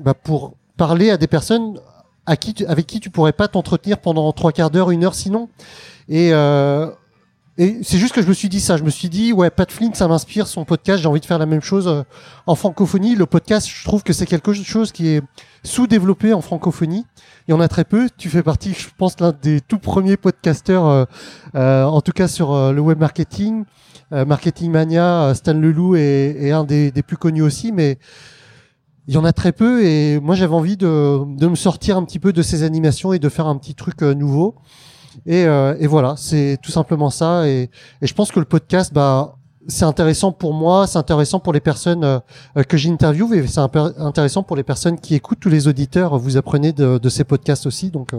bah, 0.00 0.14
pour 0.14 0.54
parler 0.76 1.10
à 1.10 1.16
des 1.16 1.26
personnes 1.26 1.80
à 2.26 2.36
qui 2.36 2.54
tu, 2.54 2.66
avec 2.66 2.86
qui 2.86 3.00
tu 3.00 3.10
pourrais 3.10 3.32
pas 3.32 3.48
t'entretenir 3.48 3.98
pendant 3.98 4.32
trois 4.32 4.52
quarts 4.52 4.70
d'heure, 4.70 4.90
une 4.90 5.04
heure 5.04 5.14
sinon. 5.14 5.48
Et, 6.08 6.32
euh, 6.32 6.90
et 7.56 7.78
c'est 7.82 7.98
juste 7.98 8.12
que 8.12 8.20
je 8.20 8.26
me 8.26 8.32
suis 8.32 8.48
dit 8.48 8.60
ça. 8.60 8.76
Je 8.76 8.82
me 8.82 8.90
suis 8.90 9.08
dit, 9.08 9.32
ouais, 9.32 9.48
Pat 9.48 9.70
Flynn, 9.70 9.94
ça 9.94 10.08
m'inspire 10.08 10.48
son 10.48 10.64
podcast. 10.64 11.00
J'ai 11.00 11.08
envie 11.08 11.20
de 11.20 11.26
faire 11.26 11.38
la 11.38 11.46
même 11.46 11.60
chose 11.60 11.86
euh, 11.86 12.02
en 12.48 12.56
francophonie. 12.56 13.14
Le 13.14 13.26
podcast, 13.26 13.68
je 13.68 13.84
trouve 13.84 14.02
que 14.02 14.12
c'est 14.12 14.26
quelque 14.26 14.52
chose 14.52 14.90
qui 14.90 15.08
est 15.08 15.22
sous-développé 15.62 16.32
en 16.32 16.40
francophonie. 16.40 17.06
Il 17.46 17.52
y 17.52 17.54
en 17.54 17.60
a 17.60 17.68
très 17.68 17.84
peu. 17.84 18.08
Tu 18.16 18.28
fais 18.28 18.42
partie, 18.42 18.74
je 18.74 18.88
pense, 18.98 19.20
l'un 19.20 19.32
des 19.40 19.60
tout 19.60 19.78
premiers 19.78 20.16
podcasteurs, 20.16 20.86
euh, 20.88 21.04
euh 21.54 21.84
en 21.84 22.00
tout 22.00 22.12
cas 22.12 22.26
sur 22.26 22.52
euh, 22.52 22.72
le 22.72 22.80
web 22.80 22.98
marketing. 22.98 23.64
marketing 24.10 24.72
Mania, 24.72 25.32
Stan 25.34 25.54
Leloup 25.54 25.96
est, 25.96 26.36
est 26.40 26.50
un 26.50 26.64
des, 26.64 26.90
des, 26.90 27.02
plus 27.02 27.16
connus 27.16 27.42
aussi, 27.42 27.72
mais 27.72 27.98
il 29.06 29.14
y 29.14 29.18
en 29.18 29.24
a 29.24 29.32
très 29.32 29.52
peu 29.52 29.84
et 29.84 30.18
moi 30.20 30.34
j'avais 30.34 30.54
envie 30.54 30.76
de, 30.76 31.36
de, 31.36 31.46
me 31.46 31.54
sortir 31.54 31.96
un 31.96 32.04
petit 32.04 32.18
peu 32.18 32.32
de 32.32 32.42
ces 32.42 32.62
animations 32.62 33.12
et 33.12 33.18
de 33.18 33.28
faire 33.28 33.46
un 33.46 33.56
petit 33.56 33.74
truc 33.74 34.02
euh, 34.02 34.14
nouveau. 34.14 34.54
Et, 35.26 35.44
euh, 35.44 35.76
et 35.78 35.86
voilà, 35.86 36.14
c'est 36.16 36.58
tout 36.62 36.72
simplement 36.72 37.10
ça. 37.10 37.46
Et, 37.46 37.70
et, 38.00 38.06
je 38.06 38.14
pense 38.14 38.32
que 38.32 38.40
le 38.40 38.46
podcast, 38.46 38.92
bah, 38.92 39.36
c'est 39.68 39.84
intéressant 39.84 40.32
pour 40.32 40.54
moi, 40.54 40.86
c'est 40.86 40.98
intéressant 40.98 41.38
pour 41.38 41.52
les 41.52 41.60
personnes 41.60 42.04
euh, 42.04 42.62
que 42.66 42.76
j'interviewe 42.76 43.34
et 43.34 43.46
c'est 43.46 43.60
intéressant 43.60 44.42
pour 44.42 44.56
les 44.56 44.64
personnes 44.64 44.98
qui 44.98 45.14
écoutent, 45.14 45.40
tous 45.40 45.50
les 45.50 45.68
auditeurs. 45.68 46.18
Vous 46.18 46.36
apprenez 46.36 46.72
de, 46.72 46.98
de 46.98 47.08
ces 47.08 47.24
podcasts 47.24 47.66
aussi, 47.66 47.90
donc 47.90 48.10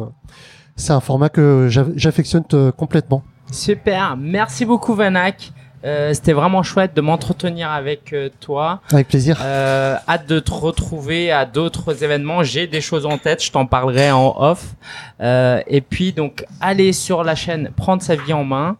c'est 0.75 0.93
un 0.93 1.01
format 1.01 1.29
que 1.29 1.67
j'affectionne 1.69 2.43
complètement. 2.77 3.23
Super, 3.51 4.17
merci 4.17 4.65
beaucoup 4.65 4.95
Vanak. 4.95 5.51
Euh, 5.83 6.13
c'était 6.13 6.33
vraiment 6.33 6.63
chouette 6.63 6.95
de 6.95 7.01
m'entretenir 7.01 7.69
avec 7.69 8.13
euh, 8.13 8.29
toi. 8.39 8.81
Avec 8.91 9.07
plaisir. 9.07 9.37
Euh, 9.41 9.95
hâte 10.07 10.27
de 10.27 10.39
te 10.39 10.51
retrouver 10.51 11.31
à 11.31 11.45
d'autres 11.45 12.03
événements. 12.03 12.43
J'ai 12.43 12.67
des 12.67 12.81
choses 12.81 13.05
en 13.05 13.17
tête, 13.17 13.43
je 13.43 13.51
t'en 13.51 13.65
parlerai 13.65 14.11
en 14.11 14.35
off. 14.37 14.75
et 15.21 15.81
puis 15.81 16.13
donc, 16.13 16.45
aller 16.59 16.93
sur 16.93 17.23
la 17.23 17.35
chaîne 17.35 17.69
Prendre 17.75 18.01
sa 18.01 18.15
vie 18.15 18.33
en 18.33 18.43
main. 18.43 18.77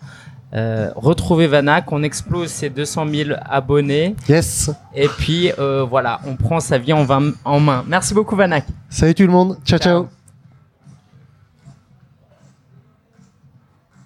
retrouver 0.52 1.48
Vanak, 1.48 1.92
on 1.92 2.02
explose 2.02 2.50
ses 2.50 2.70
200 2.70 3.08
000 3.08 3.30
abonnés. 3.50 4.16
Yes. 4.30 4.72
Et 4.96 5.08
puis 5.08 5.52
voilà, 5.90 6.22
on 6.26 6.36
prend 6.36 6.60
sa 6.60 6.78
vie 6.78 6.94
en, 6.94 7.06
en 7.46 7.60
main. 7.60 7.84
Merci 7.88 8.14
beaucoup 8.14 8.36
Vanak. 8.36 8.66
Salut 8.90 9.14
tout 9.14 9.24
le 9.24 9.32
monde. 9.32 9.58
ciao. 9.66 9.80
ciao. 9.80 10.15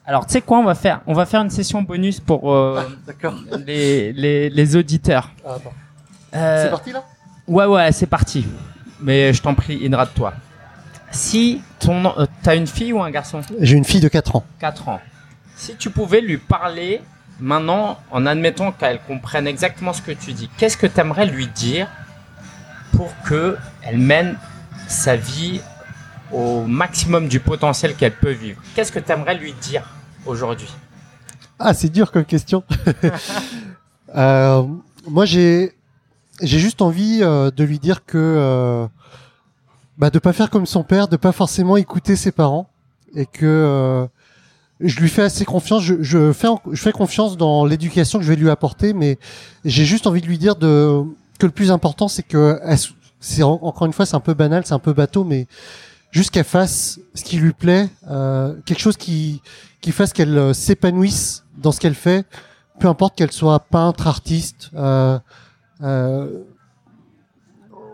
Alors, 0.10 0.26
tu 0.26 0.34
sais 0.34 0.42
quoi, 0.42 0.58
on 0.58 0.64
va 0.64 0.74
faire 0.74 1.02
On 1.06 1.14
va 1.14 1.28
faire 1.28 1.40
une 1.42 1.52
session 1.52 1.84
bonus 1.84 2.20
pour 2.20 2.52
euh, 2.52 2.82
ah, 2.82 3.30
les, 3.64 4.12
les, 4.12 4.50
les, 4.50 4.76
auditeurs. 4.76 5.30
Ah, 5.46 5.58
euh, 6.34 6.64
c'est 6.64 6.70
parti 6.72 6.92
là? 6.92 7.04
Ouais, 7.48 7.66
ouais, 7.66 7.92
c'est 7.92 8.08
parti. 8.08 8.48
Mais 9.00 9.32
je 9.34 9.42
t'en 9.44 9.54
prie, 9.54 9.76
hydrate-toi. 9.76 10.34
Si 11.12 11.62
ton, 11.78 12.08
euh, 12.18 12.26
t'as 12.42 12.56
une 12.56 12.66
fille 12.66 12.92
ou 12.92 13.04
un 13.04 13.12
garçon? 13.12 13.42
J'ai 13.60 13.78
une 13.78 13.86
fille 13.86 14.00
de 14.00 14.08
4 14.08 14.38
ans. 14.38 14.44
4 14.58 14.90
ans. 14.90 15.00
Si 15.56 15.76
tu 15.76 15.92
pouvais 15.92 16.22
lui 16.22 16.38
parler 16.38 17.04
maintenant, 17.40 18.00
en 18.10 18.26
admettant 18.26 18.72
qu'elle 18.72 19.00
comprenne 19.02 19.46
exactement 19.46 19.94
ce 19.94 20.02
que 20.02 20.14
tu 20.14 20.34
dis, 20.34 20.50
qu'est-ce 20.58 20.78
que 20.78 20.88
tu 20.88 21.00
aimerais 21.00 21.28
lui 21.28 21.46
dire 21.46 21.88
pour 22.94 23.14
que 23.26 23.58
elle 23.84 24.00
mène 24.00 24.40
sa 24.88 25.16
vie 25.16 25.62
au 26.32 26.64
maximum 26.64 27.28
du 27.28 27.40
potentiel 27.40 27.94
qu'elle 27.94 28.16
peut 28.16 28.32
vivre? 28.32 28.60
Qu'est-ce 28.74 28.92
que 28.92 28.98
tu 28.98 29.12
aimerais 29.12 29.36
lui 29.36 29.54
dire? 29.54 29.84
Aujourd'hui 30.26 30.68
Ah, 31.60 31.74
c'est 31.74 31.90
dur 31.90 32.12
comme 32.12 32.26
question. 32.26 32.64
Euh, 34.16 34.64
moi, 35.08 35.26
j'ai 35.26 35.72
j'ai 36.42 36.58
juste 36.58 36.82
envie 36.82 37.20
euh, 37.22 37.52
de 37.52 37.64
lui 37.64 37.78
dire 37.78 38.06
que 38.06 38.18
euh, 38.18 38.88
bah, 40.00 40.10
de 40.10 40.18
pas 40.18 40.34
faire 40.34 40.50
comme 40.50 40.66
son 40.66 40.82
père, 40.82 41.08
de 41.08 41.16
pas 41.16 41.32
forcément 41.32 41.78
écouter 41.78 42.16
ses 42.16 42.32
parents, 42.32 42.72
et 43.14 43.28
que 43.28 44.08
je 44.80 45.00
lui 45.00 45.10
fais 45.10 45.22
assez 45.22 45.46
confiance. 45.46 45.84
Je, 45.84 46.02
je 46.02 46.34
fais 46.34 46.48
je 46.72 46.82
fais 46.82 46.92
confiance 46.92 47.38
dans 47.38 47.66
l'éducation 47.66 48.18
que 48.18 48.26
je 48.26 48.30
vais 48.30 48.36
lui 48.36 48.50
apporter, 48.50 48.94
mais 48.94 49.20
j'ai 49.64 49.86
juste 49.86 50.08
envie 50.08 50.22
de 50.22 50.26
lui 50.26 50.40
dire 50.40 50.56
de 50.56 51.04
que 51.38 51.46
le 51.46 51.52
plus 51.52 51.70
important, 51.70 52.08
c'est 52.08 52.24
que 52.24 52.60
c'est 53.20 53.44
encore 53.44 53.86
une 53.86 53.94
fois, 53.94 54.08
c'est 54.08 54.16
un 54.16 54.22
peu 54.22 54.34
banal, 54.34 54.64
c'est 54.66 54.74
un 54.74 54.80
peu 54.80 54.94
bateau, 54.94 55.24
mais 55.24 55.46
juste 56.12 56.32
qu'elle 56.32 56.46
fasse 56.46 57.00
ce 57.14 57.24
qui 57.24 57.38
lui 57.38 57.54
plaît, 57.54 57.90
euh, 58.10 58.56
quelque 58.66 58.80
chose 58.80 58.98
qui 58.98 59.42
qui 59.82 59.92
fasse 59.92 60.14
qu'elle 60.14 60.38
euh, 60.38 60.54
s'épanouisse 60.54 61.46
dans 61.58 61.72
ce 61.72 61.80
qu'elle 61.80 61.96
fait, 61.96 62.26
peu 62.80 62.88
importe 62.88 63.18
qu'elle 63.18 63.32
soit 63.32 63.60
peintre, 63.60 64.08
artiste. 64.08 64.72
Euh, 64.76 65.20
euh, 65.84 66.44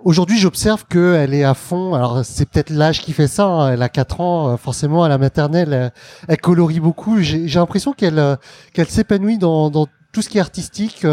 Aujourd'hui, 0.04 0.38
j'observe 0.38 0.86
qu'elle 0.86 1.34
est 1.34 1.44
à 1.44 1.56
fond. 1.56 1.96
Alors, 1.96 2.24
c'est 2.24 2.48
peut-être 2.48 2.70
l'âge 2.70 3.02
qui 3.02 3.12
fait 3.12 3.28
ça. 3.28 3.48
Hein. 3.48 3.72
Elle 3.72 3.82
a 3.82 3.90
4 3.90 4.22
ans, 4.22 4.56
forcément, 4.56 5.04
à 5.04 5.10
la 5.10 5.18
maternelle, 5.18 5.92
elle, 6.28 6.38
colorie 6.38 6.80
beaucoup. 6.80 7.22
J'ai 7.22 7.48
l'impression 7.48 7.92
qu'elle 7.92 8.38
qu'elle 8.74 8.88
s'épanouit 8.88 9.40
dans, 9.40 9.72
dans 9.72 9.88
tout 10.12 10.22
ce 10.22 10.30
qui 10.30 10.38
est 10.38 10.42
artistique. 10.42 11.08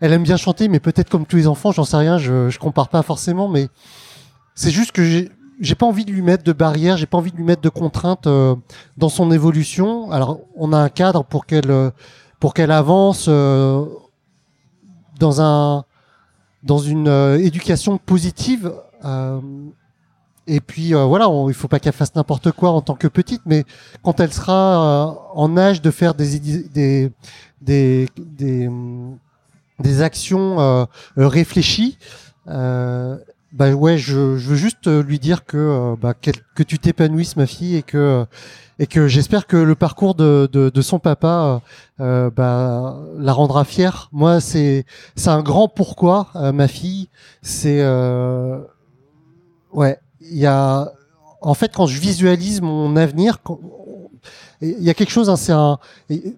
elle 0.00 0.12
aime 0.14 0.22
bien 0.22 0.38
chanter, 0.38 0.68
mais 0.68 0.80
peut-être 0.80 1.10
comme 1.10 1.26
tous 1.26 1.36
les 1.36 1.46
enfants, 1.46 1.72
j'en 1.72 1.84
sais 1.84 1.98
rien. 1.98 2.16
Je, 2.16 2.48
je 2.48 2.58
compare 2.58 2.88
pas 2.88 3.02
forcément, 3.02 3.48
mais 3.48 3.68
c'est 4.54 4.70
juste 4.70 4.92
que 4.92 5.28
j'ai 5.60 5.74
pas 5.74 5.86
envie 5.86 6.04
de 6.04 6.12
lui 6.12 6.22
mettre 6.22 6.44
de 6.44 6.52
barrières, 6.52 6.96
j'ai 6.96 7.06
pas 7.06 7.18
envie 7.18 7.32
de 7.32 7.36
lui 7.36 7.44
mettre 7.44 7.62
de 7.62 7.68
contraintes 7.68 8.26
euh, 8.26 8.54
dans 8.96 9.08
son 9.08 9.30
évolution. 9.30 10.10
Alors, 10.10 10.40
on 10.54 10.72
a 10.72 10.78
un 10.78 10.88
cadre 10.88 11.24
pour 11.24 11.46
qu'elle 11.46 11.70
euh, 11.70 11.90
pour 12.40 12.54
qu'elle 12.54 12.70
avance 12.70 13.26
euh, 13.28 13.84
dans 15.18 15.40
un 15.40 15.84
dans 16.62 16.78
une 16.78 17.08
éducation 17.40 17.96
positive. 17.96 18.72
et 20.48 20.60
puis 20.60 20.94
voilà, 20.94 21.28
il 21.46 21.54
faut 21.54 21.68
pas 21.68 21.78
qu'elle 21.78 21.92
fasse 21.92 22.14
n'importe 22.16 22.50
quoi 22.50 22.70
en 22.70 22.80
tant 22.80 22.96
que 22.96 23.06
petite, 23.06 23.42
mais 23.46 23.64
quand 24.02 24.18
elle 24.18 24.32
sera 24.32 25.16
en 25.32 25.56
âge 25.56 25.80
de 25.80 25.92
faire 25.92 26.14
des 26.14 26.40
des 26.40 27.12
des 27.60 28.08
des, 28.16 28.68
des 29.78 30.02
actions 30.02 30.88
réfléchies. 31.16 31.98
Euh, 32.48 33.18
bah 33.56 33.72
ouais, 33.72 33.96
je, 33.96 34.36
je, 34.36 34.50
veux 34.50 34.54
juste 34.54 34.86
euh, 34.86 35.02
lui 35.02 35.18
dire 35.18 35.46
que 35.46 35.56
euh, 35.56 35.96
bah, 35.98 36.12
que 36.12 36.62
tu 36.62 36.78
t'épanouisses 36.78 37.36
ma 37.36 37.46
fille 37.46 37.76
et 37.76 37.82
que 37.82 37.96
euh, 37.96 38.24
et 38.78 38.86
que 38.86 39.08
j'espère 39.08 39.46
que 39.46 39.56
le 39.56 39.74
parcours 39.74 40.14
de, 40.14 40.46
de, 40.52 40.68
de 40.68 40.82
son 40.82 40.98
papa 40.98 41.62
euh, 41.98 42.30
bah, 42.30 42.98
la 43.16 43.32
rendra 43.32 43.64
fière. 43.64 44.10
Moi, 44.12 44.40
c'est 44.40 44.84
c'est 45.14 45.30
un 45.30 45.42
grand 45.42 45.68
pourquoi 45.68 46.28
ma 46.34 46.68
fille. 46.68 47.08
C'est 47.40 47.82
ouais, 49.72 49.98
il 50.20 50.36
y 50.36 50.44
a 50.44 50.92
en 51.40 51.54
fait 51.54 51.72
quand 51.74 51.86
je 51.86 51.98
visualise 51.98 52.60
mon 52.60 52.94
avenir, 52.96 53.38
il 54.62 54.82
y 54.82 54.88
a 54.88 54.94
quelque 54.94 55.10
chose, 55.10 55.28
hein, 55.28 55.36
c'est 55.36 55.52
un, 55.52 55.78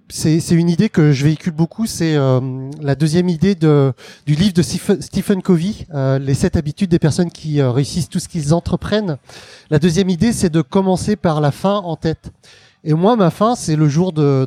c'est 0.08 0.50
une 0.50 0.68
idée 0.68 0.88
que 0.88 1.12
je 1.12 1.24
véhicule 1.24 1.52
beaucoup. 1.52 1.86
C'est 1.86 2.16
euh, 2.16 2.40
la 2.80 2.96
deuxième 2.96 3.28
idée 3.28 3.54
du 3.54 4.34
livre 4.34 4.54
de 4.54 4.62
Stephen 4.62 5.40
Covey, 5.40 5.86
euh, 5.94 6.18
les 6.18 6.34
sept 6.34 6.56
habitudes 6.56 6.90
des 6.90 6.98
personnes 6.98 7.30
qui 7.30 7.60
euh, 7.60 7.70
réussissent 7.70 8.08
tout 8.08 8.18
ce 8.18 8.28
qu'ils 8.28 8.54
entreprennent. 8.54 9.18
La 9.70 9.78
deuxième 9.78 10.08
idée, 10.08 10.32
c'est 10.32 10.50
de 10.50 10.62
commencer 10.62 11.14
par 11.14 11.40
la 11.40 11.52
fin 11.52 11.76
en 11.76 11.94
tête. 11.94 12.32
Et 12.82 12.92
moi, 12.92 13.14
ma 13.14 13.30
fin, 13.30 13.54
c'est 13.54 13.76
le 13.76 13.88
jour 13.88 14.12
de, 14.12 14.46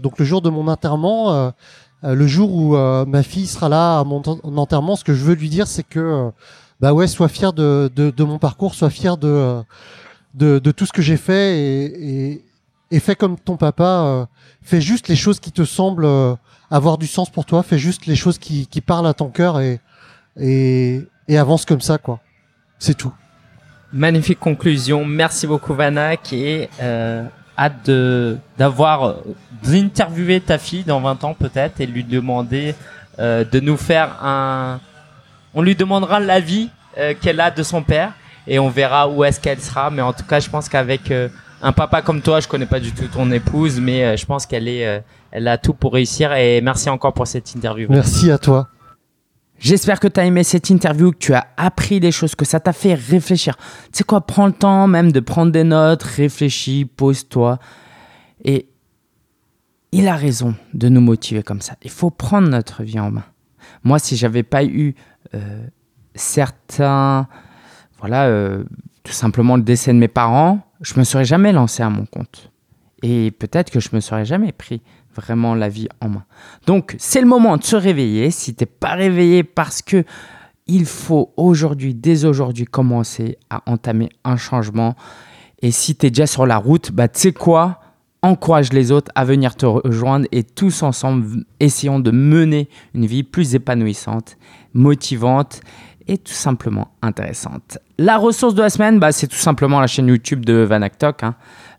mon 0.49 0.67
enterrement, 0.67 1.53
le 2.01 2.27
jour 2.27 2.53
où 2.53 2.75
ma 3.05 3.23
fille 3.23 3.45
sera 3.45 3.67
là 3.69 3.99
à 3.99 4.03
mon 4.03 4.21
enterrement. 4.57 4.95
Ce 4.95 5.03
que 5.03 5.13
je 5.13 5.23
veux 5.23 5.35
lui 5.35 5.49
dire, 5.49 5.67
c'est 5.67 5.83
que, 5.83 6.31
bah 6.79 6.93
ouais, 6.93 7.07
sois 7.07 7.27
fier 7.27 7.51
de, 7.51 8.23
mon 8.23 8.39
parcours, 8.39 8.73
sois 8.73 8.89
fier 8.89 9.17
de, 9.17 9.63
tout 10.71 10.85
ce 10.85 10.93
que 10.93 11.01
j'ai 11.01 11.17
fait 11.17 11.59
et 11.59 12.41
et 12.91 12.99
fais 12.99 13.15
comme 13.15 13.37
ton 13.37 13.57
papa, 13.57 13.83
euh, 13.83 14.25
fais 14.61 14.81
juste 14.81 15.07
les 15.07 15.15
choses 15.15 15.39
qui 15.39 15.51
te 15.51 15.63
semblent 15.63 16.05
euh, 16.05 16.35
avoir 16.69 16.97
du 16.97 17.07
sens 17.07 17.29
pour 17.29 17.45
toi, 17.45 17.63
fais 17.63 17.79
juste 17.79 18.05
les 18.05 18.15
choses 18.15 18.37
qui, 18.37 18.67
qui 18.67 18.81
parlent 18.81 19.07
à 19.07 19.13
ton 19.13 19.29
cœur 19.29 19.59
et, 19.59 19.79
et, 20.39 21.01
et 21.27 21.37
avance 21.37 21.65
comme 21.65 21.81
ça, 21.81 21.97
quoi. 21.97 22.19
C'est 22.79 22.95
tout. 22.95 23.13
Magnifique 23.93 24.39
conclusion. 24.39 25.05
Merci 25.05 25.47
beaucoup, 25.47 25.73
Vanak. 25.73 26.33
Et 26.33 26.69
euh, 26.81 27.25
hâte 27.57 27.89
d'avoir 28.57 29.03
euh, 29.03 29.13
d'interviewer 29.63 30.39
ta 30.39 30.57
fille 30.57 30.83
dans 30.83 30.99
20 30.99 31.23
ans 31.23 31.33
peut-être 31.33 31.79
et 31.79 31.85
lui 31.85 32.03
demander 32.03 32.75
euh, 33.19 33.43
de 33.43 33.59
nous 33.59 33.77
faire 33.77 34.23
un. 34.23 34.79
On 35.53 35.61
lui 35.61 35.75
demandera 35.75 36.19
l'avis 36.19 36.69
euh, 36.97 37.13
qu'elle 37.19 37.39
a 37.39 37.51
de 37.51 37.63
son 37.63 37.83
père 37.83 38.13
et 38.47 38.57
on 38.57 38.69
verra 38.69 39.09
où 39.09 39.23
est-ce 39.23 39.39
qu'elle 39.39 39.59
sera. 39.59 39.91
Mais 39.91 40.01
en 40.01 40.13
tout 40.13 40.23
cas, 40.23 40.39
je 40.39 40.49
pense 40.49 40.69
qu'avec 40.69 41.13
un 41.61 41.71
papa 41.71 42.01
comme 42.01 42.21
toi, 42.21 42.39
je 42.39 42.47
connais 42.47 42.65
pas 42.65 42.79
du 42.79 42.91
tout 42.91 43.07
ton 43.07 43.29
épouse, 43.31 43.79
mais 43.79 44.03
euh, 44.03 44.17
je 44.17 44.25
pense 44.25 44.45
qu'elle 44.45 44.67
est, 44.67 44.85
euh, 44.85 44.99
elle 45.31 45.47
a 45.47 45.57
tout 45.57 45.73
pour 45.73 45.93
réussir. 45.93 46.33
Et 46.33 46.61
merci 46.61 46.89
encore 46.89 47.13
pour 47.13 47.27
cette 47.27 47.53
interview. 47.53 47.87
Merci 47.89 48.31
à 48.31 48.37
toi. 48.37 48.67
J'espère 49.59 49.99
que 49.99 50.07
tu 50.07 50.19
as 50.19 50.25
aimé 50.25 50.43
cette 50.43 50.71
interview, 50.71 51.11
que 51.11 51.17
tu 51.17 51.33
as 51.35 51.47
appris 51.55 51.99
des 51.99 52.11
choses, 52.11 52.33
que 52.33 52.45
ça 52.45 52.59
t'a 52.59 52.73
fait 52.73 52.95
réfléchir. 52.95 53.57
Tu 53.57 53.99
sais 53.99 54.03
quoi, 54.03 54.21
prends 54.21 54.47
le 54.47 54.53
temps 54.53 54.87
même 54.87 55.11
de 55.11 55.19
prendre 55.19 55.51
des 55.51 55.63
notes, 55.63 56.01
réfléchis, 56.01 56.85
pose-toi. 56.85 57.59
Et 58.43 58.67
il 59.91 60.07
a 60.07 60.15
raison 60.15 60.55
de 60.73 60.89
nous 60.89 61.01
motiver 61.01 61.43
comme 61.43 61.61
ça. 61.61 61.75
Il 61.83 61.91
faut 61.91 62.09
prendre 62.09 62.47
notre 62.47 62.81
vie 62.81 62.99
en 62.99 63.11
main. 63.11 63.25
Moi, 63.83 63.99
si 63.99 64.15
j'avais 64.15 64.41
pas 64.41 64.63
eu 64.63 64.95
euh, 65.35 65.63
certains, 66.15 67.27
voilà, 67.99 68.57
tout 69.03 69.11
simplement 69.11 69.57
le 69.57 69.61
décès 69.61 69.93
de 69.93 69.99
mes 69.99 70.07
parents, 70.07 70.70
je 70.81 70.99
me 70.99 71.03
serais 71.03 71.25
jamais 71.25 71.51
lancé 71.51 71.83
à 71.83 71.89
mon 71.89 72.05
compte. 72.05 72.51
Et 73.03 73.31
peut-être 73.31 73.71
que 73.71 73.79
je 73.79 73.89
me 73.93 73.99
serais 73.99 74.25
jamais 74.25 74.51
pris 74.51 74.81
vraiment 75.15 75.55
la 75.55 75.69
vie 75.69 75.87
en 76.01 76.09
main. 76.09 76.25
Donc, 76.67 76.95
c'est 76.99 77.21
le 77.21 77.27
moment 77.27 77.57
de 77.57 77.63
se 77.63 77.75
réveiller. 77.75 78.31
Si 78.31 78.53
t'es 78.53 78.65
pas 78.65 78.93
réveillé 78.93 79.43
parce 79.43 79.81
que 79.81 80.03
il 80.67 80.85
faut 80.85 81.33
aujourd'hui, 81.37 81.93
dès 81.93 82.25
aujourd'hui, 82.25 82.65
commencer 82.65 83.37
à 83.49 83.61
entamer 83.65 84.09
un 84.23 84.37
changement. 84.37 84.95
Et 85.61 85.71
si 85.71 85.95
tu 85.95 86.05
es 86.05 86.09
déjà 86.09 86.27
sur 86.27 86.45
la 86.45 86.57
route, 86.57 86.91
bah, 86.91 87.07
tu 87.07 87.19
sais 87.19 87.33
quoi? 87.33 87.79
Encourage 88.21 88.71
les 88.71 88.91
autres 88.91 89.11
à 89.15 89.25
venir 89.25 89.55
te 89.55 89.65
rejoindre 89.65 90.27
et 90.31 90.43
tous 90.43 90.83
ensemble, 90.83 91.43
essayons 91.59 91.99
de 91.99 92.11
mener 92.11 92.69
une 92.93 93.07
vie 93.07 93.23
plus 93.23 93.55
épanouissante, 93.55 94.37
motivante 94.73 95.61
et 96.07 96.17
tout 96.17 96.33
simplement 96.33 96.91
intéressante. 97.01 97.77
La 97.97 98.17
ressource 98.17 98.55
de 98.55 98.61
la 98.61 98.69
semaine, 98.69 98.99
bah, 98.99 99.11
c'est 99.11 99.27
tout 99.27 99.35
simplement 99.35 99.79
la 99.79 99.87
chaîne 99.87 100.07
YouTube 100.07 100.45
de 100.45 100.53
Vanactok. 100.53 101.23
Hein. 101.23 101.35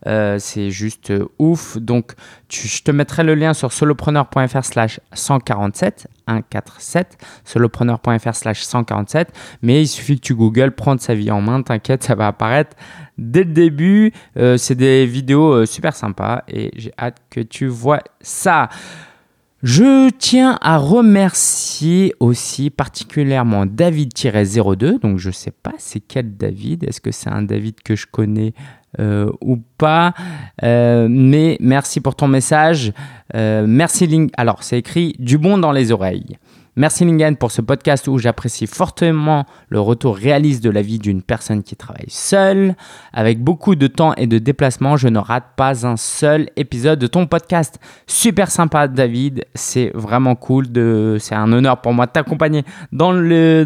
Euh, 0.07 0.39
c'est 0.39 0.71
juste 0.71 1.11
euh, 1.11 1.27
ouf. 1.39 1.77
Donc, 1.79 2.13
je 2.51 2.83
te 2.83 2.91
mettrai 2.91 3.25
le 3.25 3.35
lien 3.35 3.55
sur 3.55 3.73
solopreneur.fr 3.73 4.65
slash 4.65 5.01
147, 5.13 6.09
147, 6.29 7.19
solopreneur.fr 7.45 8.35
slash 8.35 8.63
147. 8.63 9.33
Mais 9.63 9.83
il 9.83 9.87
suffit 9.87 10.17
que 10.17 10.25
tu 10.25 10.35
googles 10.35 10.73
prendre 10.73 11.01
sa 11.01 11.15
vie 11.15 11.31
en 11.31 11.41
main, 11.41 11.63
t'inquiète, 11.63 12.03
ça 12.03 12.15
va 12.15 12.29
apparaître 12.29 12.77
dès 13.19 13.45
le 13.45 13.53
début. 13.53 14.13
Euh, 14.37 14.57
c'est 14.57 14.75
des 14.75 15.07
vidéos 15.07 15.67
super 15.67 15.95
sympas 15.95 16.43
et 16.49 16.71
j'ai 16.77 16.93
hâte 16.99 17.19
que 17.31 17.41
tu 17.41 17.67
vois 17.67 18.01
ça. 18.21 18.69
Je 19.63 20.11
tiens 20.11 20.59
à 20.61 20.77
remercier 20.77 22.15
aussi 22.19 22.69
particulièrement 22.69 23.65
David-02. 23.65 24.99
Donc 25.01 25.19
je 25.19 25.29
ne 25.29 25.33
sais 25.33 25.53
pas 25.53 25.75
c'est 25.79 26.01
quel 26.01 26.37
David. 26.37 26.83
Est-ce 26.83 27.01
que 27.01 27.13
c'est 27.13 27.31
un 27.31 27.43
David 27.43 27.81
que 27.85 27.95
je 27.95 28.07
connais 28.11 28.55
euh, 28.99 29.31
ou 29.41 29.59
pas? 29.79 30.15
Euh, 30.65 31.07
Mais 31.09 31.59
merci 31.61 32.01
pour 32.01 32.17
ton 32.17 32.27
message. 32.27 32.93
Euh, 33.37 33.65
merci 33.69 34.09
Link. 34.09 34.33
Alors 34.37 34.65
c'est 34.65 34.79
écrit 34.79 35.15
du 35.21 35.39
bon 35.39 35.59
dans 35.59 35.73
les 35.73 35.93
oreilles. 35.93 36.39
Merci 36.75 37.05
Lingen 37.05 37.37
pour 37.37 37.53
ce 37.53 37.61
podcast 37.61 38.09
où 38.09 38.17
j'apprécie 38.17 38.67
fortement 38.67 39.45
le 39.69 39.79
retour 39.79 40.17
réaliste 40.17 40.65
de 40.65 40.71
la 40.71 40.81
vie 40.81 40.99
d'une 40.99 41.21
personne 41.21 41.63
qui 41.63 41.77
travaille 41.77 42.09
seule. 42.09 42.77
Avec 43.13 43.45
beaucoup 43.45 43.75
de 43.75 43.87
temps 43.89 44.15
et 44.15 44.27
de 44.27 44.39
déplacement, 44.39 44.97
je 44.97 45.09
ne 45.09 45.19
rate 45.19 45.49
pas 45.55 45.87
un 45.87 45.99
seul 45.99 46.49
épisode 46.57 46.99
de 46.99 47.07
ton 47.07 47.27
podcast. 47.27 47.79
Super 48.07 48.51
sympa 48.51 48.89
David, 48.89 49.45
c'est 49.55 49.91
vraiment 49.93 50.35
cool. 50.35 50.73
De... 50.73 51.19
C'est 51.21 51.35
un 51.35 51.53
honneur 51.53 51.83
pour 51.83 51.93
moi 51.93 52.07
de 52.07 52.13
t'accompagner 52.13 52.65
dans. 52.91 53.13
Euh, 53.13 53.65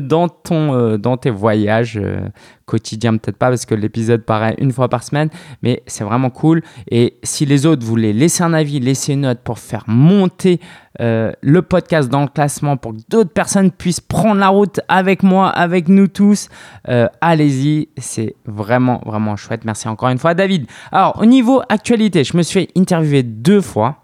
tes 1.17 1.31
voyages 1.31 1.99
euh, 2.03 2.19
quotidiens. 2.67 3.17
Peut-être 3.17 3.39
pas 3.39 3.49
parce 3.49 3.64
que 3.64 3.75
l'épisode 3.75 4.23
paraît 4.23 4.55
une 4.59 4.73
fois 4.73 4.89
par 4.89 5.03
semaine, 5.03 5.31
mais 5.62 5.83
c'est 5.87 6.05
vraiment 6.05 6.31
cool. 6.31 6.62
Et 6.91 7.17
si 7.23 7.47
les 7.47 7.64
autres 7.64 7.87
voulaient 7.87 8.12
laisser 8.12 8.43
un 8.43 8.53
avis, 8.53 8.81
laisser 8.81 9.14
une 9.14 9.23
note 9.23 9.41
pour 9.41 9.59
faire 9.59 9.85
monter 9.87 10.61
euh, 11.01 11.33
le 11.43 11.62
podcast 11.62 12.09
dans 12.09 12.23
le 12.23 12.29
classement 12.29 12.77
pour 12.77 12.93
que 12.93 13.01
d'autres 13.09 13.33
personnes 13.33 13.71
puissent 13.71 14.01
prendre 14.01 14.41
la 14.41 14.49
route 14.49 14.81
avec 14.89 15.23
moi, 15.23 15.49
avec 15.49 15.89
nous 15.89 16.09
tous. 16.09 16.49
Euh, 16.89 17.07
allez-y, 17.21 17.89
c'est 17.99 18.35
vraiment, 18.47 19.01
vraiment 19.05 19.37
chouette. 19.37 19.64
Merci 19.64 19.89
encore 19.89 20.09
une 20.09 20.19
fois, 20.19 20.35
David. 20.35 20.67
Alors, 20.93 21.21
au 21.21 21.27
niveau 21.27 21.62
actualité, 21.69 22.25
je 22.25 22.37
me 22.37 22.43
suis 22.43 22.61
fait 22.61 22.69
interviewer 22.77 23.23
deux 23.23 23.61
fois. 23.61 24.03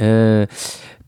Euh, 0.00 0.46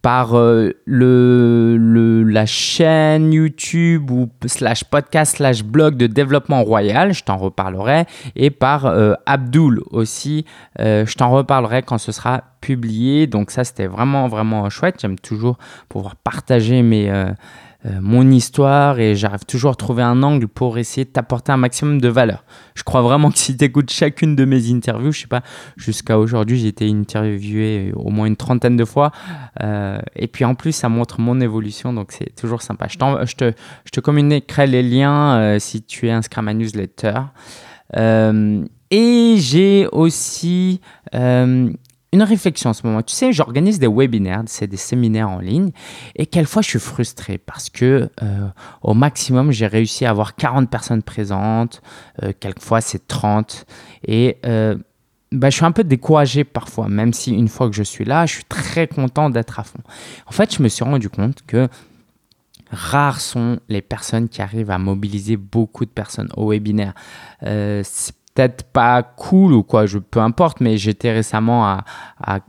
par 0.03 0.35
euh, 0.35 0.71
le, 0.87 2.23
la 2.25 2.47
chaîne 2.47 3.33
YouTube 3.33 4.11
ou 4.11 4.29
slash 4.47 4.85
podcast 4.85 5.37
slash 5.37 5.63
blog 5.63 5.97
de 5.97 6.07
développement 6.07 6.63
royal, 6.63 7.13
je 7.13 7.23
t'en 7.23 7.37
reparlerai, 7.37 8.07
et 8.37 8.51
par 8.51 8.87
euh, 8.87 9.15
Abdul 9.27 9.83
aussi, 9.91 10.47
euh, 10.81 11.05
je 11.05 11.15
t'en 11.17 11.31
reparlerai 11.31 11.83
quand 11.83 11.99
ce 11.99 12.13
sera 12.13 12.43
publié. 12.61 13.27
Donc 13.27 13.51
ça, 13.51 13.65
c'était 13.65 13.87
vraiment, 13.87 14.29
vraiment 14.29 14.69
chouette. 14.71 14.97
J'aime 15.01 15.19
toujours 15.19 15.59
pouvoir 15.89 16.17
partager 16.17 16.83
mes 16.83 17.11
mon 17.85 18.31
histoire 18.31 18.99
et 18.99 19.17
j'arrive 19.17 19.45
toujours 19.47 19.73
à 19.73 19.75
trouver 19.75 20.03
un 20.03 20.23
angle 20.23 20.49
pour 20.49 20.77
essayer 20.77 21.05
de 21.05 21.11
t'apporter 21.11 21.51
un 21.51 21.57
maximum 21.57 22.01
de 22.01 22.09
valeur. 22.09 22.45
Je 22.75 22.83
crois 22.83 23.01
vraiment 23.01 23.31
que 23.33 23.39
si 23.39 23.57
tu 23.57 23.65
écoutes 23.65 23.91
chacune 23.91 24.37
de 24.37 24.45
mes 24.45 24.71
interviews, 24.71 25.13
je 25.13 25.23
sais 25.23 25.27
pas, 25.27 25.43
jusqu'à 25.77 26.19
aujourd'hui, 26.19 26.59
j'ai 26.59 26.69
été 26.69 26.89
interviewé 26.89 27.93
au 27.97 28.11
moins 28.11 28.27
une 28.27 28.37
trentaine 28.37 28.77
de 28.77 28.85
fois. 28.85 29.13
Euh, 29.63 29.99
et 30.15 30.27
puis 30.29 30.45
en 30.45 30.55
plus, 30.55 30.73
ça 30.73 30.89
montre 30.89 31.21
mon 31.21 31.41
évolution, 31.41 31.93
donc 31.93 32.13
c'est 32.13 32.35
toujours 32.37 32.63
sympa. 32.63 32.87
Je, 32.89 32.99
je, 33.25 33.35
te, 33.35 33.53
je 33.85 33.91
te 33.91 34.01
communiquerai 34.01 34.67
les 34.67 34.83
liens 34.83 35.37
euh, 35.37 35.59
si 35.59 35.83
tu 35.83 36.09
es 36.09 36.11
inscrit 36.11 36.41
à 36.41 36.43
ma 36.43 36.55
newsletter. 36.55 37.15
et 37.97 39.35
j'ai 39.39 39.89
aussi 39.93 40.81
une 42.13 42.23
réflexion 42.23 42.71
en 42.71 42.73
ce 42.73 42.87
moment. 42.87 43.03
Tu 43.03 43.15
sais, 43.15 43.33
j'organise 43.33 43.79
des 43.79 43.87
webinaires, 43.87 44.43
c'est 44.47 44.67
des 44.67 44.77
séminaires 44.77 45.31
en 45.31 45.39
ligne, 45.39 45.71
et 46.17 46.27
quelquefois 46.27 46.63
je 46.63 46.69
suis 46.69 46.81
frustré 46.81 47.39
parce 47.39 47.71
que 47.71 48.11
euh, 48.23 48.49
au 48.83 48.95
maximum 48.95 49.53
j'ai 49.53 49.67
réussi 49.67 50.05
à 50.05 50.11
avoir 50.11 50.35
40 50.35 50.69
personnes 50.69 51.03
présentes, 51.03 51.83
euh, 52.23 52.33
quelquefois 52.39 52.81
c'est 52.81 53.07
30, 53.07 53.65
et 54.07 54.39
euh, 54.45 54.77
bah, 55.31 55.51
je 55.51 55.57
suis 55.57 55.65
un 55.65 55.73
peu 55.73 55.85
découragé 55.85 56.43
parfois, 56.43 56.89
même 56.89 57.13
si 57.13 57.33
une 57.33 57.49
fois 57.49 57.69
que 57.69 57.77
je 57.77 57.85
suis 57.85 58.05
là, 58.05 58.27
je 58.27 58.35
suis 58.35 58.45
très 58.45 58.89
content 58.89 59.31
d'être 59.31 59.61
à 59.61 59.65
fond. 59.65 59.79
En 60.27 60.33
fait, 60.33 60.53
je 60.55 60.63
me 60.63 60.69
suis 60.69 60.83
rendu 60.83 61.09
compte 61.09 61.43
que 61.47 61.69
rares 62.73 63.21
sont 63.21 63.61
les 63.69 63.83
personnes 63.83 64.29
qui 64.29 64.43
arrivent 64.43 64.71
à 64.71 64.79
mobiliser 64.79 65.37
beaucoup 65.37 65.85
de 65.85 65.91
personnes 65.91 66.31
au 66.37 66.51
webinaire. 66.51 66.95
Peut-être 68.35 68.65
pas 68.65 69.03
cool 69.03 69.53
ou 69.53 69.63
quoi, 69.63 69.87
je, 69.87 69.99
peu 69.99 70.21
importe, 70.21 70.61
mais 70.61 70.77
j'étais 70.77 71.13
récemment 71.13 71.65
à, 71.67 71.85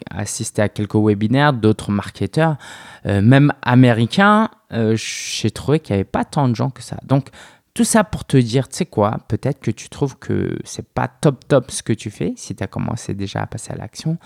assister 0.09 0.61
à 0.61 0.69
quelques 0.69 0.95
webinaires 0.95 1.53
d'autres 1.53 1.91
marketeurs, 1.91 2.57
euh, 3.05 3.21
même 3.21 3.51
américains, 3.61 4.49
euh, 4.73 4.95
j'ai 4.95 5.51
trouvé 5.51 5.79
qu'il 5.79 5.95
n'y 5.95 6.01
avait 6.01 6.09
pas 6.09 6.25
tant 6.25 6.47
de 6.47 6.55
gens 6.55 6.69
que 6.69 6.83
ça. 6.83 6.97
Donc, 7.03 7.29
tout 7.73 7.85
ça 7.85 8.03
pour 8.03 8.25
te 8.25 8.35
dire, 8.35 8.67
tu 8.67 8.77
sais 8.77 8.85
quoi, 8.85 9.19
peut-être 9.29 9.61
que 9.61 9.71
tu 9.71 9.87
trouves 9.87 10.17
que 10.17 10.57
c'est 10.65 10.87
pas 10.87 11.07
top 11.07 11.47
top 11.47 11.71
ce 11.71 11.81
que 11.81 11.93
tu 11.93 12.11
fais, 12.11 12.33
si 12.35 12.53
tu 12.53 12.63
as 12.63 12.67
commencé 12.67 13.13
déjà 13.13 13.41
à 13.41 13.47
passer 13.47 13.71
à 13.71 13.77
l'action, 13.77 14.17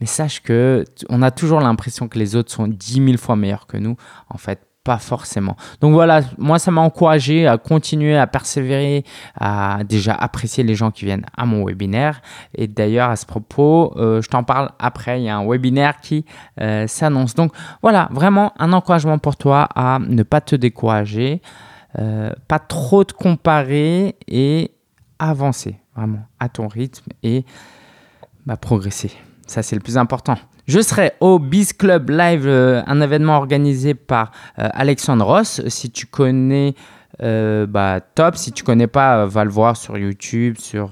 mais 0.00 0.06
sache 0.06 0.40
que 0.40 0.84
on 1.10 1.20
a 1.20 1.30
toujours 1.30 1.60
l'impression 1.60 2.08
que 2.08 2.18
les 2.18 2.34
autres 2.34 2.50
sont 2.50 2.66
10 2.66 3.04
000 3.04 3.16
fois 3.18 3.36
meilleurs 3.36 3.66
que 3.66 3.76
nous. 3.76 3.96
En 4.30 4.38
fait, 4.38 4.60
pas 4.84 4.98
forcément. 4.98 5.56
Donc 5.80 5.94
voilà, 5.94 6.20
moi 6.36 6.58
ça 6.58 6.70
m'a 6.70 6.82
encouragé 6.82 7.46
à 7.46 7.56
continuer 7.56 8.16
à 8.16 8.26
persévérer, 8.26 9.04
à 9.34 9.78
déjà 9.82 10.14
apprécier 10.14 10.62
les 10.62 10.74
gens 10.74 10.90
qui 10.90 11.06
viennent 11.06 11.24
à 11.36 11.46
mon 11.46 11.64
webinaire. 11.64 12.20
Et 12.54 12.68
d'ailleurs 12.68 13.08
à 13.08 13.16
ce 13.16 13.24
propos, 13.24 13.94
euh, 13.96 14.20
je 14.20 14.28
t'en 14.28 14.44
parle 14.44 14.70
après, 14.78 15.20
il 15.20 15.24
y 15.24 15.30
a 15.30 15.38
un 15.38 15.46
webinaire 15.46 16.00
qui 16.00 16.26
euh, 16.60 16.86
s'annonce. 16.86 17.34
Donc 17.34 17.52
voilà, 17.80 18.08
vraiment 18.12 18.52
un 18.58 18.74
encouragement 18.74 19.18
pour 19.18 19.36
toi 19.36 19.68
à 19.74 19.98
ne 19.98 20.22
pas 20.22 20.42
te 20.42 20.54
décourager, 20.54 21.40
euh, 21.98 22.30
pas 22.46 22.58
trop 22.58 23.04
te 23.04 23.14
comparer 23.14 24.16
et 24.28 24.70
avancer 25.18 25.76
vraiment 25.96 26.26
à 26.38 26.50
ton 26.50 26.68
rythme 26.68 27.10
et 27.22 27.46
bah, 28.44 28.58
progresser. 28.58 29.12
Ça 29.46 29.62
c'est 29.62 29.76
le 29.76 29.82
plus 29.82 29.96
important. 29.96 30.36
Je 30.66 30.80
serai 30.80 31.12
au 31.20 31.38
Biz 31.38 31.74
Club 31.74 32.08
Live, 32.08 32.46
euh, 32.46 32.82
un 32.86 33.00
événement 33.02 33.36
organisé 33.36 33.92
par 33.94 34.30
euh, 34.58 34.68
Alexandre 34.72 35.24
Ross. 35.24 35.60
Si 35.68 35.90
tu 35.90 36.06
connais, 36.06 36.74
euh, 37.22 37.66
bah, 37.66 38.00
top. 38.00 38.36
Si 38.36 38.50
tu 38.50 38.64
connais 38.64 38.86
pas, 38.86 39.26
va 39.26 39.44
le 39.44 39.50
voir 39.50 39.76
sur 39.76 39.98
YouTube, 39.98 40.56
sur, 40.58 40.90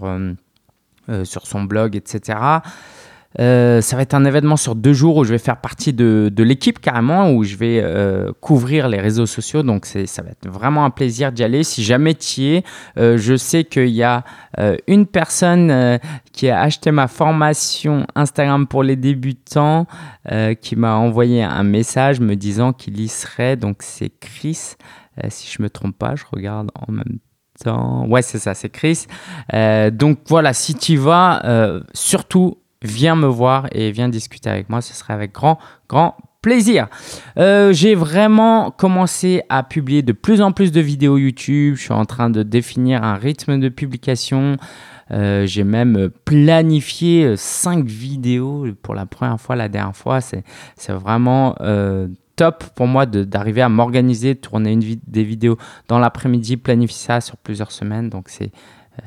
sur 1.25 1.47
son 1.47 1.62
blog, 1.64 1.97
etc. 1.97 2.39
Euh, 3.41 3.80
ça 3.80 3.97
va 3.97 4.03
être 4.03 4.14
un 4.14 4.24
événement 4.24 4.57
sur 4.57 4.74
deux 4.74 4.93
jours 4.93 5.16
où 5.16 5.24
je 5.24 5.30
vais 5.30 5.39
faire 5.39 5.61
partie 5.61 5.93
de, 5.93 6.30
de 6.33 6.43
l'équipe 6.43 6.78
carrément, 6.80 7.33
où 7.33 7.45
je 7.45 7.57
vais 7.57 7.80
euh, 7.83 8.33
couvrir 8.41 8.89
les 8.89 9.01
réseaux 9.01 9.26
sociaux. 9.26 9.62
Donc 9.62 9.87
ça 9.87 10.22
va 10.22 10.30
être 10.30 10.49
vraiment 10.49 10.85
un 10.85 10.91
plaisir 10.91 11.33
d'y 11.33 11.45
aller. 11.45 11.64
Si 11.64 11.83
jamais 11.83 12.14
tu 12.14 12.41
y 12.41 12.57
es, 12.57 12.64
euh, 12.99 13.18
je 13.18 13.37
sais 13.37 13.64
qu'il 13.64 13.89
y 13.89 14.03
a 14.03 14.24
une 14.87 15.07
personne 15.07 15.99
qui 16.33 16.51
a 16.51 16.61
acheté 16.61 16.91
ma 16.91 17.09
formation 17.09 18.07
Instagram 18.14 18.66
pour 18.66 18.83
les 18.83 18.97
débutants, 18.97 19.87
qui 20.61 20.76
m'a 20.76 20.97
envoyé 20.97 21.43
un 21.43 21.62
message 21.62 22.20
me 22.20 22.37
disant 22.37 22.72
qu'il 22.72 23.01
y 23.01 23.09
serait. 23.09 23.57
Donc 23.57 23.78
c'est 23.80 24.11
Chris. 24.20 24.74
si 25.28 25.51
je 25.51 25.62
me 25.62 25.70
trompe 25.70 25.97
pas, 25.97 26.16
je 26.16 26.24
regarde 26.30 26.70
en 26.74 26.93
même 26.93 27.18
temps. 27.64 28.07
Ouais, 28.09 28.22
c'est 28.22 28.39
ça, 28.39 28.55
c'est 28.55 28.68
Chris. 28.68 29.07
donc 29.93 30.18
voilà, 30.26 30.53
si 30.53 30.74
tu 30.74 30.97
vas, 30.97 31.43
surtout 31.95 32.62
viens 32.83 33.16
me 33.16 33.26
voir 33.26 33.66
et 33.72 33.91
viens 33.93 34.09
discuter 34.09 34.51
avec 34.51 34.68
moi. 34.68 34.80
Ce 34.80 34.95
serait 34.95 35.14
avec 35.14 35.33
grand, 35.33 35.59
grand 35.89 36.16
plaisir. 36.43 36.89
Euh, 37.39 37.72
j'ai 37.72 37.95
vraiment 37.95 38.70
commencé 38.70 39.43
à 39.49 39.62
publier 39.62 40.03
de 40.03 40.12
plus 40.12 40.41
en 40.43 40.53
plus 40.53 40.72
de 40.72 40.80
vidéos 40.80 41.16
YouTube. 41.16 41.76
Je 41.76 41.83
suis 41.83 41.93
en 41.93 42.05
train 42.05 42.28
de 42.28 42.43
définir 42.43 43.05
un 43.05 43.14
rythme 43.14 43.59
de 43.61 43.68
publication. 43.68 44.57
Euh, 45.12 45.47
j'ai 45.47 45.64
même 45.64 46.11
planifié 46.24 47.37
5 47.37 47.85
vidéos 47.85 48.66
pour 48.83 48.95
la 48.95 49.07
première 49.07 49.41
fois, 49.41 49.57
la 49.57 49.68
dernière 49.68 49.97
fois. 49.97 50.20
C'est 50.20 50.43
vraiment 50.89 51.55
euh, 51.61 52.09
top 52.37 52.64
pour 52.74 52.89
moi 52.89 53.07
d'arriver 53.07 53.62
à 53.62 53.68
m'organiser, 53.68 54.35
tourner 54.35 54.72
une 54.72 54.83
des 55.07 55.24
vidéos 55.24 55.59
dans 55.87 55.99
l'après-midi, 55.99 56.57
planifier 56.57 56.99
ça 56.99 57.20
sur 57.20 57.37
plusieurs 57.37 57.70
semaines. 57.70 58.11
Donc 58.11 58.28
c'est 58.28 58.51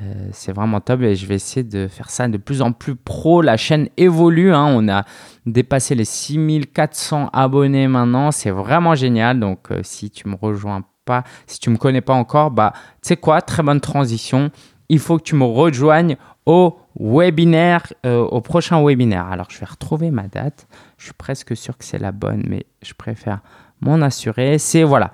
euh, 0.02 0.28
c'est 0.32 0.52
vraiment 0.52 0.80
top 0.80 1.02
et 1.02 1.14
je 1.14 1.26
vais 1.26 1.36
essayer 1.36 1.62
de 1.62 1.86
faire 1.86 2.10
ça 2.10 2.26
de 2.26 2.36
plus 2.38 2.60
en 2.60 2.72
plus 2.72 2.96
pro. 2.96 3.40
La 3.40 3.56
chaîne 3.56 3.88
évolue, 3.96 4.52
hein. 4.52 4.66
on 4.66 4.88
a 4.88 5.04
dépassé 5.46 5.94
les 5.94 6.04
6400 6.04 7.30
abonnés 7.32 7.86
maintenant, 7.86 8.32
c'est 8.32 8.50
vraiment 8.50 8.94
génial. 8.94 9.38
Donc 9.38 9.70
euh, 9.70 9.80
si 9.82 10.10
tu 10.10 10.28
me 10.28 10.34
rejoins 10.34 10.84
pas, 11.04 11.22
si 11.46 11.60
tu 11.60 11.70
me 11.70 11.76
connais 11.76 12.00
pas 12.00 12.14
encore, 12.14 12.50
bah 12.50 12.72
tu 12.74 13.08
sais 13.08 13.16
quoi, 13.16 13.40
très 13.40 13.62
bonne 13.62 13.80
transition. 13.80 14.50
Il 14.88 14.98
faut 14.98 15.18
que 15.18 15.22
tu 15.22 15.36
me 15.36 15.44
rejoignes 15.44 16.16
au 16.46 16.78
webinaire, 16.98 17.92
euh, 18.04 18.20
au 18.20 18.40
prochain 18.40 18.84
webinaire. 18.84 19.26
Alors 19.26 19.46
je 19.50 19.58
vais 19.58 19.66
retrouver 19.66 20.10
ma 20.10 20.26
date. 20.26 20.66
Je 20.98 21.04
suis 21.04 21.14
presque 21.14 21.56
sûr 21.56 21.78
que 21.78 21.84
c'est 21.84 21.98
la 21.98 22.12
bonne, 22.12 22.42
mais 22.48 22.66
je 22.82 22.92
préfère 22.92 23.40
m'en 23.80 24.00
assurer. 24.02 24.58
C'est 24.58 24.82
voilà, 24.82 25.12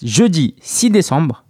jeudi 0.00 0.54
6 0.60 0.90
décembre 0.90 1.44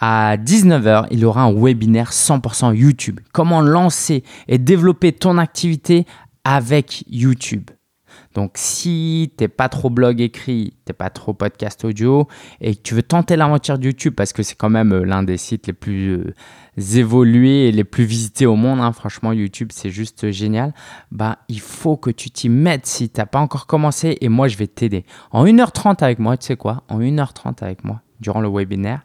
à 0.00 0.36
19h, 0.36 1.06
il 1.10 1.20
y 1.20 1.24
aura 1.24 1.42
un 1.42 1.52
webinaire 1.52 2.12
100% 2.12 2.74
YouTube. 2.74 3.20
Comment 3.32 3.60
lancer 3.60 4.22
et 4.46 4.58
développer 4.58 5.12
ton 5.12 5.38
activité 5.38 6.06
avec 6.44 7.04
YouTube. 7.08 7.70
Donc 8.34 8.52
si 8.54 9.32
t'es 9.36 9.48
pas 9.48 9.68
trop 9.68 9.90
blog 9.90 10.20
écrit, 10.20 10.74
t'es 10.84 10.92
pas 10.92 11.10
trop 11.10 11.34
podcast 11.34 11.84
audio 11.84 12.28
et 12.60 12.74
que 12.76 12.82
tu 12.82 12.94
veux 12.94 13.02
tenter 13.02 13.36
l'aventure 13.36 13.78
de 13.78 13.86
YouTube 13.86 14.14
parce 14.14 14.32
que 14.32 14.42
c'est 14.42 14.54
quand 14.54 14.70
même 14.70 14.92
euh, 14.92 15.04
l'un 15.04 15.22
des 15.22 15.36
sites 15.38 15.66
les 15.66 15.72
plus 15.72 16.10
euh, 16.10 16.34
évolués 16.96 17.68
et 17.68 17.72
les 17.72 17.84
plus 17.84 18.04
visités 18.04 18.46
au 18.46 18.54
monde, 18.54 18.80
hein, 18.80 18.92
franchement 18.92 19.32
YouTube 19.32 19.70
c'est 19.72 19.90
juste 19.90 20.30
génial, 20.30 20.72
bah 21.10 21.38
il 21.48 21.60
faut 21.60 21.96
que 21.96 22.10
tu 22.10 22.30
t'y 22.30 22.48
mettes 22.48 22.86
si 22.86 23.08
t'as 23.08 23.26
pas 23.26 23.40
encore 23.40 23.66
commencé 23.66 24.18
et 24.20 24.28
moi 24.28 24.46
je 24.46 24.56
vais 24.56 24.68
t'aider. 24.68 25.04
En 25.30 25.44
1h30 25.44 26.04
avec 26.04 26.18
moi, 26.18 26.36
tu 26.36 26.46
sais 26.46 26.56
quoi? 26.56 26.84
En 26.88 27.00
1h30 27.00 27.64
avec 27.64 27.84
moi, 27.84 28.02
durant 28.20 28.40
le 28.40 28.48
webinaire, 28.48 29.00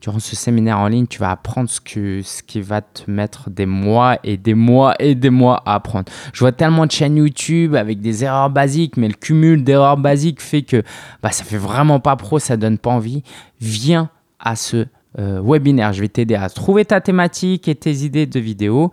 durant 0.00 0.18
ce 0.18 0.36
séminaire 0.36 0.78
en 0.78 0.88
ligne, 0.88 1.06
tu 1.06 1.18
vas 1.18 1.30
apprendre 1.30 1.68
ce, 1.68 1.80
que, 1.80 2.22
ce 2.22 2.42
qui 2.42 2.60
va 2.60 2.80
te 2.80 3.10
mettre 3.10 3.50
des 3.50 3.66
mois 3.66 4.18
et 4.24 4.36
des 4.36 4.54
mois 4.54 4.94
et 4.98 5.14
des 5.14 5.30
mois 5.30 5.62
à 5.64 5.74
apprendre. 5.74 6.10
Je 6.32 6.40
vois 6.40 6.52
tellement 6.52 6.86
de 6.86 6.90
chaînes 6.90 7.16
YouTube 7.16 7.74
avec 7.74 8.00
des 8.00 8.24
erreurs 8.24 8.50
basiques, 8.50 8.96
mais 8.96 9.08
le 9.08 9.14
cumul 9.14 9.64
d'erreurs 9.64 9.96
basiques 9.96 10.40
fait 10.40 10.62
que 10.62 10.82
bah, 11.22 11.30
ça 11.30 11.44
fait 11.44 11.58
vraiment 11.58 12.00
pas 12.00 12.16
pro, 12.16 12.38
ça 12.38 12.56
donne 12.56 12.78
pas 12.78 12.90
envie. 12.90 13.22
Viens 13.60 14.10
à 14.38 14.56
ce 14.56 14.86
euh, 15.18 15.40
webinaire. 15.42 15.92
Je 15.92 16.02
vais 16.02 16.08
t'aider 16.08 16.34
à 16.34 16.48
trouver 16.48 16.84
ta 16.84 17.00
thématique 17.00 17.68
et 17.68 17.74
tes 17.74 18.04
idées 18.04 18.26
de 18.26 18.38
vidéos, 18.38 18.90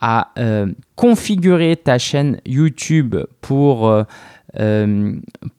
à 0.00 0.30
euh, 0.38 0.66
configurer 0.94 1.76
ta 1.76 1.98
chaîne 1.98 2.40
YouTube 2.46 3.16
pour... 3.40 3.88
Euh, 3.88 4.04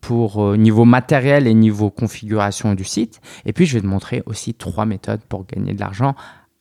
pour 0.01 0.43
euh, 0.43 0.57
niveau 0.57 0.85
matériel 0.85 1.47
et 1.47 1.53
niveau 1.53 1.89
configuration 1.89 2.73
du 2.73 2.83
site. 2.83 3.21
Et 3.45 3.53
puis, 3.53 3.65
je 3.65 3.75
vais 3.75 3.81
te 3.81 3.87
montrer 3.87 4.23
aussi 4.25 4.53
trois 4.53 4.85
méthodes 4.85 5.21
pour 5.29 5.45
gagner 5.45 5.73
de 5.73 5.79
l'argent 5.79 6.15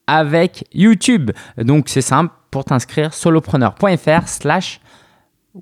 avec 0.07 0.65
YouTube. 0.73 1.31
Donc, 1.59 1.89
c'est 1.89 2.03
simple, 2.03 2.33
pour 2.51 2.65
t'inscrire, 2.65 3.13
solopreneur.fr 3.15 4.29
slash 4.29 4.81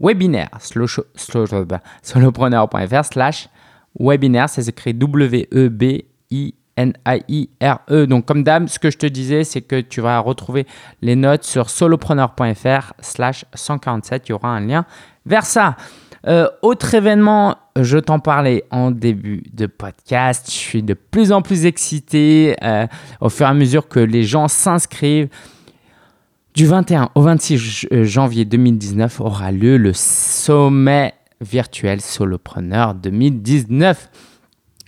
webinaire. 0.00 0.50
Solopreneur.fr 2.02 3.04
slash 3.04 3.48
webinaire, 3.98 4.48
ça 4.48 4.62
s'écrit 4.62 4.94
W-E-B-I. 4.94 6.54
N-A-I-R-E. 6.76 8.06
Donc, 8.06 8.26
comme 8.26 8.42
d'hab, 8.42 8.66
ce 8.66 8.80
que 8.80 8.90
je 8.90 8.98
te 8.98 9.06
disais, 9.06 9.44
c'est 9.44 9.62
que 9.62 9.80
tu 9.80 10.00
vas 10.00 10.18
retrouver 10.18 10.66
les 11.02 11.14
notes 11.14 11.44
sur 11.44 11.70
solopreneur.fr 11.70 12.94
slash 13.00 13.44
147. 13.54 14.28
Il 14.28 14.30
y 14.30 14.32
aura 14.32 14.48
un 14.48 14.60
lien 14.60 14.84
vers 15.26 15.46
ça. 15.46 15.76
Euh, 16.26 16.48
autre 16.62 16.94
événement, 16.94 17.56
je 17.76 17.98
t'en 17.98 18.18
parlais 18.18 18.64
en 18.70 18.90
début 18.90 19.42
de 19.52 19.66
podcast. 19.66 20.46
Je 20.46 20.54
suis 20.54 20.82
de 20.82 20.94
plus 20.94 21.32
en 21.32 21.42
plus 21.42 21.66
excité 21.66 22.56
euh, 22.62 22.86
au 23.20 23.28
fur 23.28 23.46
et 23.46 23.50
à 23.50 23.54
mesure 23.54 23.88
que 23.88 24.00
les 24.00 24.22
gens 24.22 24.48
s'inscrivent. 24.48 25.28
Du 26.54 26.66
21 26.66 27.10
au 27.14 27.22
26 27.22 27.88
euh, 27.92 28.04
janvier 28.04 28.44
2019 28.44 29.20
aura 29.20 29.52
lieu 29.52 29.76
le 29.76 29.92
sommet 29.92 31.14
virtuel 31.40 32.00
Solopreneur 32.00 32.94
2019. 32.94 34.08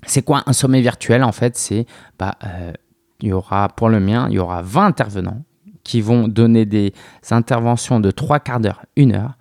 C'est 0.07 0.23
quoi 0.23 0.43
un 0.47 0.53
sommet 0.53 0.81
virtuel 0.81 1.23
En 1.23 1.33
fait, 1.33 1.57
c'est 1.57 1.87
bah, 2.19 2.37
il 3.21 3.29
y 3.29 3.33
aura 3.33 3.69
pour 3.69 3.89
le 3.89 3.99
mien, 3.99 4.29
il 4.31 4.37
y 4.37 4.39
aura 4.39 4.63
20 4.63 4.87
intervenants 4.87 5.43
qui 5.83 6.01
vont 6.01 6.29
donner 6.29 6.65
des 6.65 6.93
interventions 7.31 7.99
de 7.99 8.13
3 8.13 8.39
quarts 8.39 8.61
d'heure, 8.61 8.85
1 8.97 9.11
heure. 9.11 9.35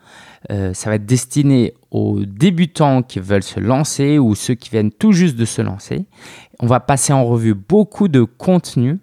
Ça 0.73 0.89
va 0.89 0.95
être 0.95 1.05
destiné 1.05 1.75
aux 1.95 2.25
débutants 2.25 3.03
qui 3.03 3.21
veulent 3.21 3.41
se 3.41 3.61
lancer 3.61 4.19
ou 4.19 4.35
ceux 4.35 4.53
qui 4.53 4.69
viennent 4.69 4.91
tout 4.91 5.13
juste 5.13 5.37
de 5.37 5.45
se 5.45 5.61
lancer. 5.61 6.05
On 6.59 6.67
va 6.67 6.81
passer 6.81 7.13
en 7.13 7.23
revue 7.23 7.53
beaucoup 7.53 8.09
de 8.09 8.23
contenu 8.23 8.99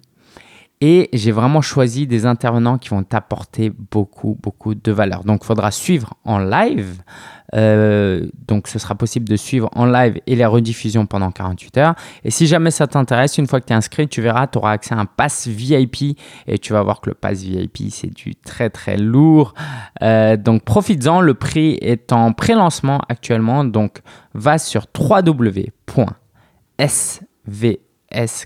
et 0.85 1.09
j'ai 1.13 1.31
vraiment 1.31 1.61
choisi 1.61 2.09
des 2.09 2.27
intervenants 2.27 2.77
qui 2.77 2.89
vont 2.89 3.05
t'apporter 3.05 3.71
beaucoup, 3.71 4.37
beaucoup 4.43 4.75
de 4.75 4.91
valeur. 4.91 5.23
Donc, 5.23 5.43
il 5.45 5.47
faudra 5.47 5.71
suivre 5.71 6.15
en 6.25 6.41
live. 6.41 7.05
Euh, 7.55 8.27
donc, 8.49 8.67
ce 8.67 8.81
sera 8.81 8.97
possible 8.97 9.29
de 9.29 9.37
suivre 9.37 9.71
en 9.77 9.87
live 9.87 10.21
et 10.27 10.35
les 10.35 10.45
rediffusions 10.45 11.07
pendant 11.07 11.31
48 11.31 11.79
heures. 11.79 11.95
Et 12.25 12.33
si 12.33 12.49
jamais 12.49 12.73
ça 12.73 12.89
t'intéresse, 12.89 13.39
une 13.39 13.47
fois 13.47 13.61
que 13.61 13.67
tu 13.67 13.73
es 13.73 13.77
inscrit, 13.77 14.09
tu 14.09 14.23
verras, 14.23 14.49
tu 14.49 14.59
auras 14.59 14.73
accès 14.73 14.93
à 14.93 14.99
un 14.99 15.07
pass 15.07 15.47
VIP. 15.47 16.19
Et 16.49 16.59
tu 16.59 16.73
vas 16.73 16.83
voir 16.83 17.01
que 17.01 17.11
le 17.11 17.15
pass 17.15 17.43
VIP, 17.43 17.85
c'est 17.91 18.13
du 18.13 18.35
très, 18.35 18.69
très 18.69 18.97
lourd. 18.97 19.55
Euh, 20.03 20.37
donc, 20.37 20.65
profites-en. 20.65 21.21
Le 21.21 21.35
prix 21.35 21.79
est 21.81 22.13
en 22.13 22.33
pré-lancement 22.33 23.03
actuellement. 23.09 23.65
Donc, 23.65 24.01
va 24.35 24.59
sur 24.59 24.87
www.svs 24.99 25.63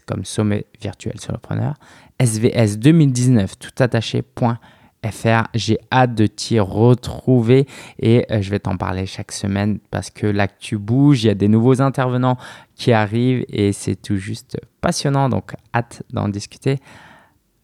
comme 0.07 0.25
sommet 0.27 0.67
virtuel 0.83 1.19
solopreneur 1.19 1.77
svs2019 2.21 3.53
tout 3.59 3.83
attaché.fr. 3.83 5.43
J'ai 5.55 5.79
hâte 5.93 6.15
de 6.15 6.27
t'y 6.27 6.59
retrouver 6.59 7.67
et 7.99 8.27
euh, 8.31 8.43
je 8.43 8.51
vais 8.51 8.59
t'en 8.59 8.77
parler 8.77 9.07
chaque 9.07 9.33
semaine 9.33 9.79
parce 9.91 10.11
que 10.11 10.27
l'actu 10.27 10.79
bouge, 10.79 11.25
il 11.25 11.27
y 11.29 11.31
a 11.31 11.35
des 11.35 11.49
nouveaux 11.49 11.81
intervenants 11.81 12.37
qui 12.75 12.93
arrivent 12.93 13.45
et 13.49 13.73
c'est 13.73 13.97
tout 13.97 14.17
juste 14.17 14.59
passionnant. 14.81 15.29
Donc 15.29 15.53
hâte 15.75 16.03
d'en 16.13 16.29
discuter 16.29 16.79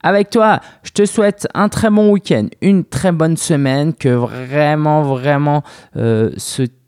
avec 0.03 0.31
toi. 0.31 0.61
Je 0.83 0.91
te 0.91 1.05
souhaite 1.05 1.49
un 1.55 1.69
très 1.69 1.91
bon 1.91 2.11
week-end, 2.11 2.49
une 2.61 2.85
très 2.85 3.13
bonne 3.13 3.37
semaine, 3.37 3.95
que 3.95 4.09
vraiment, 4.09 5.03
vraiment 5.03 5.63
euh, 5.97 6.33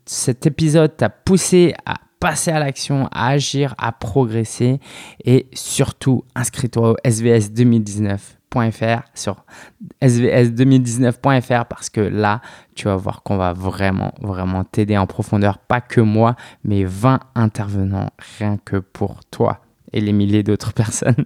cet 0.05 0.45
épisode 0.45 0.95
t'a 0.95 1.09
poussé 1.09 1.73
à 1.85 1.95
passer 2.25 2.49
à 2.49 2.57
l'action, 2.57 3.07
à 3.11 3.27
agir, 3.27 3.75
à 3.77 3.91
progresser 3.91 4.79
et 5.23 5.45
surtout 5.53 6.23
inscris-toi 6.33 6.93
au 6.93 6.95
svs2019.fr 7.05 9.01
sur 9.13 9.45
svs2019.fr 10.01 11.65
parce 11.65 11.91
que 11.91 12.01
là, 12.01 12.41
tu 12.73 12.85
vas 12.85 12.95
voir 12.95 13.21
qu'on 13.21 13.37
va 13.37 13.53
vraiment, 13.53 14.15
vraiment 14.21 14.63
t'aider 14.63 14.97
en 14.97 15.05
profondeur, 15.05 15.59
pas 15.59 15.81
que 15.81 16.01
moi, 16.01 16.35
mais 16.63 16.83
20 16.83 17.19
intervenants 17.35 18.09
rien 18.39 18.57
que 18.65 18.77
pour 18.77 19.19
toi 19.29 19.59
et 19.93 20.01
les 20.01 20.11
milliers 20.11 20.41
d'autres 20.41 20.73
personnes. 20.81 21.25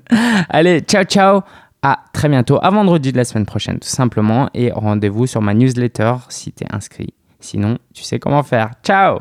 Allez, 0.50 0.82
ciao, 0.82 1.06
ciao 1.06 1.44
à 1.82 2.04
très 2.12 2.28
bientôt, 2.28 2.60
à 2.62 2.72
vendredi 2.72 3.14
de 3.14 3.18
la 3.18 3.24
semaine 3.24 3.46
prochaine 3.46 3.80
tout 3.80 3.88
simplement 3.88 4.50
et 4.54 4.70
rendez-vous 4.74 5.28
sur 5.28 5.42
ma 5.42 5.54
newsletter 5.54 6.16
si 6.28 6.52
tu 6.52 6.66
es 6.66 6.76
inscrit. 6.76 7.14
Sinon, 7.40 7.78
tu 7.94 8.04
sais 8.04 8.20
comment 8.20 8.44
faire. 8.44 8.72
Ciao 8.84 9.20